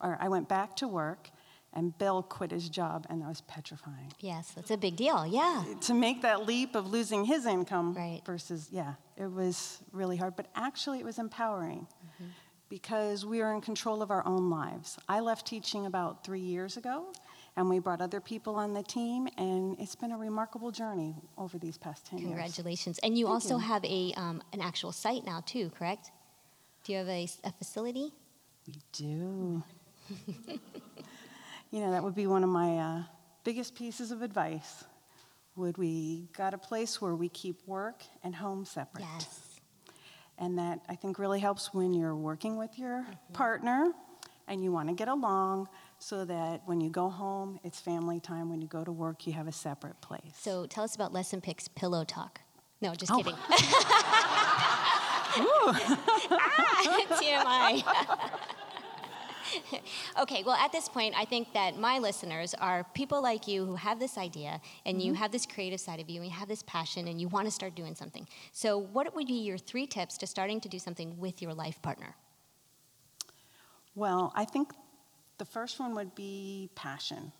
or 0.00 0.18
I 0.20 0.28
went 0.28 0.48
back 0.48 0.76
to 0.76 0.86
work, 0.86 1.30
and 1.72 1.96
Bill 1.98 2.22
quit 2.22 2.50
his 2.50 2.68
job, 2.68 3.06
and 3.08 3.22
that 3.22 3.28
was 3.28 3.42
petrifying. 3.42 4.12
Yes, 4.20 4.52
that's 4.54 4.70
a 4.70 4.76
big 4.76 4.96
deal, 4.96 5.26
yeah. 5.26 5.64
To 5.82 5.94
make 5.94 6.22
that 6.22 6.46
leap 6.46 6.74
of 6.74 6.88
losing 6.88 7.24
his 7.24 7.46
income 7.46 7.94
right. 7.94 8.20
versus, 8.26 8.68
yeah, 8.72 8.94
it 9.16 9.30
was 9.30 9.78
really 9.92 10.16
hard, 10.16 10.34
but 10.36 10.46
actually 10.54 10.98
it 10.98 11.04
was 11.04 11.18
empowering. 11.18 11.86
Mm-hmm. 12.04 12.30
because 12.68 13.26
we 13.26 13.40
are 13.40 13.52
in 13.52 13.60
control 13.60 14.00
of 14.00 14.12
our 14.12 14.24
own 14.26 14.48
lives. 14.48 14.96
I 15.08 15.18
left 15.20 15.44
teaching 15.44 15.86
about 15.86 16.22
three 16.24 16.40
years 16.40 16.76
ago, 16.76 17.12
and 17.56 17.68
we 17.68 17.78
brought 17.78 18.00
other 18.00 18.20
people 18.20 18.54
on 18.54 18.72
the 18.72 18.82
team, 18.82 19.28
and 19.36 19.76
it's 19.80 19.96
been 19.96 20.12
a 20.12 20.16
remarkable 20.16 20.70
journey 20.70 21.16
over 21.36 21.58
these 21.58 21.76
past 21.76 22.06
10 22.06 22.18
years. 22.20 22.28
Congratulations. 22.28 22.98
And 23.00 23.18
you 23.18 23.26
Thank 23.26 23.34
also 23.34 23.54
you. 23.54 23.60
have 23.60 23.84
a, 23.84 24.12
um, 24.16 24.42
an 24.52 24.60
actual 24.60 24.92
site 24.92 25.24
now, 25.24 25.42
too, 25.44 25.70
correct? 25.70 26.10
Do 26.84 26.92
you 26.92 26.98
have 26.98 27.08
a, 27.08 27.28
a 27.44 27.52
facility? 27.52 28.12
We 28.66 28.74
do. 28.92 29.62
you 31.70 31.80
know, 31.80 31.90
that 31.92 32.02
would 32.02 32.14
be 32.14 32.26
one 32.26 32.42
of 32.44 32.50
my 32.50 32.78
uh, 32.78 33.02
biggest 33.44 33.74
pieces 33.74 34.10
of 34.10 34.22
advice. 34.22 34.84
Would 35.56 35.78
we 35.78 36.28
got 36.36 36.54
a 36.54 36.58
place 36.58 37.00
where 37.00 37.14
we 37.14 37.28
keep 37.28 37.60
work 37.66 38.02
and 38.22 38.34
home 38.34 38.64
separate? 38.64 39.04
Yes. 39.14 39.60
And 40.38 40.58
that 40.58 40.80
I 40.88 40.94
think 40.94 41.18
really 41.18 41.40
helps 41.40 41.74
when 41.74 41.92
you're 41.92 42.16
working 42.16 42.56
with 42.56 42.78
your 42.78 43.04
partner 43.32 43.92
and 44.48 44.64
you 44.64 44.72
want 44.72 44.88
to 44.88 44.94
get 44.94 45.08
along 45.08 45.68
so 45.98 46.24
that 46.24 46.62
when 46.66 46.80
you 46.80 46.88
go 46.90 47.10
home, 47.10 47.60
it's 47.62 47.78
family 47.78 48.20
time. 48.20 48.48
When 48.48 48.60
you 48.62 48.68
go 48.68 48.82
to 48.82 48.90
work, 48.92 49.26
you 49.26 49.32
have 49.34 49.46
a 49.48 49.52
separate 49.52 50.00
place. 50.00 50.32
So 50.38 50.66
tell 50.66 50.82
us 50.84 50.94
about 50.94 51.12
LessonPix 51.12 51.68
Pillow 51.74 52.04
Talk. 52.04 52.40
No, 52.80 52.94
just 52.94 53.12
Oh. 53.12 53.18
kidding. 53.18 53.34
ah, 56.32 57.06
TMI. 57.20 57.84
okay, 60.20 60.42
well, 60.44 60.56
at 60.56 60.72
this 60.72 60.88
point, 60.88 61.14
I 61.16 61.24
think 61.24 61.52
that 61.52 61.78
my 61.78 61.98
listeners 61.98 62.54
are 62.54 62.84
people 62.94 63.22
like 63.22 63.46
you 63.48 63.64
who 63.64 63.76
have 63.76 63.98
this 63.98 64.16
idea 64.18 64.60
and 64.84 65.00
you 65.02 65.12
Mhm. 65.12 65.16
have 65.16 65.32
this 65.32 65.46
creative 65.46 65.80
side 65.80 66.00
of 66.00 66.08
you 66.08 66.16
and 66.20 66.26
you 66.30 66.36
have 66.36 66.48
this 66.48 66.62
passion 66.62 67.08
and 67.08 67.20
you 67.20 67.28
want 67.28 67.46
to 67.46 67.50
start 67.50 67.74
doing 67.74 67.94
something. 67.94 68.26
So, 68.52 68.78
what 68.78 69.14
would 69.14 69.26
be 69.26 69.34
your 69.34 69.58
three 69.58 69.86
tips 69.86 70.16
to 70.18 70.26
starting 70.26 70.60
to 70.60 70.68
do 70.68 70.78
something 70.78 71.18
with 71.18 71.40
your 71.42 71.54
life 71.54 71.80
partner? 71.82 72.14
Well, 73.94 74.32
I 74.34 74.44
think 74.44 74.72
the 75.38 75.44
first 75.44 75.78
one 75.80 75.94
would 75.94 76.14
be 76.14 76.70
passion. 76.74 77.32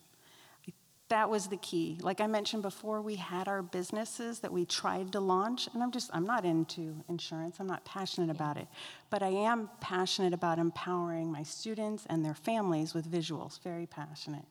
That 1.10 1.28
was 1.28 1.48
the 1.48 1.56
key. 1.56 1.98
Like 2.00 2.20
I 2.20 2.28
mentioned 2.28 2.62
before, 2.62 3.02
we 3.02 3.16
had 3.16 3.48
our 3.48 3.62
businesses 3.62 4.38
that 4.40 4.52
we 4.52 4.64
tried 4.64 5.10
to 5.12 5.20
launch, 5.20 5.68
and 5.74 5.82
I'm 5.82 5.90
just, 5.90 6.08
I'm 6.14 6.24
not 6.24 6.44
into 6.44 6.94
insurance, 7.08 7.56
I'm 7.58 7.66
not 7.66 7.84
passionate 7.84 8.30
about 8.30 8.56
it. 8.56 8.68
But 9.10 9.20
I 9.20 9.30
am 9.30 9.68
passionate 9.80 10.32
about 10.32 10.60
empowering 10.60 11.30
my 11.32 11.42
students 11.42 12.06
and 12.08 12.24
their 12.24 12.34
families 12.34 12.94
with 12.94 13.10
visuals, 13.10 13.60
very 13.60 13.86
passionate. 13.86 14.44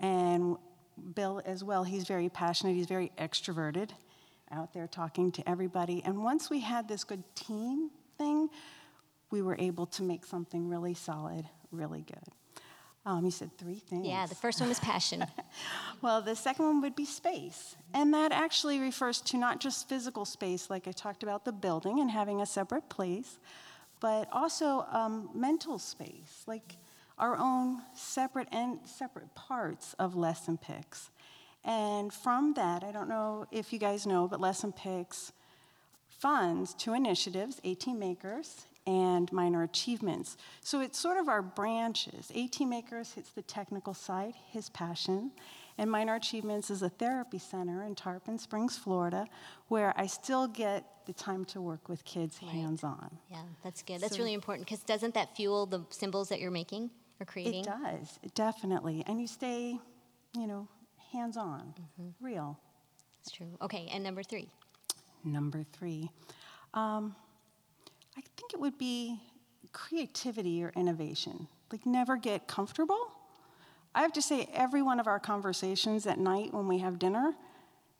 And 0.00 0.56
Bill 1.14 1.40
as 1.46 1.62
well, 1.62 1.84
he's 1.84 2.08
very 2.08 2.28
passionate, 2.28 2.74
he's 2.74 2.88
very 2.88 3.12
extroverted, 3.16 3.90
out 4.50 4.72
there 4.72 4.88
talking 4.88 5.30
to 5.30 5.48
everybody. 5.48 6.02
And 6.04 6.24
once 6.24 6.50
we 6.50 6.58
had 6.58 6.88
this 6.88 7.04
good 7.04 7.22
team 7.36 7.90
thing, 8.18 8.48
we 9.30 9.42
were 9.42 9.56
able 9.60 9.86
to 9.86 10.02
make 10.02 10.24
something 10.24 10.68
really 10.68 10.94
solid, 10.94 11.48
really 11.70 12.02
good. 12.02 12.43
Um, 13.06 13.24
you 13.24 13.30
said 13.30 13.50
three 13.58 13.74
things. 13.74 14.06
Yeah, 14.06 14.26
the 14.26 14.34
first 14.34 14.60
one 14.60 14.68
was 14.68 14.80
passion. 14.80 15.24
Well, 16.02 16.20
the 16.20 16.36
second 16.36 16.66
one 16.66 16.80
would 16.82 16.94
be 16.94 17.06
space. 17.06 17.76
And 17.94 18.12
that 18.12 18.30
actually 18.30 18.78
refers 18.78 19.22
to 19.22 19.38
not 19.38 19.58
just 19.58 19.88
physical 19.88 20.26
space, 20.26 20.68
like 20.68 20.86
I 20.86 20.92
talked 20.92 21.22
about 21.22 21.46
the 21.46 21.52
building 21.52 21.98
and 22.00 22.10
having 22.10 22.42
a 22.42 22.46
separate 22.46 22.90
place, 22.90 23.38
but 24.00 24.28
also 24.30 24.84
um, 24.92 25.30
mental 25.34 25.78
space, 25.78 26.42
like 26.46 26.76
our 27.18 27.38
own 27.38 27.80
separate 27.94 28.48
and 28.52 28.80
separate 28.84 29.34
parts 29.34 29.94
of 29.98 30.12
LessonPix. 30.12 31.08
And 31.64 32.12
from 32.12 32.52
that, 32.54 32.84
I 32.84 32.92
don't 32.92 33.08
know 33.08 33.46
if 33.50 33.72
you 33.72 33.78
guys 33.78 34.06
know, 34.06 34.28
but 34.28 34.40
LessonPix 34.40 35.32
funds 36.08 36.74
two 36.74 36.92
initiatives, 36.92 37.60
18 37.64 37.98
Makers 37.98 38.66
and 38.86 39.32
Minor 39.32 39.62
Achievements. 39.62 40.36
So 40.60 40.80
it's 40.80 40.98
sort 40.98 41.16
of 41.16 41.28
our 41.28 41.42
branches. 41.42 42.30
18 42.34 42.68
Makers 42.68 43.12
hits 43.12 43.30
the 43.30 43.42
technical 43.42 43.94
side, 43.94 44.34
his 44.50 44.68
passion, 44.70 45.32
and 45.78 45.90
Minor 45.90 46.14
Achievements 46.14 46.70
is 46.70 46.82
a 46.82 46.88
therapy 46.88 47.38
center 47.38 47.82
in 47.82 47.94
Tarpon 47.94 48.38
Springs, 48.38 48.76
Florida, 48.76 49.26
where 49.68 49.92
I 49.96 50.06
still 50.06 50.46
get 50.46 50.84
the 51.06 51.12
time 51.12 51.44
to 51.46 51.60
work 51.60 51.88
with 51.88 52.04
kids 52.04 52.38
hands 52.38 52.84
on. 52.84 53.18
Yeah, 53.30 53.42
that's 53.62 53.82
good. 53.82 54.00
That's 54.00 54.14
So- 54.14 54.18
really 54.18 54.34
important 54.34 54.66
because 54.66 54.82
doesn't 54.84 55.14
that 55.14 55.34
fuel 55.36 55.66
the 55.66 55.84
symbols 55.90 56.28
that 56.28 56.40
you're 56.40 56.50
making 56.50 56.90
or 57.20 57.26
creating? 57.26 57.64
It 57.64 57.66
does, 57.66 58.18
definitely. 58.34 59.02
And 59.06 59.20
you 59.20 59.26
stay, 59.26 59.78
you 60.36 60.46
know, 60.46 60.68
hands 61.12 61.36
on, 61.36 61.74
real. 62.20 62.58
It's 63.20 63.30
true. 63.32 63.56
Okay, 63.62 63.88
and 63.90 64.04
number 64.04 64.22
three. 64.22 64.48
Number 65.24 65.64
three, 65.72 66.10
um, 66.74 67.16
I 68.16 68.22
think 68.36 68.52
it 68.52 68.60
would 68.60 68.78
be 68.78 69.20
creativity 69.72 70.62
or 70.62 70.72
innovation. 70.76 71.48
Like, 71.70 71.86
never 71.86 72.16
get 72.16 72.46
comfortable. 72.46 73.12
I 73.94 74.02
have 74.02 74.12
to 74.14 74.22
say, 74.22 74.48
every 74.52 74.82
one 74.82 75.00
of 75.00 75.06
our 75.06 75.20
conversations 75.20 76.06
at 76.06 76.18
night 76.18 76.52
when 76.52 76.68
we 76.68 76.78
have 76.78 76.98
dinner, 76.98 77.34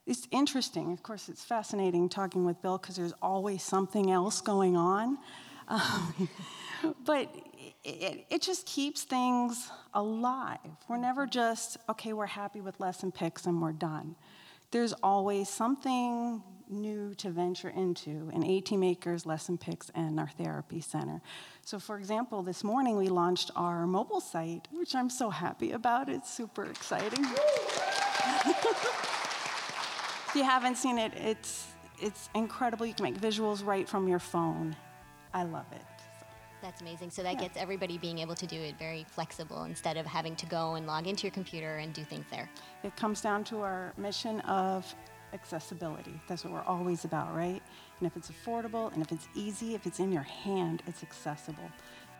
it's 0.05 0.27
interesting. 0.31 0.91
Of 0.91 1.03
course, 1.03 1.29
it's 1.29 1.43
fascinating 1.43 2.09
talking 2.09 2.45
with 2.45 2.61
Bill 2.61 2.77
because 2.77 2.95
there's 2.95 3.13
always 3.21 3.63
something 3.63 4.11
else 4.11 4.41
going 4.41 4.75
on. 4.75 5.17
Um, 5.67 6.29
but 7.05 7.33
it, 7.83 8.25
it 8.29 8.41
just 8.41 8.65
keeps 8.65 9.03
things 9.03 9.69
alive. 9.93 10.59
We're 10.87 10.97
never 10.97 11.25
just, 11.25 11.77
okay, 11.89 12.13
we're 12.13 12.25
happy 12.25 12.61
with 12.61 12.77
LessonPix 12.77 13.47
and 13.47 13.61
we're 13.61 13.71
done. 13.71 14.15
There's 14.71 14.93
always 14.93 15.49
something 15.49 16.43
new 16.69 17.13
to 17.15 17.29
venture 17.29 17.69
into 17.69 18.29
in 18.33 18.43
18 18.43 18.79
Makers, 18.79 19.23
LessonPix, 19.23 19.89
and 19.95 20.19
our 20.19 20.29
therapy 20.37 20.81
center. 20.81 21.21
So, 21.63 21.79
for 21.79 21.97
example, 21.97 22.43
this 22.43 22.63
morning 22.63 22.97
we 22.97 23.07
launched 23.07 23.51
our 23.55 23.87
mobile 23.87 24.21
site, 24.21 24.67
which 24.71 24.95
I'm 24.95 25.09
so 25.09 25.29
happy 25.29 25.71
about. 25.71 26.09
It's 26.09 26.31
super 26.31 26.65
exciting. 26.65 27.23
if 28.45 30.31
you 30.35 30.43
haven't 30.43 30.77
seen 30.77 30.97
it, 30.97 31.13
it's, 31.15 31.67
it's 32.01 32.29
incredible. 32.35 32.85
You 32.85 32.93
can 32.93 33.03
make 33.03 33.19
visuals 33.19 33.65
right 33.65 33.87
from 33.87 34.07
your 34.07 34.19
phone. 34.19 34.75
I 35.33 35.43
love 35.43 35.65
it. 35.71 35.81
That's 36.61 36.81
amazing. 36.81 37.11
So 37.11 37.21
that 37.21 37.39
gets 37.39 37.57
everybody 37.57 37.99
being 37.99 38.17
able 38.19 38.33
to 38.33 38.47
do 38.47 38.59
it 38.59 38.75
very 38.79 39.05
flexible 39.07 39.65
instead 39.65 39.97
of 39.97 40.05
having 40.07 40.35
to 40.37 40.45
go 40.47 40.75
and 40.75 40.87
log 40.87 41.05
into 41.05 41.23
your 41.23 41.31
computer 41.31 41.77
and 41.77 41.93
do 41.93 42.03
things 42.03 42.25
there. 42.31 42.49
It 42.83 42.95
comes 42.95 43.21
down 43.21 43.43
to 43.45 43.61
our 43.61 43.93
mission 43.97 44.39
of 44.41 44.95
accessibility. 45.33 46.19
That's 46.27 46.43
what 46.43 46.53
we're 46.53 46.63
always 46.63 47.05
about, 47.05 47.35
right? 47.35 47.61
And 47.99 48.07
if 48.07 48.15
it's 48.17 48.29
affordable 48.29 48.91
and 48.93 49.01
if 49.01 49.11
it's 49.11 49.27
easy, 49.35 49.75
if 49.75 49.85
it's 49.85 49.99
in 49.99 50.11
your 50.11 50.23
hand, 50.23 50.83
it's 50.87 51.03
accessible 51.03 51.69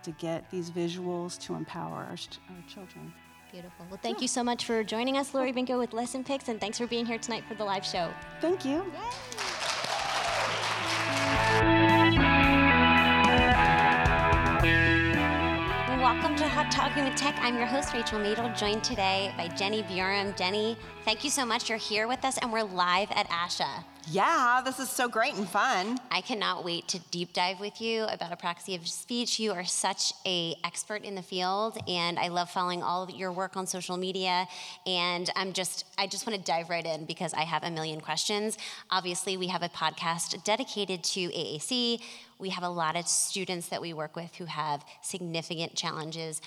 to 0.03 0.11
get 0.11 0.49
these 0.51 0.69
visuals 0.69 1.39
to 1.41 1.55
empower 1.55 1.95
our, 1.95 2.11
our 2.11 2.63
children. 2.67 3.13
Beautiful. 3.51 3.85
Well, 3.89 3.99
thank 4.01 4.21
you 4.21 4.27
so 4.27 4.43
much 4.43 4.65
for 4.65 4.83
joining 4.83 5.17
us, 5.17 5.33
Lori 5.33 5.53
Binko 5.53 5.79
with 5.79 5.91
LessonPix, 5.91 6.49
and 6.49 6.59
thanks 6.59 6.77
for 6.77 6.87
being 6.87 7.05
here 7.05 7.17
tonight 7.17 7.43
for 7.47 7.55
the 7.55 7.63
live 7.63 7.85
show. 7.85 8.11
Thank 8.41 8.65
you. 8.65 8.77
Welcome 8.77 9.54
Hot 16.55 16.71
Talking 16.71 17.03
with 17.03 17.17
Tech. 17.17 17.35
I'm 17.41 17.57
your 17.57 17.65
host, 17.65 17.93
Rachel 17.93 18.17
Madel, 18.17 18.57
joined 18.57 18.81
today 18.81 19.33
by 19.35 19.49
Jenny 19.49 19.81
Bjorem. 19.81 20.33
Jenny, 20.37 20.77
thank 21.03 21.25
you 21.25 21.29
so 21.29 21.45
much. 21.45 21.67
You're 21.67 21.77
here 21.77 22.07
with 22.07 22.23
us, 22.23 22.37
and 22.37 22.49
we're 22.49 22.63
live 22.63 23.11
at 23.11 23.27
ASHA. 23.27 23.83
Yeah, 24.11 24.61
this 24.63 24.79
is 24.79 24.87
so 24.87 25.09
great 25.09 25.33
and 25.33 25.49
fun. 25.49 25.97
I 26.11 26.21
cannot 26.21 26.63
wait 26.63 26.87
to 26.89 26.99
deep 27.09 27.33
dive 27.33 27.59
with 27.59 27.81
you 27.81 28.03
about 28.03 28.37
apraxia 28.37 28.75
of 28.75 28.87
speech. 28.87 29.39
You 29.39 29.51
are 29.53 29.65
such 29.65 30.13
a 30.27 30.53
expert 30.63 31.03
in 31.03 31.15
the 31.15 31.23
field, 31.23 31.79
and 31.87 32.19
I 32.19 32.27
love 32.27 32.51
following 32.51 32.83
all 32.83 33.01
of 33.01 33.09
your 33.09 33.31
work 33.31 33.57
on 33.57 33.65
social 33.65 33.97
media. 33.97 34.45
And 34.85 35.31
I'm 35.35 35.53
just, 35.53 35.85
I 35.97 36.05
just 36.05 36.27
want 36.27 36.37
to 36.37 36.45
dive 36.45 36.69
right 36.69 36.85
in 36.85 37.05
because 37.05 37.33
I 37.33 37.41
have 37.41 37.63
a 37.63 37.71
million 37.71 37.99
questions. 37.99 38.59
Obviously, 38.91 39.37
we 39.37 39.47
have 39.47 39.63
a 39.63 39.69
podcast 39.69 40.43
dedicated 40.43 41.03
to 41.05 41.21
AAC. 41.29 41.99
We 42.37 42.49
have 42.49 42.63
a 42.63 42.69
lot 42.69 42.95
of 42.95 43.07
students 43.07 43.69
that 43.69 43.81
we 43.81 43.91
work 43.93 44.15
with 44.15 44.35
who 44.35 44.45
have 44.45 44.85
significant 45.01 45.73
challenges 45.73 46.41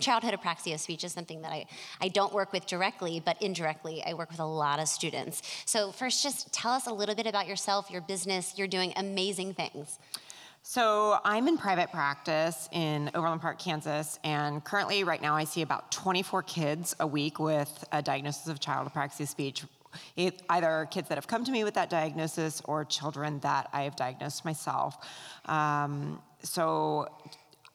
childhood 0.00 0.34
apraxia 0.34 0.74
of 0.74 0.80
speech 0.80 1.04
is 1.04 1.12
something 1.12 1.42
that 1.42 1.52
I, 1.52 1.66
I 2.00 2.08
don't 2.08 2.32
work 2.32 2.52
with 2.52 2.66
directly, 2.66 3.20
but 3.24 3.40
indirectly, 3.40 4.02
I 4.04 4.14
work 4.14 4.30
with 4.30 4.40
a 4.40 4.44
lot 4.44 4.80
of 4.80 4.88
students. 4.88 5.42
So, 5.66 5.92
first, 5.92 6.22
just 6.22 6.52
tell 6.52 6.72
us 6.72 6.86
a 6.86 6.92
little 6.92 7.14
bit 7.14 7.26
about 7.26 7.46
yourself, 7.46 7.90
your 7.90 8.00
business. 8.00 8.58
You're 8.58 8.68
doing 8.68 8.92
amazing 8.96 9.54
things. 9.54 9.98
So, 10.62 11.18
I'm 11.24 11.46
in 11.46 11.58
private 11.58 11.92
practice 11.92 12.68
in 12.72 13.10
Overland 13.14 13.40
Park, 13.40 13.58
Kansas, 13.58 14.18
and 14.24 14.64
currently, 14.64 15.04
right 15.04 15.22
now, 15.22 15.36
I 15.36 15.44
see 15.44 15.62
about 15.62 15.92
24 15.92 16.42
kids 16.42 16.96
a 16.98 17.06
week 17.06 17.38
with 17.38 17.84
a 17.92 18.02
diagnosis 18.02 18.48
of 18.48 18.60
child 18.60 18.90
apraxia 18.92 19.20
of 19.20 19.28
speech. 19.28 19.62
It, 20.16 20.42
either 20.50 20.88
kids 20.90 21.08
that 21.08 21.18
have 21.18 21.28
come 21.28 21.44
to 21.44 21.52
me 21.52 21.62
with 21.62 21.74
that 21.74 21.88
diagnosis 21.88 22.60
or 22.64 22.84
children 22.84 23.38
that 23.40 23.68
I 23.72 23.82
have 23.82 23.94
diagnosed 23.94 24.44
myself. 24.44 24.96
Um, 25.44 26.20
so, 26.42 27.08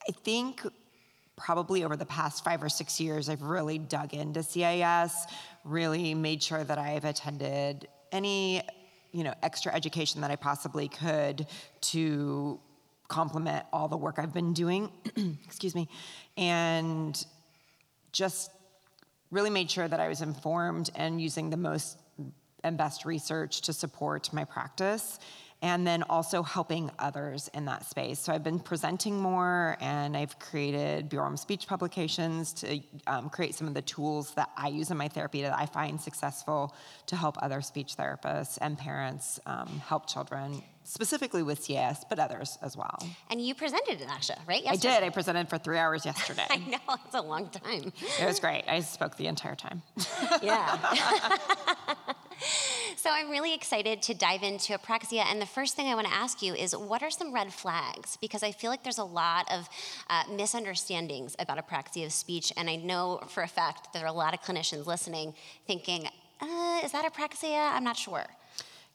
I 0.08 0.12
think 0.12 0.66
probably 1.40 1.84
over 1.84 1.96
the 1.96 2.06
past 2.06 2.44
five 2.44 2.62
or 2.62 2.70
six 2.70 3.00
years, 3.00 3.30
I've 3.30 3.42
really 3.42 3.80
dug 3.80 4.14
into 4.14 4.44
CAS, 4.44 5.26
really 5.64 6.14
made 6.14 6.44
sure 6.44 6.64
that 6.64 6.78
I've 6.78 7.06
attended 7.06 7.88
any, 8.12 8.62
you 9.12 9.24
know, 9.24 9.34
extra 9.42 9.74
education 9.74 10.22
that 10.22 10.30
I 10.30 10.36
possibly 10.36 10.88
could 10.88 11.48
to 11.82 12.60
complement 13.08 13.66
all 13.74 13.88
the 13.88 13.98
work 13.98 14.20
I've 14.20 14.34
been 14.34 14.54
doing. 14.54 14.92
Excuse 15.46 15.74
me. 15.74 15.88
And 16.38 17.26
just 18.12 18.52
really 19.32 19.50
made 19.50 19.72
sure 19.72 19.88
that 19.88 20.00
I 20.00 20.10
was 20.10 20.22
informed 20.22 20.90
and 20.96 21.22
using 21.22 21.50
the 21.50 21.58
most 21.58 21.98
and 22.64 22.78
best 22.78 23.06
research 23.06 23.62
to 23.62 23.74
support 23.74 24.34
my 24.34 24.44
practice 24.44 25.20
and 25.62 25.86
then 25.86 26.04
also 26.04 26.42
helping 26.42 26.90
others 27.00 27.50
in 27.54 27.66
that 27.66 27.86
space. 27.86 28.20
So 28.20 28.32
I've 28.32 28.44
been 28.44 28.60
presenting 28.60 29.20
more, 29.20 29.78
and 29.82 30.16
I've 30.16 30.40
created 30.40 31.10
Bjorem 31.10 31.36
speech 31.36 31.68
publications 31.68 32.54
to 32.54 32.80
um, 33.08 33.30
create 33.30 33.56
some 33.56 33.68
of 33.68 33.74
the 33.74 33.82
tools 33.82 34.32
that 34.36 34.50
I 34.56 34.70
use 34.70 34.90
in 34.90 34.98
my 34.98 35.10
therapy 35.10 35.42
that 35.42 35.58
I 35.58 35.66
find 35.66 36.00
successful 36.00 36.74
to 37.08 37.16
help 37.16 37.38
other 37.42 37.62
speech 37.62 37.98
therapists 37.98 38.58
and 38.62 38.78
parents 38.78 39.40
um, 39.46 39.68
help 39.86 40.08
children. 40.08 40.62
Specifically 40.86 41.44
with 41.44 41.68
CAS, 41.68 42.04
but 42.10 42.18
others 42.18 42.58
as 42.64 42.76
well. 42.76 42.98
And 43.30 43.40
you 43.40 43.54
presented 43.54 44.02
in 44.02 44.08
ASHA, 44.08 44.40
right? 44.48 44.64
Yesterday. 44.64 44.90
I 44.96 45.00
did. 45.02 45.04
I 45.06 45.10
presented 45.10 45.48
for 45.48 45.60
three 45.60 45.78
hours 45.78 46.04
yesterday. 46.04 46.46
I 46.50 46.58
know, 46.58 46.96
it's 47.06 47.14
a 47.14 47.22
long 47.22 47.50
time. 47.50 47.94
It 48.20 48.26
was 48.26 48.40
great. 48.40 48.64
I 48.68 48.80
spoke 48.80 49.16
the 49.16 49.28
entire 49.28 49.56
time. 49.56 49.84
yeah. 50.42 50.96
so 52.96 53.10
I'm 53.10 53.30
really 53.30 53.54
excited 53.54 54.02
to 54.04 54.14
dive 54.14 54.44
into 54.44 54.74
apraxia. 54.78 55.26
And 55.26 55.42
the 55.42 55.46
first 55.46 55.76
thing 55.76 55.88
I 55.88 55.96
want 55.96 56.08
to 56.08 56.14
ask 56.14 56.42
you 56.42 56.54
is 56.54 56.76
what 56.76 57.04
are 57.04 57.10
some 57.10 57.34
red 57.34 57.54
flags? 57.54 58.18
Because 58.18 58.44
I 58.44 58.52
feel 58.52 58.70
like 58.70 58.84
there's 58.84 58.98
a 58.98 59.04
lot 59.04 59.52
of 59.52 59.70
uh, 60.10 60.24
misunderstandings 60.32 61.36
about 61.40 61.58
apraxia 61.58 62.06
of 62.06 62.14
speech. 62.14 62.52
And 62.58 62.70
I 62.70 62.76
know 62.76 63.22
for 63.30 63.44
a 63.44 63.48
fact 63.48 63.94
there 63.94 64.04
are 64.04 64.08
a 64.08 64.12
lot 64.12 64.34
of 64.34 64.42
clinicians 64.42 64.86
listening 64.86 65.34
thinking, 65.68 66.08
uh, 66.42 66.82
is 66.84 66.92
that 66.92 67.12
apraxia? 67.12 67.74
I'm 67.74 67.84
not 67.84 67.98
sure. 67.98 68.26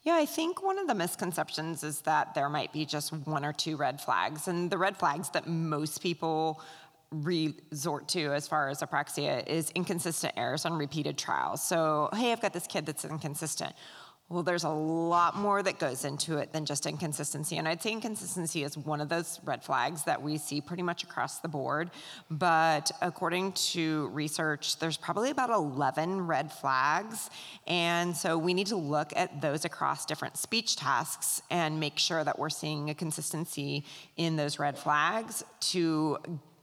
Yeah, 0.05 0.16
I 0.16 0.26
think 0.26 0.62
one 0.62 0.78
of 0.78 0.86
the 0.86 0.95
misconceptions 0.95 1.82
is 1.82 2.03
that 2.03 2.34
there 2.34 2.51
might 2.51 2.74
be 2.74 2.84
just 2.84 3.11
one 3.11 3.42
or 3.42 3.55
two 3.55 3.76
red 3.76 4.03
flags. 4.03 4.49
And 4.49 4.70
the 4.70 4.76
red 4.76 4.99
flags 4.99 5.30
that 5.30 5.49
most 5.49 6.03
people 6.03 6.61
resort 7.11 8.09
to 8.09 8.33
as 8.33 8.49
far 8.49 8.69
as 8.69 8.81
apraxia 8.81 9.47
is 9.47 9.71
inconsistent 9.71 10.35
errors 10.37 10.65
on 10.65 10.75
repeated 10.75 11.17
trials. 11.17 11.63
So, 11.63 12.09
hey, 12.13 12.33
I've 12.33 12.41
got 12.41 12.53
this 12.53 12.67
kid 12.67 12.87
that's 12.87 13.05
inconsistent. 13.05 13.75
Well, 14.31 14.43
there's 14.43 14.65
a 14.65 14.71
lot 14.71 15.37
more 15.37 15.63
that 15.63 15.79
goes 15.79 16.07
into 16.07 16.39
it 16.39 16.51
than 16.51 16.65
just 16.65 16.87
inconsistency. 16.87 17.59
And 17.59 17.69
I'd 17.69 17.83
say 17.83 17.93
inconsistency 17.93 18.65
is 18.65 18.77
one 18.77 19.03
of 19.03 19.11
those 19.11 19.39
red 19.45 19.63
flags 19.63 20.05
that 20.05 20.23
we 20.23 20.39
see 20.39 20.63
pretty 20.63 20.83
much 20.83 21.05
across 21.05 21.41
the 21.41 21.49
board. 21.49 21.91
But 22.31 22.91
according 23.03 23.53
to 23.53 24.09
research, 24.09 24.79
there's 24.79 24.97
probably 24.97 25.29
about 25.29 25.51
11 25.51 26.27
red 26.27 26.51
flags. 26.51 27.29
And 27.67 28.17
so 28.17 28.39
we 28.39 28.55
need 28.55 28.69
to 28.69 28.77
look 28.77 29.13
at 29.15 29.43
those 29.43 29.67
across 29.67 30.07
different 30.07 30.39
speech 30.39 30.77
tasks 30.77 31.43
and 31.51 31.79
make 31.79 31.99
sure 31.99 32.25
that 32.25 32.39
we're 32.39 32.49
seeing 32.49 32.89
a 32.89 32.95
consistency 32.95 33.85
in 34.17 34.37
those 34.37 34.59
red 34.59 34.79
flags 34.79 35.45
to 35.61 36.17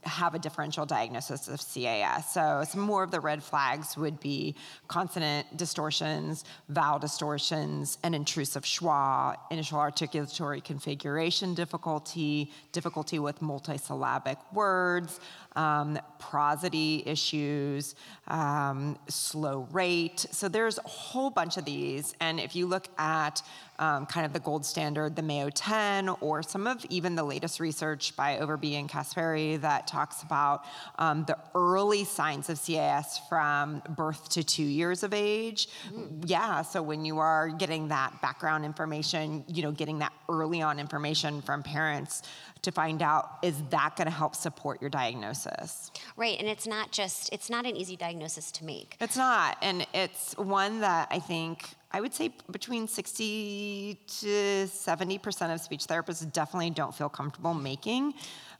have 0.04 0.34
a 0.34 0.38
differential 0.38 0.84
diagnosis 0.84 1.48
of 1.48 1.60
CAS. 1.60 2.32
So 2.32 2.64
some 2.66 2.80
more 2.80 3.02
of 3.02 3.10
the 3.10 3.20
red 3.20 3.42
flags 3.42 3.96
would 3.96 4.18
be 4.20 4.54
consonant 4.88 5.56
distortions, 5.56 6.44
vowel 6.68 6.98
distortions, 6.98 7.98
an 8.02 8.14
intrusive 8.14 8.64
schwa, 8.64 9.36
initial 9.50 9.78
articulatory 9.78 10.62
configuration 10.62 11.54
difficulty, 11.54 12.50
difficulty 12.72 13.18
with 13.18 13.40
multisyllabic 13.40 14.38
words, 14.52 15.20
um, 15.56 15.98
prosody 16.18 17.02
issues, 17.06 17.94
um, 18.28 18.98
slow 19.08 19.68
rate. 19.70 20.26
So 20.30 20.48
there's 20.48 20.78
a 20.78 20.88
whole 20.88 21.30
bunch 21.30 21.56
of 21.56 21.64
these. 21.64 22.14
And 22.20 22.40
if 22.40 22.56
you 22.56 22.66
look 22.66 22.88
at 22.98 23.42
um, 23.82 24.06
kind 24.06 24.24
of 24.24 24.32
the 24.32 24.38
gold 24.38 24.64
standard, 24.64 25.16
the 25.16 25.22
Mayo 25.22 25.50
10, 25.50 26.08
or 26.20 26.40
some 26.40 26.68
of 26.68 26.84
even 26.88 27.16
the 27.16 27.24
latest 27.24 27.58
research 27.58 28.14
by 28.14 28.36
Overby 28.36 28.74
and 28.74 28.88
Caspari 28.88 29.60
that 29.60 29.88
talks 29.88 30.22
about 30.22 30.64
um, 31.00 31.24
the 31.24 31.36
early 31.56 32.04
signs 32.04 32.48
of 32.48 32.64
CAS 32.64 33.20
from 33.28 33.82
birth 33.88 34.28
to 34.30 34.44
two 34.44 34.62
years 34.62 35.02
of 35.02 35.12
age. 35.12 35.66
Mm. 35.92 36.22
Yeah, 36.26 36.62
so 36.62 36.80
when 36.80 37.04
you 37.04 37.18
are 37.18 37.48
getting 37.48 37.88
that 37.88 38.22
background 38.22 38.64
information, 38.64 39.42
you 39.48 39.64
know, 39.64 39.72
getting 39.72 39.98
that 39.98 40.12
early 40.28 40.62
on 40.62 40.78
information 40.78 41.42
from 41.42 41.64
parents, 41.64 42.22
to 42.62 42.70
find 42.70 43.02
out 43.02 43.38
is 43.42 43.60
that 43.70 43.96
going 43.96 44.06
to 44.06 44.12
help 44.12 44.36
support 44.36 44.80
your 44.80 44.88
diagnosis 44.88 45.90
right 46.16 46.38
and 46.38 46.48
it's 46.48 46.66
not 46.66 46.92
just 46.92 47.28
it's 47.32 47.50
not 47.50 47.66
an 47.66 47.76
easy 47.76 47.96
diagnosis 47.96 48.52
to 48.52 48.64
make 48.64 48.96
it's 49.00 49.16
not 49.16 49.58
and 49.62 49.84
it's 49.92 50.36
one 50.38 50.80
that 50.80 51.08
i 51.10 51.18
think 51.18 51.74
i 51.92 52.00
would 52.00 52.14
say 52.14 52.30
between 52.50 52.88
60 52.88 53.98
to 54.06 54.26
70% 54.26 55.54
of 55.54 55.60
speech 55.60 55.86
therapists 55.86 56.30
definitely 56.32 56.70
don't 56.70 56.94
feel 56.94 57.08
comfortable 57.08 57.54
making 57.54 58.14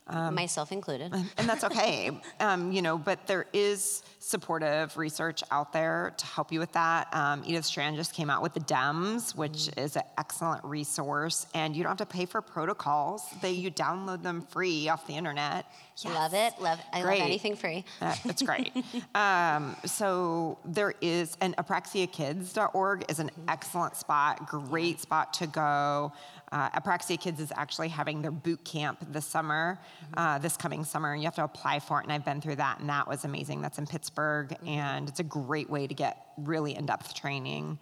um, 0.09 0.35
myself 0.35 0.73
included. 0.73 1.13
And 1.13 1.49
that's 1.49 1.65
okay. 1.65 2.11
um, 2.41 2.73
you 2.73 2.83
know, 2.83 2.99
but 2.99 3.27
there 3.27 3.47
is 3.53 4.03
supportive 4.19 4.97
research 4.97 5.43
out 5.51 5.73
there 5.73 6.13
to 6.17 6.27
help 6.27 6.51
you 6.53 6.59
with 6.59 6.73
that. 6.73 7.09
Um, 7.15 7.43
Edith 7.47 7.65
Strand 7.65 7.97
just 7.97 8.13
came 8.13 8.29
out 8.29 8.43
with 8.43 8.53
the 8.53 8.61
DEMSS, 8.61 9.37
which 9.37 9.53
mm. 9.53 9.83
is 9.83 9.97
an 9.97 10.03
excellent 10.19 10.65
resource, 10.65 11.47
and 11.55 11.77
you 11.77 11.83
don't 11.83 11.91
have 11.91 12.09
to 12.09 12.13
pay 12.13 12.27
for 12.27 12.43
protocols. 12.43 13.25
They 13.41 13.53
you 13.53 13.71
download 13.71 14.23
them 14.23 14.43
free 14.43 14.89
off 14.89 15.07
the 15.07 15.17
internet. 15.17 15.67
Yes. 15.97 16.15
Love 16.15 16.35
it. 16.35 16.61
Love. 16.61 16.81
I 16.93 17.03
great. 17.03 17.19
love 17.19 17.27
anything 17.27 17.57
free. 17.57 17.85
It's 18.25 18.43
great. 18.43 18.73
Um, 19.15 19.77
so 19.85 20.59
there 20.65 20.95
is, 21.01 21.37
and 21.41 21.57
apraxiakids.org 21.57 23.05
is 23.09 23.19
an 23.19 23.29
mm-hmm. 23.29 23.49
excellent 23.49 23.97
spot. 23.97 24.47
Great 24.47 25.01
spot 25.01 25.35
to 25.35 25.47
go. 25.47 26.13
Uh, 26.51 26.69
Apraxia 26.71 27.19
Kids 27.19 27.41
is 27.41 27.53
actually 27.57 27.89
having 27.89 28.21
their 28.21 28.31
boot 28.31 28.63
camp 28.65 28.99
this 29.11 29.25
summer, 29.25 29.79
mm-hmm. 30.05 30.19
uh, 30.19 30.39
this 30.39 30.57
coming 30.57 30.85
summer, 30.85 31.13
and 31.13 31.23
you 31.23 31.27
have 31.27 31.35
to 31.35 31.45
apply 31.45 31.79
for 31.79 32.01
it. 32.01 32.05
And 32.05 32.13
I've 32.13 32.25
been 32.25 32.41
through 32.41 32.57
that, 32.57 32.81
and 32.81 32.89
that 32.89 33.09
was 33.09 33.25
amazing. 33.25 33.63
That's 33.63 33.79
in 33.79 33.87
Pittsburgh, 33.87 34.49
mm-hmm. 34.49 34.69
and 34.69 35.09
it's 35.09 35.21
a 35.21 35.25
great 35.25 35.71
way 35.71 35.87
to 35.87 35.95
get 35.95 36.27
really 36.37 36.77
in 36.77 36.87
depth 36.87 37.15
training. 37.15 37.79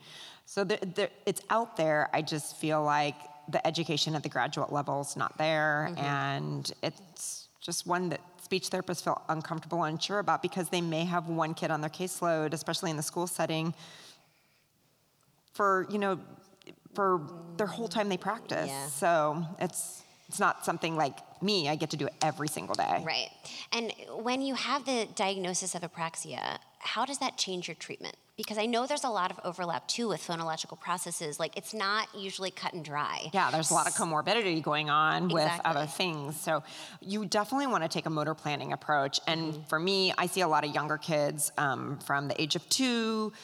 So 0.47 0.65
the, 0.65 0.79
the, 0.95 1.11
it's 1.27 1.43
out 1.51 1.77
there. 1.77 2.11
I 2.13 2.23
just 2.23 2.57
feel 2.57 2.83
like 2.83 3.17
the 3.49 3.65
education 3.67 4.15
at 4.15 4.23
the 4.23 4.29
graduate 4.29 4.73
level 4.73 5.01
is 5.01 5.17
not 5.17 5.37
there, 5.37 5.89
mm-hmm. 5.91 6.05
and 6.05 6.73
it's 6.83 7.40
just 7.61 7.87
one 7.87 8.09
that 8.09 8.21
speech 8.43 8.71
therapists 8.71 9.05
feel 9.05 9.21
uncomfortable 9.29 9.85
and 9.85 9.95
unsure 9.95 10.19
about 10.19 10.43
because 10.43 10.69
they 10.71 10.81
may 10.81 11.05
have 11.05 11.29
one 11.29 11.55
kid 11.55 11.71
on 11.71 11.81
their 11.81 11.91
caseload, 11.91 12.53
especially 12.53 12.91
in 12.91 12.97
the 12.97 13.03
school 13.03 13.27
setting, 13.27 13.75
for 15.53 15.87
you 15.91 15.99
know 15.99 16.19
for 16.95 17.21
their 17.57 17.67
whole 17.67 17.89
time 17.89 18.09
they 18.09 18.17
practice. 18.17 18.69
Yeah. 18.69 18.87
So 18.87 19.45
it's 19.61 20.03
it's 20.29 20.39
not 20.39 20.65
something 20.65 20.97
like 20.97 21.19
me. 21.43 21.69
I 21.69 21.75
get 21.75 21.91
to 21.91 21.97
do 21.97 22.07
it 22.07 22.15
every 22.23 22.49
single 22.49 22.75
day. 22.75 23.03
Right. 23.05 23.31
And 23.73 23.93
when 24.23 24.43
you 24.43 24.55
have 24.55 24.85
the 24.85 25.09
diagnosis 25.17 25.75
of 25.75 25.83
apraxia, 25.83 26.59
how 26.81 27.05
does 27.05 27.19
that 27.19 27.37
change 27.37 27.69
your 27.69 27.75
treatment? 27.75 28.17
Because 28.37 28.57
I 28.57 28.65
know 28.65 28.87
there's 28.87 29.05
a 29.05 29.11
lot 29.11 29.31
of 29.31 29.39
overlap 29.45 29.87
too 29.87 30.09
with 30.09 30.27
phonological 30.27 30.81
processes. 30.81 31.39
Like 31.39 31.57
it's 31.59 31.75
not 31.75 32.09
usually 32.17 32.51
cut 32.51 32.73
and 32.73 32.83
dry. 32.83 33.31
Yeah, 33.35 33.51
there's 33.51 33.71
a 33.71 33.75
lot 33.75 33.87
of 33.87 33.93
comorbidity 33.93 34.63
going 34.63 34.89
on 34.89 35.25
exactly. 35.25 35.43
with 35.43 35.61
other 35.67 35.87
things. 35.87 36.41
So 36.41 36.63
you 37.03 37.27
definitely 37.27 37.67
want 37.67 37.85
to 37.85 37.89
take 37.89 38.07
a 38.07 38.11
motor 38.11 38.35
planning 38.35 38.73
approach. 38.73 39.21
And 39.27 39.53
mm-hmm. 39.53 39.63
for 39.65 39.79
me, 39.79 40.15
I 40.17 40.25
see 40.25 40.41
a 40.41 40.49
lot 40.49 40.65
of 40.65 40.75
younger 40.75 40.97
kids 40.97 41.53
um, 41.59 41.99
from 41.99 42.29
the 42.29 42.41
age 42.41 42.57
of 42.57 42.67
two 42.71 43.35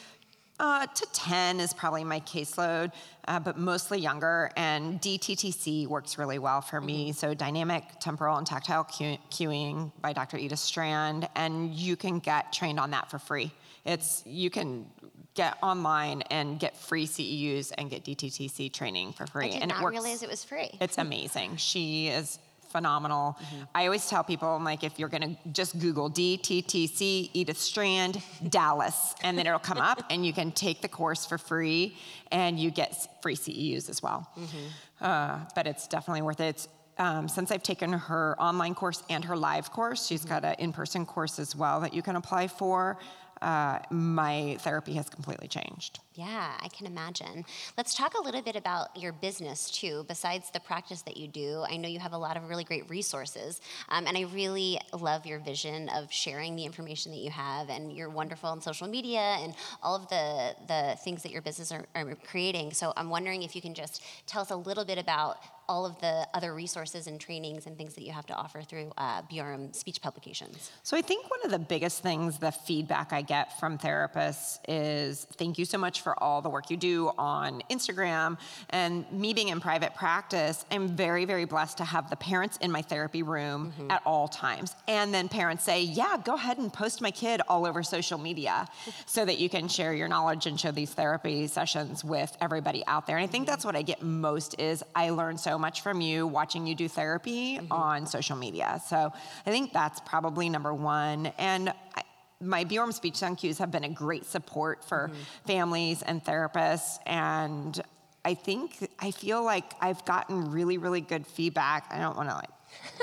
uh, 0.59 0.87
to 0.87 1.05
10 1.13 1.59
is 1.59 1.73
probably 1.73 2.03
my 2.03 2.19
caseload, 2.21 2.91
uh, 3.27 3.39
but 3.39 3.57
mostly 3.57 3.99
younger. 3.99 4.51
And 4.57 4.99
DTTC 5.01 5.87
works 5.87 6.17
really 6.17 6.39
well 6.39 6.61
for 6.61 6.81
me. 6.81 7.09
Mm-hmm. 7.09 7.13
So, 7.13 7.33
dynamic, 7.33 7.83
temporal, 7.99 8.37
and 8.37 8.47
tactile 8.47 8.83
cue- 8.85 9.17
cueing 9.29 9.91
by 10.01 10.13
Dr. 10.13 10.37
Edith 10.37 10.59
Strand. 10.59 11.29
And 11.35 11.73
you 11.73 11.95
can 11.95 12.19
get 12.19 12.51
trained 12.53 12.79
on 12.79 12.91
that 12.91 13.09
for 13.11 13.19
free. 13.19 13.51
It's 13.85 14.23
You 14.25 14.49
can 14.49 14.87
get 15.35 15.57
online 15.61 16.23
and 16.23 16.59
get 16.59 16.75
free 16.75 17.05
CEUs 17.05 17.71
and 17.77 17.89
get 17.91 18.03
DTTC 18.03 18.73
training 18.73 19.13
for 19.13 19.27
free. 19.27 19.45
I 19.45 19.51
did 19.51 19.61
and 19.61 19.69
not 19.69 19.81
it 19.81 19.83
works. 19.83 19.93
realize 19.93 20.23
it 20.23 20.29
was 20.29 20.43
free. 20.43 20.71
It's 20.81 20.97
amazing. 20.97 21.57
she 21.57 22.07
is 22.07 22.39
phenomenal. 22.69 23.37
Mm-hmm. 23.39 23.63
I 23.75 23.85
always 23.85 24.07
tell 24.07 24.23
people, 24.23 24.47
I'm 24.49 24.63
like, 24.63 24.83
if 24.83 24.99
you're 24.99 25.09
gonna 25.09 25.37
just 25.51 25.79
Google 25.79 26.09
DTTC, 26.09 27.31
Edith 27.33 27.57
Strand, 27.57 28.21
Dallas, 28.49 29.15
and 29.23 29.37
then 29.37 29.47
it'll 29.47 29.59
come 29.59 29.79
up, 29.79 30.03
and 30.09 30.25
you 30.25 30.33
can 30.33 30.51
take 30.51 30.81
the 30.81 30.87
course 30.87 31.25
for 31.25 31.37
free, 31.37 31.97
and 32.31 32.59
you 32.59 32.71
get 32.71 33.21
free 33.21 33.35
CEUs 33.35 33.89
as 33.89 34.01
well. 34.01 34.29
Mm-hmm. 34.37 35.05
Uh, 35.05 35.39
but 35.55 35.67
it's 35.67 35.87
definitely 35.87 36.21
worth 36.21 36.39
it. 36.39 36.47
It's, 36.49 36.67
um, 36.99 37.27
since 37.27 37.51
I've 37.51 37.63
taken 37.63 37.93
her 37.93 38.35
online 38.41 38.73
course 38.73 39.03
and 39.09 39.23
her 39.25 39.37
live 39.37 39.71
course, 39.71 40.07
she's 40.07 40.21
mm-hmm. 40.21 40.29
got 40.29 40.45
an 40.45 40.55
in-person 40.57 41.05
course 41.05 41.39
as 41.39 41.55
well 41.55 41.81
that 41.81 41.93
you 41.93 42.01
can 42.01 42.15
apply 42.15 42.47
for. 42.47 42.97
Uh, 43.41 43.79
my 43.91 44.57
therapy 44.61 44.93
has 44.93 45.09
completely 45.09 45.47
changed. 45.47 45.99
Yeah, 46.13 46.53
I 46.59 46.67
can 46.69 46.87
imagine. 46.87 47.45
Let's 47.77 47.93
talk 47.93 48.17
a 48.17 48.21
little 48.21 48.41
bit 48.41 48.55
about 48.55 48.95
your 48.99 49.11
business 49.11 49.69
too. 49.69 50.05
Besides 50.07 50.49
the 50.49 50.59
practice 50.59 51.03
that 51.03 51.17
you 51.17 51.27
do, 51.27 51.63
I 51.69 51.77
know 51.77 51.87
you 51.87 51.99
have 51.99 52.13
a 52.13 52.17
lot 52.17 52.37
of 52.37 52.49
really 52.49 52.63
great 52.63 52.89
resources, 52.89 53.61
um, 53.89 54.07
and 54.07 54.17
I 54.17 54.21
really 54.21 54.79
love 54.99 55.25
your 55.25 55.39
vision 55.39 55.89
of 55.89 56.11
sharing 56.11 56.55
the 56.55 56.65
information 56.65 57.11
that 57.11 57.19
you 57.19 57.29
have. 57.29 57.69
And 57.69 57.95
you're 57.95 58.09
wonderful 58.09 58.49
on 58.49 58.61
social 58.61 58.87
media 58.87 59.37
and 59.41 59.53
all 59.83 59.95
of 59.95 60.07
the 60.09 60.55
the 60.67 60.97
things 61.03 61.23
that 61.23 61.31
your 61.31 61.41
business 61.41 61.71
are, 61.71 61.85
are 61.95 62.15
creating. 62.27 62.73
So 62.73 62.93
I'm 62.97 63.09
wondering 63.09 63.43
if 63.43 63.55
you 63.55 63.61
can 63.61 63.73
just 63.73 64.03
tell 64.25 64.41
us 64.41 64.51
a 64.51 64.55
little 64.55 64.85
bit 64.85 64.97
about 64.97 65.37
all 65.69 65.85
of 65.85 65.99
the 65.99 66.25
other 66.33 66.53
resources 66.53 67.07
and 67.07 67.19
trainings 67.19 67.67
and 67.67 67.77
things 67.77 67.93
that 67.95 68.03
you 68.03 68.11
have 68.13 68.25
to 68.25 68.33
offer 68.33 68.61
through 68.61 68.91
uh, 68.97 69.21
Bjorem 69.29 69.73
Speech 69.73 70.01
Publications. 70.01 70.71
So 70.83 70.95
I 70.95 71.01
think 71.01 71.29
one 71.29 71.41
of 71.43 71.51
the 71.51 71.59
biggest 71.59 72.01
things, 72.01 72.37
the 72.37 72.51
feedback 72.51 73.11
I 73.11 73.21
get 73.21 73.59
from 73.59 73.77
therapists 73.77 74.59
is 74.67 75.25
thank 75.33 75.57
you 75.57 75.65
so 75.65 75.77
much 75.77 76.01
for 76.01 76.21
all 76.23 76.41
the 76.41 76.49
work 76.49 76.69
you 76.69 76.77
do 76.77 77.11
on 77.17 77.61
Instagram. 77.69 78.37
And 78.69 79.11
me 79.11 79.33
being 79.33 79.49
in 79.49 79.59
private 79.59 79.93
practice, 79.93 80.65
I'm 80.71 80.87
very, 80.87 81.25
very 81.25 81.43
blessed 81.43 81.79
to 81.79 81.83
have 81.83 82.09
the 82.09 82.15
parents 82.15 82.57
in 82.57 82.71
my 82.71 82.81
therapy 82.81 83.23
room 83.23 83.73
mm-hmm. 83.77 83.91
at 83.91 84.01
all 84.05 84.29
times. 84.29 84.73
And 84.87 85.13
then 85.13 85.27
parents 85.27 85.65
say, 85.65 85.83
yeah, 85.83 86.17
go 86.23 86.35
ahead 86.35 86.59
and 86.59 86.71
post 86.71 87.01
my 87.01 87.11
kid 87.11 87.41
all 87.49 87.65
over 87.65 87.83
social 87.83 88.17
media 88.17 88.67
so 89.05 89.25
that 89.25 89.37
you 89.37 89.49
can 89.49 89.67
share 89.67 89.93
your 89.93 90.07
knowledge 90.07 90.45
and 90.45 90.57
show 90.57 90.71
these 90.71 90.93
therapy 90.93 91.47
sessions 91.47 92.05
with 92.05 92.35
everybody 92.39 92.85
out 92.87 93.05
there. 93.05 93.17
And 93.17 93.23
I 93.23 93.27
think 93.27 93.43
mm-hmm. 93.43 93.51
that's 93.51 93.65
what 93.65 93.75
I 93.75 93.81
get 93.81 94.01
most 94.01 94.57
is 94.59 94.81
I 94.95 95.09
learn 95.09 95.37
so 95.37 95.56
much 95.57 95.81
from 95.81 96.01
you 96.01 96.27
watching 96.27 96.67
you 96.67 96.75
do 96.75 96.87
therapy 96.87 97.57
mm-hmm. 97.57 97.71
on 97.71 98.05
social 98.05 98.35
media. 98.35 98.81
So 98.87 99.11
I 99.45 99.49
think 99.49 99.73
that's 99.73 99.99
probably 100.01 100.49
number 100.49 100.73
one. 100.73 101.27
And 101.37 101.69
I, 101.69 102.03
my 102.39 102.63
Bjorem 102.63 102.91
speech 102.91 103.15
sound 103.15 103.37
cues 103.37 103.57
have 103.57 103.71
been 103.71 103.83
a 103.83 103.89
great 103.89 104.25
support 104.25 104.83
for 104.83 105.07
mm-hmm. 105.07 105.21
families 105.45 106.01
and 106.03 106.23
therapists. 106.23 106.99
And 107.05 107.81
I 108.23 108.33
think 108.33 108.89
I 108.99 109.11
feel 109.11 109.43
like 109.43 109.73
I've 109.81 110.03
gotten 110.05 110.51
really, 110.51 110.77
really 110.77 111.01
good 111.01 111.25
feedback. 111.25 111.87
I 111.89 111.99
don't 111.99 112.17
want 112.17 112.29
to 112.29 112.35
like 112.35 112.49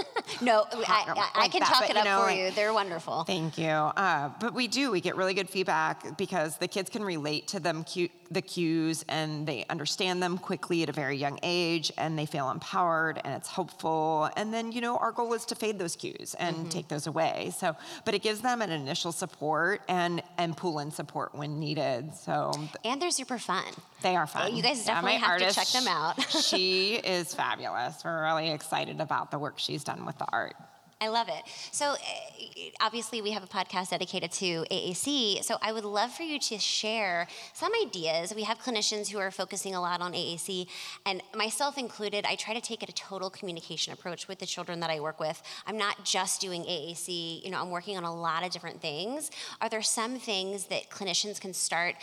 no, 0.43 0.65
I, 0.73 1.31
I, 1.35 1.45
I 1.45 1.49
can 1.49 1.61
that, 1.61 1.69
talk 1.69 1.91
it 1.91 1.97
up 1.97 2.05
know, 2.05 2.21
for 2.21 2.27
like, 2.27 2.39
you. 2.39 2.51
They're 2.51 2.73
wonderful. 2.73 3.25
Thank 3.25 3.59
you. 3.59 3.69
Uh, 3.69 4.31
but 4.41 4.55
we 4.55 4.69
do. 4.69 4.91
We 4.91 5.01
get 5.01 5.17
really 5.17 5.35
good 5.35 5.49
feedback 5.49 6.17
because 6.17 6.57
the 6.59 6.69
kids 6.69 6.91
can 6.91 7.05
relate 7.05 7.49
to 7.49 7.61
them 7.61 7.85
cu- 7.85 8.09
the 8.31 8.43
cues 8.43 9.05
and 9.09 9.47
they 9.47 9.65
understand 9.71 10.23
them 10.23 10.39
quickly 10.39 10.83
at 10.83 10.89
a 10.89 10.93
very 10.93 11.17
young 11.17 11.39
age 11.43 11.93
and 11.97 12.19
they 12.19 12.27
feel 12.27 12.51
empowered 12.51 13.21
and 13.25 13.35
it's 13.35 13.49
hopeful. 13.49 14.31
And 14.37 14.53
then, 14.53 14.73
you 14.73 14.81
know, 14.81 14.97
our 14.97 15.13
goal 15.13 15.35
is 15.35 15.45
to 15.47 15.55
fade 15.55 15.79
those 15.79 15.97
cues 15.97 16.35
and 16.39 16.57
mm-hmm. 16.57 16.69
take 16.69 16.89
those 16.89 17.07
away. 17.07 17.53
So, 17.57 17.77
but 18.05 18.15
it 18.15 18.23
gives 18.23 18.41
them 18.41 18.63
an 18.63 18.71
initial 18.71 19.13
support 19.13 19.83
and 19.89 20.23
and 20.39 20.57
pull 20.57 20.79
in 20.81 20.91
support 20.91 21.35
when 21.35 21.59
needed. 21.59 22.15
So 22.15 22.53
and 22.85 23.01
they're 23.01 23.11
super 23.11 23.39
fun. 23.39 23.65
They 24.03 24.17
are 24.17 24.27
fun. 24.27 24.55
You 24.55 24.63
guys 24.63 24.85
definitely 24.85 25.13
yeah, 25.13 25.19
have 25.21 25.31
artist, 25.31 25.59
to 25.59 25.65
check 25.65 25.83
them 25.83 25.89
out. 25.91 26.21
she 26.43 26.97
is 26.97 27.35
fabulous. 27.35 28.05
We're 28.05 28.23
really 28.23 28.51
excited 28.51 29.01
about 29.01 29.31
the 29.31 29.39
work 29.39 29.59
she's 29.65 29.85
done 29.85 30.05
with 30.07 30.19
the 30.19 30.27
art. 30.33 30.55
I 31.01 31.09
love 31.09 31.29
it. 31.29 31.43
So, 31.71 31.95
eh, 31.95 32.71
obviously, 32.81 33.21
we 33.21 33.33
have 33.33 33.45
a 33.45 33.47
podcast 33.47 33.91
dedicated 33.91 34.33
to 34.33 34.65
AAC. 34.71 35.43
So, 35.43 35.59
I 35.61 35.73
would 35.73 35.85
love 35.85 36.13
for 36.13 36.23
you 36.23 36.39
to 36.39 36.59
share 36.59 37.27
some 37.53 37.73
ideas. 37.85 38.35
We 38.35 38.45
have 38.45 38.59
clinicians 38.59 39.11
who 39.11 39.19
are 39.19 39.31
focusing 39.31 39.75
a 39.75 39.81
lot 39.81 40.01
on 40.01 40.13
AAC, 40.15 40.67
and 41.05 41.21
myself 41.35 41.77
included, 41.77 42.25
I 42.25 42.37
try 42.37 42.55
to 42.55 42.61
take 42.61 42.83
a 42.83 42.93
total 42.93 43.29
communication 43.29 43.93
approach 43.93 44.29
with 44.29 44.39
the 44.39 44.47
children 44.47 44.81
that 44.81 44.89
I 44.89 45.01
work 45.01 45.21
with. 45.21 45.43
I'm 45.67 45.77
not 45.77 46.05
just 46.05 46.41
doing 46.41 46.63
AAC, 46.63 47.45
you 47.45 47.51
know, 47.51 47.61
I'm 47.61 47.71
working 47.71 47.97
on 47.99 48.05
a 48.05 48.15
lot 48.15 48.45
of 48.45 48.51
different 48.51 48.81
things. 48.81 49.31
Are 49.61 49.69
there 49.69 49.83
some 49.83 50.19
things 50.19 50.67
that 50.67 50.89
clinicians 50.89 51.41
can 51.41 51.53
start 51.53 51.97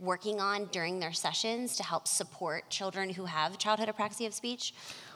working 0.00 0.40
on 0.40 0.66
during 0.66 1.00
their 1.00 1.12
sessions 1.12 1.76
to 1.76 1.82
help 1.82 2.06
support 2.06 2.68
children 2.68 3.10
who 3.10 3.24
have 3.24 3.58
childhood 3.58 3.88
apraxia 3.88 4.26
of 4.26 4.34
speech? 4.34 4.74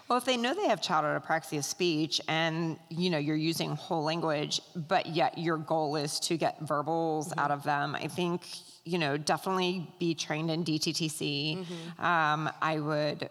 Well, 0.08 0.16
if 0.16 0.24
they 0.24 0.38
know 0.38 0.54
they 0.54 0.68
have 0.68 0.80
childhood 0.80 1.22
apraxia 1.22 1.58
of 1.58 1.64
speech 1.64 2.20
and 2.28 2.78
you 2.88 3.10
know 3.10 3.18
you're 3.18 3.36
using 3.36 3.76
whole 3.76 4.02
language, 4.02 4.60
but 4.74 5.06
yet 5.06 5.36
your 5.36 5.58
goal 5.58 5.96
is 5.96 6.18
to 6.20 6.36
get 6.36 6.60
verbals 6.60 7.28
mm-hmm. 7.28 7.38
out 7.38 7.50
of 7.50 7.62
them, 7.62 7.94
I 7.94 8.08
think 8.08 8.46
you 8.84 8.98
know 8.98 9.16
definitely 9.18 9.86
be 9.98 10.14
trained 10.14 10.50
in 10.50 10.64
DTTC. 10.64 11.58
Mm-hmm. 11.58 12.04
Um, 12.04 12.50
I 12.62 12.78
would 12.78 13.28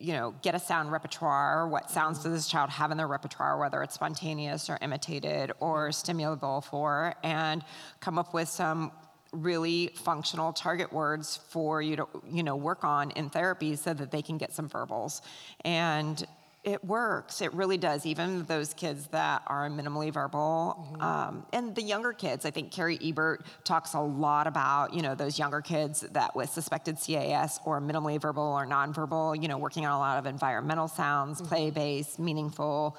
you 0.00 0.14
know, 0.14 0.34
get 0.40 0.54
a 0.54 0.58
sound 0.58 0.90
repertoire. 0.90 1.68
What 1.68 1.90
sounds 1.90 2.22
does 2.22 2.32
this 2.32 2.48
child 2.48 2.70
have 2.70 2.90
in 2.90 2.96
their 2.96 3.06
repertoire, 3.06 3.58
whether 3.58 3.82
it's 3.82 3.94
spontaneous 3.94 4.70
or 4.70 4.78
imitated 4.80 5.52
or 5.60 5.92
stimulable 5.92 6.62
for, 6.62 7.14
and 7.22 7.62
come 8.00 8.18
up 8.18 8.32
with 8.32 8.48
some 8.48 8.92
really 9.32 9.88
functional 9.94 10.52
target 10.52 10.92
words 10.92 11.38
for 11.48 11.80
you 11.80 11.96
to 11.96 12.06
you 12.28 12.42
know 12.42 12.56
work 12.56 12.84
on 12.84 13.10
in 13.12 13.30
therapy 13.30 13.76
so 13.76 13.94
that 13.94 14.10
they 14.10 14.22
can 14.22 14.38
get 14.38 14.52
some 14.52 14.68
verbals 14.68 15.22
and 15.64 16.26
it 16.62 16.84
works 16.84 17.40
it 17.40 17.52
really 17.54 17.78
does 17.78 18.04
even 18.04 18.44
those 18.44 18.74
kids 18.74 19.06
that 19.08 19.42
are 19.46 19.70
minimally 19.70 20.12
verbal 20.12 20.88
mm-hmm. 20.92 21.02
um, 21.02 21.46
and 21.52 21.74
the 21.74 21.82
younger 21.82 22.12
kids 22.12 22.44
i 22.44 22.50
think 22.50 22.70
carrie 22.70 22.98
ebert 23.02 23.44
talks 23.64 23.94
a 23.94 24.00
lot 24.00 24.46
about 24.46 24.92
you 24.92 25.00
know 25.00 25.14
those 25.14 25.38
younger 25.38 25.60
kids 25.60 26.00
that 26.12 26.34
with 26.34 26.50
suspected 26.50 26.96
cas 26.98 27.60
or 27.64 27.80
minimally 27.80 28.20
verbal 28.20 28.42
or 28.42 28.66
nonverbal 28.66 29.40
you 29.40 29.48
know 29.48 29.56
working 29.56 29.86
on 29.86 29.92
a 29.92 29.98
lot 29.98 30.18
of 30.18 30.26
environmental 30.26 30.88
sounds 30.88 31.38
mm-hmm. 31.38 31.48
play-based 31.48 32.18
meaningful 32.18 32.96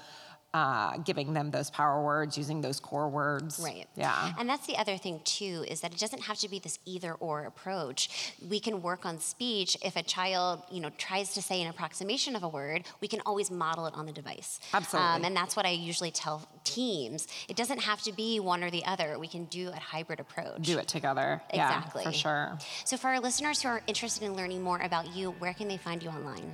uh, 0.54 0.98
giving 0.98 1.34
them 1.34 1.50
those 1.52 1.70
power 1.70 2.04
words, 2.04 2.38
using 2.38 2.62
those 2.62 2.80
core 2.80 3.08
words. 3.10 3.60
Right. 3.64 3.88
Yeah. 3.96 4.34
And 4.38 4.50
that's 4.50 4.68
the 4.68 4.78
other 4.78 4.98
thing 4.98 5.22
too 5.24 5.66
is 5.68 5.82
that 5.82 5.94
it 5.94 6.00
doesn't 6.00 6.24
have 6.24 6.38
to 6.40 6.50
be 6.50 6.60
this 6.60 6.78
either 6.86 7.14
or 7.14 7.46
approach. 7.46 8.34
We 8.50 8.60
can 8.60 8.82
work 8.82 9.06
on 9.06 9.20
speech 9.20 9.78
if 9.82 9.96
a 9.96 10.04
child, 10.04 10.64
you 10.70 10.82
know, 10.82 10.90
tries 10.98 11.34
to 11.36 11.42
say 11.42 11.62
an 11.62 11.70
approximation 11.70 12.36
of 12.36 12.44
a 12.44 12.50
word. 12.50 12.84
We 13.00 13.08
can 13.08 13.22
always 13.26 13.50
model 13.50 13.86
it 13.86 13.94
on 13.94 14.06
the 14.06 14.12
device. 14.12 14.60
Absolutely. 14.74 15.10
Um, 15.10 15.24
and 15.24 15.36
that's 15.36 15.56
what 15.56 15.66
I 15.66 15.70
usually 15.70 16.12
tell 16.12 16.46
teams. 16.66 17.28
It 17.48 17.56
doesn't 17.56 17.80
have 17.80 18.02
to 18.04 18.12
be 18.12 18.40
one 18.40 18.64
or 18.64 18.70
the 18.70 18.84
other. 18.86 19.18
We 19.20 19.28
can 19.28 19.46
do 19.46 19.70
a 19.70 19.80
hybrid 19.80 20.20
approach. 20.20 20.64
Do 20.64 20.80
it 20.80 20.88
together. 20.88 21.42
Exactly. 21.50 22.04
Yeah, 22.04 22.12
for 22.12 22.18
sure. 22.18 22.58
So 22.84 22.98
for 22.98 23.08
our 23.08 23.22
listeners 23.22 23.62
who 23.62 23.70
are 23.70 23.82
interested 23.88 24.24
in 24.26 24.36
learning 24.36 24.62
more 24.62 24.80
about 24.80 25.16
you, 25.16 25.32
where 25.40 25.54
can 25.54 25.70
they 25.70 25.78
find 25.78 26.04
you 26.04 26.10
online? 26.10 26.52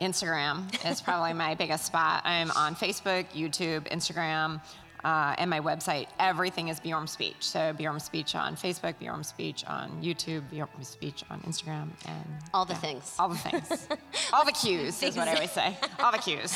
Instagram 0.00 0.64
is 0.90 1.00
probably 1.00 1.34
my 1.34 1.54
biggest 1.54 1.84
spot. 1.84 2.22
I'm 2.24 2.50
on 2.52 2.74
Facebook, 2.74 3.26
YouTube, 3.34 3.88
Instagram, 3.90 4.60
uh, 5.04 5.34
and 5.38 5.48
my 5.48 5.60
website. 5.60 6.06
Everything 6.18 6.68
is 6.68 6.80
Bjorem 6.80 7.06
Speech. 7.06 7.36
So 7.40 7.72
Bjorem 7.72 7.98
Speech 8.00 8.34
on 8.34 8.56
Facebook, 8.56 8.98
Bjorem 8.98 9.22
Speech 9.22 9.64
on 9.66 9.90
YouTube, 10.02 10.48
Bjorem 10.50 10.82
Speech 10.82 11.24
on 11.30 11.40
Instagram, 11.40 11.88
and 12.06 12.24
all 12.52 12.64
the 12.64 12.74
yeah, 12.74 12.80
things. 12.80 13.14
All 13.18 13.28
the 13.28 13.36
things. 13.36 13.88
all 14.32 14.44
the 14.44 14.52
cues 14.52 15.02
is 15.02 15.16
what 15.16 15.28
I 15.28 15.34
always 15.34 15.50
say. 15.50 15.76
All 16.00 16.12
the 16.12 16.18
cues. 16.18 16.52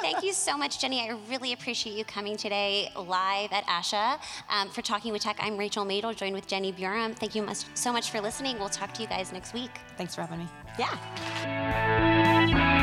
Thank 0.00 0.24
you 0.24 0.32
so 0.32 0.56
much, 0.56 0.80
Jenny. 0.80 1.00
I 1.00 1.16
really 1.28 1.52
appreciate 1.52 1.96
you 1.96 2.04
coming 2.04 2.36
today 2.36 2.90
live 2.96 3.52
at 3.52 3.64
ASHA 3.66 4.18
um, 4.50 4.68
for 4.70 4.82
Talking 4.82 5.12
with 5.12 5.22
Tech. 5.22 5.36
I'm 5.40 5.56
Rachel 5.56 5.84
Madel, 5.84 6.14
joined 6.16 6.34
with 6.34 6.46
Jenny 6.46 6.72
Bjorem. 6.72 7.14
Thank 7.14 7.34
you 7.34 7.42
much, 7.42 7.64
so 7.74 7.92
much 7.92 8.10
for 8.10 8.20
listening. 8.20 8.58
We'll 8.58 8.68
talk 8.68 8.92
to 8.94 9.02
you 9.02 9.08
guys 9.08 9.32
next 9.32 9.54
week. 9.54 9.70
Thanks 9.96 10.14
for 10.14 10.22
having 10.22 10.40
me. 10.40 10.48
Yeah. 10.78 12.76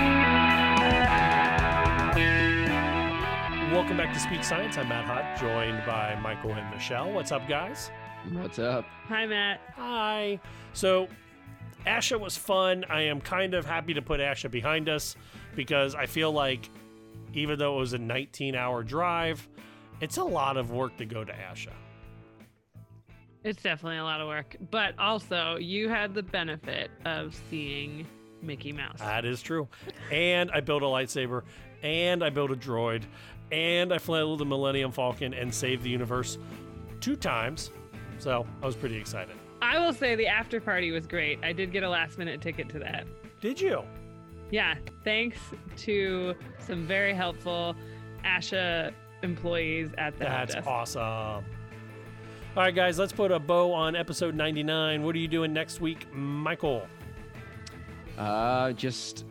Welcome 3.75 3.97
back 3.97 4.13
to 4.13 4.19
Speech 4.21 4.41
Science. 4.41 4.77
I'm 4.77 4.87
Matt 4.87 5.05
Hott, 5.05 5.37
joined 5.37 5.85
by 5.85 6.17
Michael 6.21 6.53
and 6.53 6.73
Michelle. 6.73 7.11
What's 7.11 7.33
up, 7.33 7.45
guys? 7.45 7.91
What's 8.31 8.57
up? 8.57 8.85
Hi, 9.09 9.25
Matt. 9.25 9.59
Hi. 9.75 10.39
So, 10.71 11.09
ASHA 11.85 12.17
was 12.17 12.37
fun. 12.37 12.85
I 12.89 13.01
am 13.01 13.19
kind 13.19 13.53
of 13.53 13.65
happy 13.65 13.93
to 13.93 14.01
put 14.01 14.21
ASHA 14.21 14.49
behind 14.49 14.87
us 14.87 15.17
because 15.57 15.93
I 15.93 16.05
feel 16.05 16.31
like 16.31 16.69
even 17.33 17.59
though 17.59 17.75
it 17.75 17.79
was 17.81 17.91
a 17.91 17.97
19 17.97 18.55
hour 18.55 18.81
drive, 18.81 19.45
it's 19.99 20.15
a 20.15 20.23
lot 20.23 20.55
of 20.55 20.71
work 20.71 20.95
to 20.95 21.05
go 21.05 21.25
to 21.25 21.33
ASHA. 21.33 21.73
It's 23.43 23.61
definitely 23.61 23.97
a 23.97 24.05
lot 24.05 24.21
of 24.21 24.29
work. 24.29 24.55
But 24.71 24.97
also, 24.97 25.57
you 25.57 25.89
had 25.89 26.13
the 26.13 26.23
benefit 26.23 26.91
of 27.03 27.35
seeing 27.49 28.07
Mickey 28.41 28.71
Mouse. 28.71 28.99
That 28.99 29.25
is 29.25 29.41
true. 29.41 29.67
And 30.11 30.49
I 30.51 30.61
built 30.61 30.81
a 30.81 30.85
lightsaber, 30.85 31.43
and 31.83 32.23
I 32.23 32.29
built 32.29 32.51
a 32.51 32.55
droid, 32.55 33.03
and 33.51 33.93
I 33.93 33.97
flew 33.97 34.37
the 34.37 34.45
Millennium 34.45 34.91
Falcon 34.91 35.33
and 35.33 35.53
saved 35.53 35.83
the 35.83 35.89
universe 35.89 36.37
two 37.01 37.15
times. 37.15 37.71
So 38.19 38.45
I 38.61 38.65
was 38.65 38.75
pretty 38.75 38.97
excited. 38.97 39.35
I 39.61 39.79
will 39.79 39.93
say 39.93 40.15
the 40.15 40.27
after 40.27 40.61
party 40.61 40.91
was 40.91 41.07
great. 41.07 41.39
I 41.43 41.53
did 41.53 41.71
get 41.71 41.83
a 41.83 41.89
last 41.89 42.17
minute 42.17 42.41
ticket 42.41 42.69
to 42.69 42.79
that. 42.79 43.05
Did 43.41 43.59
you? 43.59 43.83
Yeah, 44.51 44.75
thanks 45.03 45.37
to 45.77 46.35
some 46.59 46.85
very 46.85 47.13
helpful 47.13 47.75
ASHA 48.23 48.93
employees 49.23 49.89
at 49.97 50.17
the 50.17 50.25
That's 50.25 50.55
awesome. 50.67 51.01
All 51.01 51.43
right, 52.63 52.73
guys, 52.73 52.97
let's 52.97 53.11
put 53.11 53.31
a 53.31 53.39
bow 53.39 53.73
on 53.73 53.95
episode 53.95 54.33
99. 54.33 55.03
What 55.03 55.15
are 55.15 55.19
you 55.19 55.27
doing 55.27 55.51
next 55.51 55.81
week, 55.81 56.07
Michael? 56.13 56.87
Uh, 58.17 58.71
just 58.71 59.25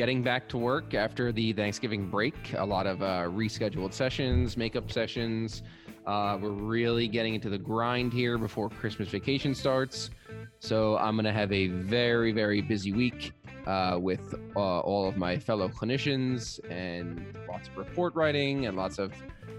getting 0.00 0.22
back 0.22 0.48
to 0.48 0.56
work 0.56 0.94
after 0.94 1.30
the 1.30 1.52
Thanksgiving 1.52 2.08
break. 2.08 2.34
A 2.54 2.64
lot 2.64 2.86
of 2.86 3.02
uh, 3.02 3.28
rescheduled 3.28 3.92
sessions, 3.92 4.56
makeup 4.56 4.90
sessions, 4.90 5.62
Uh, 6.06 6.38
we're 6.40 6.50
really 6.50 7.06
getting 7.06 7.34
into 7.34 7.50
the 7.50 7.58
grind 7.58 8.10
here 8.12 8.38
before 8.38 8.70
Christmas 8.70 9.08
vacation 9.10 9.54
starts. 9.54 10.10
So 10.58 10.96
I'm 10.96 11.14
going 11.14 11.26
to 11.26 11.32
have 11.32 11.52
a 11.52 11.66
very, 11.68 12.32
very 12.32 12.62
busy 12.62 12.92
week 12.92 13.32
uh, 13.66 13.98
with 14.00 14.34
uh, 14.56 14.80
all 14.80 15.06
of 15.06 15.18
my 15.18 15.38
fellow 15.38 15.68
clinicians 15.68 16.58
and 16.70 17.36
lots 17.46 17.68
of 17.68 17.76
report 17.76 18.14
writing 18.14 18.66
and 18.66 18.76
lots 18.76 18.98
of 18.98 19.12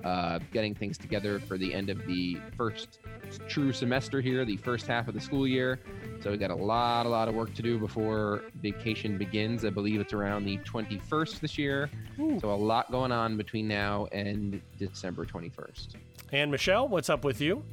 uh, 0.03 0.39
getting 0.51 0.73
things 0.73 0.97
together 0.97 1.39
for 1.39 1.57
the 1.59 1.71
end 1.71 1.91
of 1.91 1.99
the 2.07 2.37
first 2.57 2.99
true 3.47 3.71
semester 3.71 4.19
here, 4.19 4.43
the 4.43 4.57
first 4.57 4.87
half 4.87 5.07
of 5.07 5.13
the 5.13 5.21
school 5.21 5.47
year. 5.47 5.79
So 6.21 6.29
we 6.29 6.37
got 6.37 6.51
a 6.51 6.55
lot, 6.55 7.05
a 7.05 7.09
lot 7.09 7.27
of 7.27 7.35
work 7.35 7.53
to 7.55 7.61
do 7.61 7.79
before 7.79 8.43
vacation 8.61 9.17
begins. 9.17 9.65
I 9.65 9.71
believe 9.71 9.99
it's 9.99 10.13
around 10.13 10.45
the 10.45 10.57
21st 10.59 11.39
this 11.39 11.57
year. 11.57 11.89
Ooh. 12.19 12.39
So 12.39 12.51
a 12.51 12.53
lot 12.53 12.91
going 12.91 13.11
on 13.11 13.37
between 13.37 13.67
now 13.67 14.07
and 14.11 14.61
December 14.77 15.25
21st. 15.25 15.95
And 16.31 16.51
Michelle, 16.51 16.87
what's 16.87 17.09
up 17.09 17.23
with 17.23 17.41
you? 17.41 17.63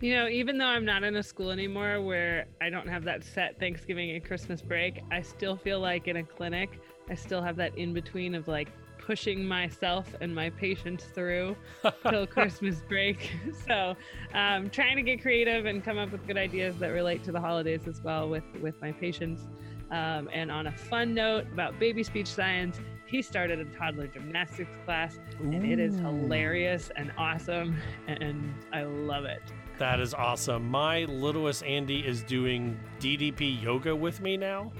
You 0.00 0.14
know, 0.14 0.28
even 0.28 0.58
though 0.58 0.66
I'm 0.66 0.84
not 0.84 1.02
in 1.04 1.16
a 1.16 1.22
school 1.22 1.50
anymore 1.50 2.02
where 2.02 2.44
I 2.60 2.68
don't 2.68 2.88
have 2.88 3.04
that 3.04 3.24
set 3.24 3.58
Thanksgiving 3.58 4.10
and 4.10 4.22
Christmas 4.22 4.60
break, 4.60 5.02
I 5.10 5.22
still 5.22 5.56
feel 5.56 5.80
like 5.80 6.06
in 6.06 6.16
a 6.18 6.22
clinic, 6.22 6.78
I 7.08 7.14
still 7.14 7.40
have 7.40 7.56
that 7.56 7.76
in 7.78 7.94
between 7.94 8.34
of 8.34 8.46
like 8.46 8.68
pushing 9.06 9.46
myself 9.46 10.14
and 10.20 10.34
my 10.34 10.50
patients 10.50 11.04
through 11.04 11.56
till 12.08 12.26
Christmas 12.26 12.80
break. 12.88 13.30
So, 13.66 13.96
um, 14.34 14.68
trying 14.68 14.96
to 14.96 15.02
get 15.02 15.22
creative 15.22 15.64
and 15.64 15.82
come 15.82 15.96
up 15.96 16.12
with 16.12 16.26
good 16.26 16.36
ideas 16.36 16.76
that 16.78 16.88
relate 16.88 17.24
to 17.24 17.32
the 17.32 17.40
holidays 17.40 17.86
as 17.86 18.02
well 18.02 18.28
with 18.28 18.44
with 18.60 18.80
my 18.80 18.92
patients. 18.92 19.42
Um, 19.90 20.28
and 20.32 20.50
on 20.50 20.66
a 20.66 20.72
fun 20.72 21.14
note 21.14 21.46
about 21.52 21.78
baby 21.78 22.02
speech 22.02 22.26
science, 22.26 22.80
he 23.06 23.22
started 23.22 23.60
a 23.60 23.64
toddler 23.76 24.06
gymnastics 24.06 24.76
class, 24.84 25.18
Ooh. 25.40 25.52
and 25.52 25.64
it 25.64 25.78
is 25.78 25.96
hilarious 25.98 26.90
and 26.96 27.12
awesome, 27.16 27.76
and 28.06 28.54
I 28.72 28.82
love 28.82 29.24
it. 29.24 29.42
That 29.78 30.00
is 30.00 30.14
awesome. 30.14 30.68
My 30.70 31.04
littlest 31.04 31.64
Andy 31.64 32.00
is 32.00 32.22
doing 32.22 32.78
DDP 33.00 33.62
yoga 33.62 33.94
with 33.94 34.20
me 34.20 34.36
now. 34.36 34.72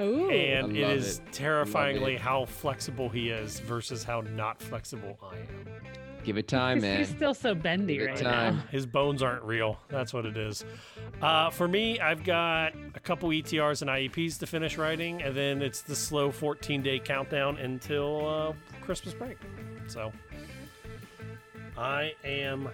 Ooh. 0.00 0.30
And 0.30 0.76
it 0.76 0.90
is 0.90 1.18
it. 1.18 1.32
terrifyingly 1.32 2.14
it. 2.14 2.20
how 2.20 2.44
flexible 2.46 3.08
he 3.08 3.28
is 3.28 3.60
versus 3.60 4.02
how 4.02 4.22
not 4.22 4.60
flexible 4.62 5.18
I 5.22 5.36
am. 5.36 5.66
Give 6.24 6.36
it 6.36 6.48
time, 6.48 6.80
man. 6.82 6.98
He's 6.98 7.08
still 7.08 7.34
so 7.34 7.54
bendy 7.54 7.98
Give 7.98 8.06
right 8.08 8.16
time. 8.16 8.56
now. 8.56 8.62
His 8.70 8.86
bones 8.86 9.22
aren't 9.22 9.42
real. 9.42 9.78
That's 9.88 10.12
what 10.12 10.26
it 10.26 10.36
is. 10.36 10.64
Uh, 11.22 11.50
for 11.50 11.68
me, 11.68 11.98
I've 12.00 12.24
got 12.24 12.74
a 12.94 13.00
couple 13.00 13.28
ETRs 13.30 13.82
and 13.82 13.90
IEPs 13.90 14.38
to 14.40 14.46
finish 14.46 14.76
writing, 14.76 15.22
and 15.22 15.34
then 15.36 15.62
it's 15.62 15.82
the 15.82 15.96
slow 15.96 16.30
14 16.30 16.82
day 16.82 16.98
countdown 16.98 17.58
until 17.58 18.26
uh, 18.26 18.52
Christmas 18.82 19.14
break. 19.14 19.38
So 19.86 20.12
I 21.76 22.12
am 22.24 22.68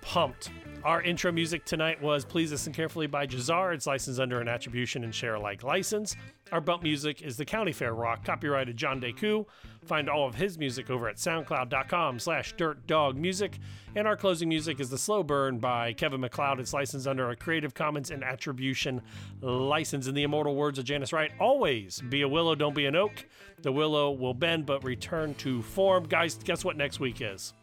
pumped. 0.00 0.50
Our 0.84 1.00
intro 1.02 1.30
music 1.30 1.64
tonight 1.64 2.02
was 2.02 2.24
Please 2.24 2.50
Listen 2.50 2.72
Carefully 2.72 3.06
by 3.06 3.24
Jahzzar. 3.26 3.72
It's 3.72 3.86
licensed 3.86 4.18
under 4.18 4.40
an 4.40 4.48
attribution 4.48 5.04
and 5.04 5.14
share 5.14 5.34
alike 5.36 5.62
license. 5.62 6.16
Our 6.52 6.60
bump 6.60 6.82
music 6.82 7.22
is 7.22 7.38
the 7.38 7.46
County 7.46 7.72
Fair 7.72 7.94
Rock, 7.94 8.26
copyrighted 8.26 8.76
John 8.76 9.00
Deku. 9.00 9.46
Find 9.86 10.10
all 10.10 10.28
of 10.28 10.34
his 10.34 10.58
music 10.58 10.90
over 10.90 11.08
at 11.08 11.16
soundcloud.com 11.16 12.18
slash 12.18 12.54
dirtdogmusic. 12.56 13.54
And 13.96 14.06
our 14.06 14.18
closing 14.18 14.50
music 14.50 14.78
is 14.78 14.90
The 14.90 14.98
Slow 14.98 15.22
Burn 15.22 15.58
by 15.58 15.94
Kevin 15.94 16.20
MacLeod. 16.20 16.60
It's 16.60 16.74
licensed 16.74 17.06
under 17.06 17.30
a 17.30 17.36
Creative 17.36 17.72
Commons 17.72 18.10
and 18.10 18.22
Attribution 18.22 19.00
license. 19.40 20.06
In 20.08 20.14
the 20.14 20.24
immortal 20.24 20.54
words 20.54 20.78
of 20.78 20.84
Janice 20.84 21.14
Wright, 21.14 21.32
always 21.40 22.02
be 22.10 22.20
a 22.20 22.28
willow, 22.28 22.54
don't 22.54 22.74
be 22.74 22.84
an 22.84 22.96
oak. 22.96 23.24
The 23.62 23.72
willow 23.72 24.10
will 24.10 24.34
bend 24.34 24.66
but 24.66 24.84
return 24.84 25.34
to 25.36 25.62
form. 25.62 26.04
Guys, 26.04 26.34
guess 26.34 26.66
what 26.66 26.76
next 26.76 27.00
week 27.00 27.22
is? 27.22 27.54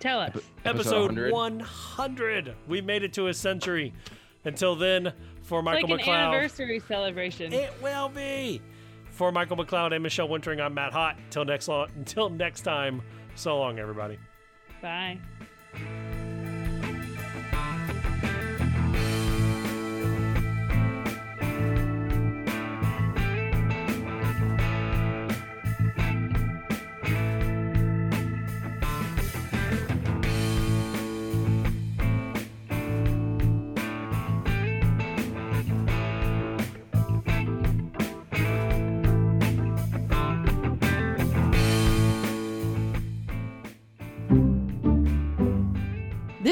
Tell 0.00 0.18
us. 0.18 0.36
Episode 0.64 1.12
100. 1.12 1.32
100. 1.32 2.54
We 2.66 2.80
made 2.80 3.04
it 3.04 3.12
to 3.12 3.28
a 3.28 3.34
century. 3.34 3.92
Until 4.44 4.74
then, 4.74 5.12
for 5.50 5.62
Michael 5.64 5.88
like 5.88 5.98
MacLeod. 5.98 6.16
anniversary 6.16 6.80
celebration. 6.86 7.52
It 7.52 7.72
will 7.82 8.08
be. 8.08 8.62
For 9.10 9.32
Michael 9.32 9.56
MacLeod 9.56 9.92
and 9.92 10.00
Michelle 10.00 10.28
Wintering, 10.28 10.60
I'm 10.60 10.74
Matt 10.74 10.92
Hott. 10.92 11.16
Until 11.24 11.44
next, 11.44 11.66
long, 11.66 11.88
until 11.96 12.30
next 12.30 12.60
time, 12.60 13.02
so 13.34 13.58
long, 13.58 13.80
everybody. 13.80 14.16
Bye. 14.80 15.18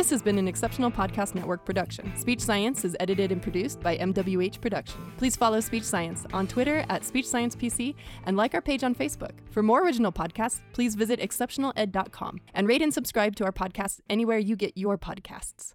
This 0.09 0.21
has 0.21 0.23
been 0.23 0.39
an 0.39 0.49
Exceptional 0.49 0.91
Podcast 0.91 1.35
Network 1.35 1.67
production. 1.67 2.17
Speech 2.17 2.41
Science 2.41 2.83
is 2.83 2.97
edited 2.99 3.31
and 3.31 3.43
produced 3.43 3.79
by 3.81 3.99
MWH 3.99 4.59
Production. 4.59 5.13
Please 5.19 5.37
follow 5.37 5.61
Speech 5.61 5.83
Science 5.83 6.25
on 6.33 6.47
Twitter 6.47 6.83
at 6.89 7.05
Speech 7.05 7.29
Science 7.29 7.55
PC 7.55 7.95
and 8.25 8.35
like 8.35 8.55
our 8.55 8.63
page 8.63 8.83
on 8.83 8.95
Facebook. 8.95 9.33
For 9.51 9.63
more 9.63 9.85
original 9.85 10.11
podcasts, 10.11 10.63
please 10.73 10.95
visit 10.95 11.21
exceptionaled.com 11.21 12.41
and 12.55 12.67
rate 12.67 12.81
and 12.81 12.95
subscribe 12.95 13.37
to 13.37 13.45
our 13.45 13.53
podcast 13.53 14.01
anywhere 14.09 14.39
you 14.39 14.57
get 14.57 14.79
your 14.79 14.97
podcasts. 14.97 15.75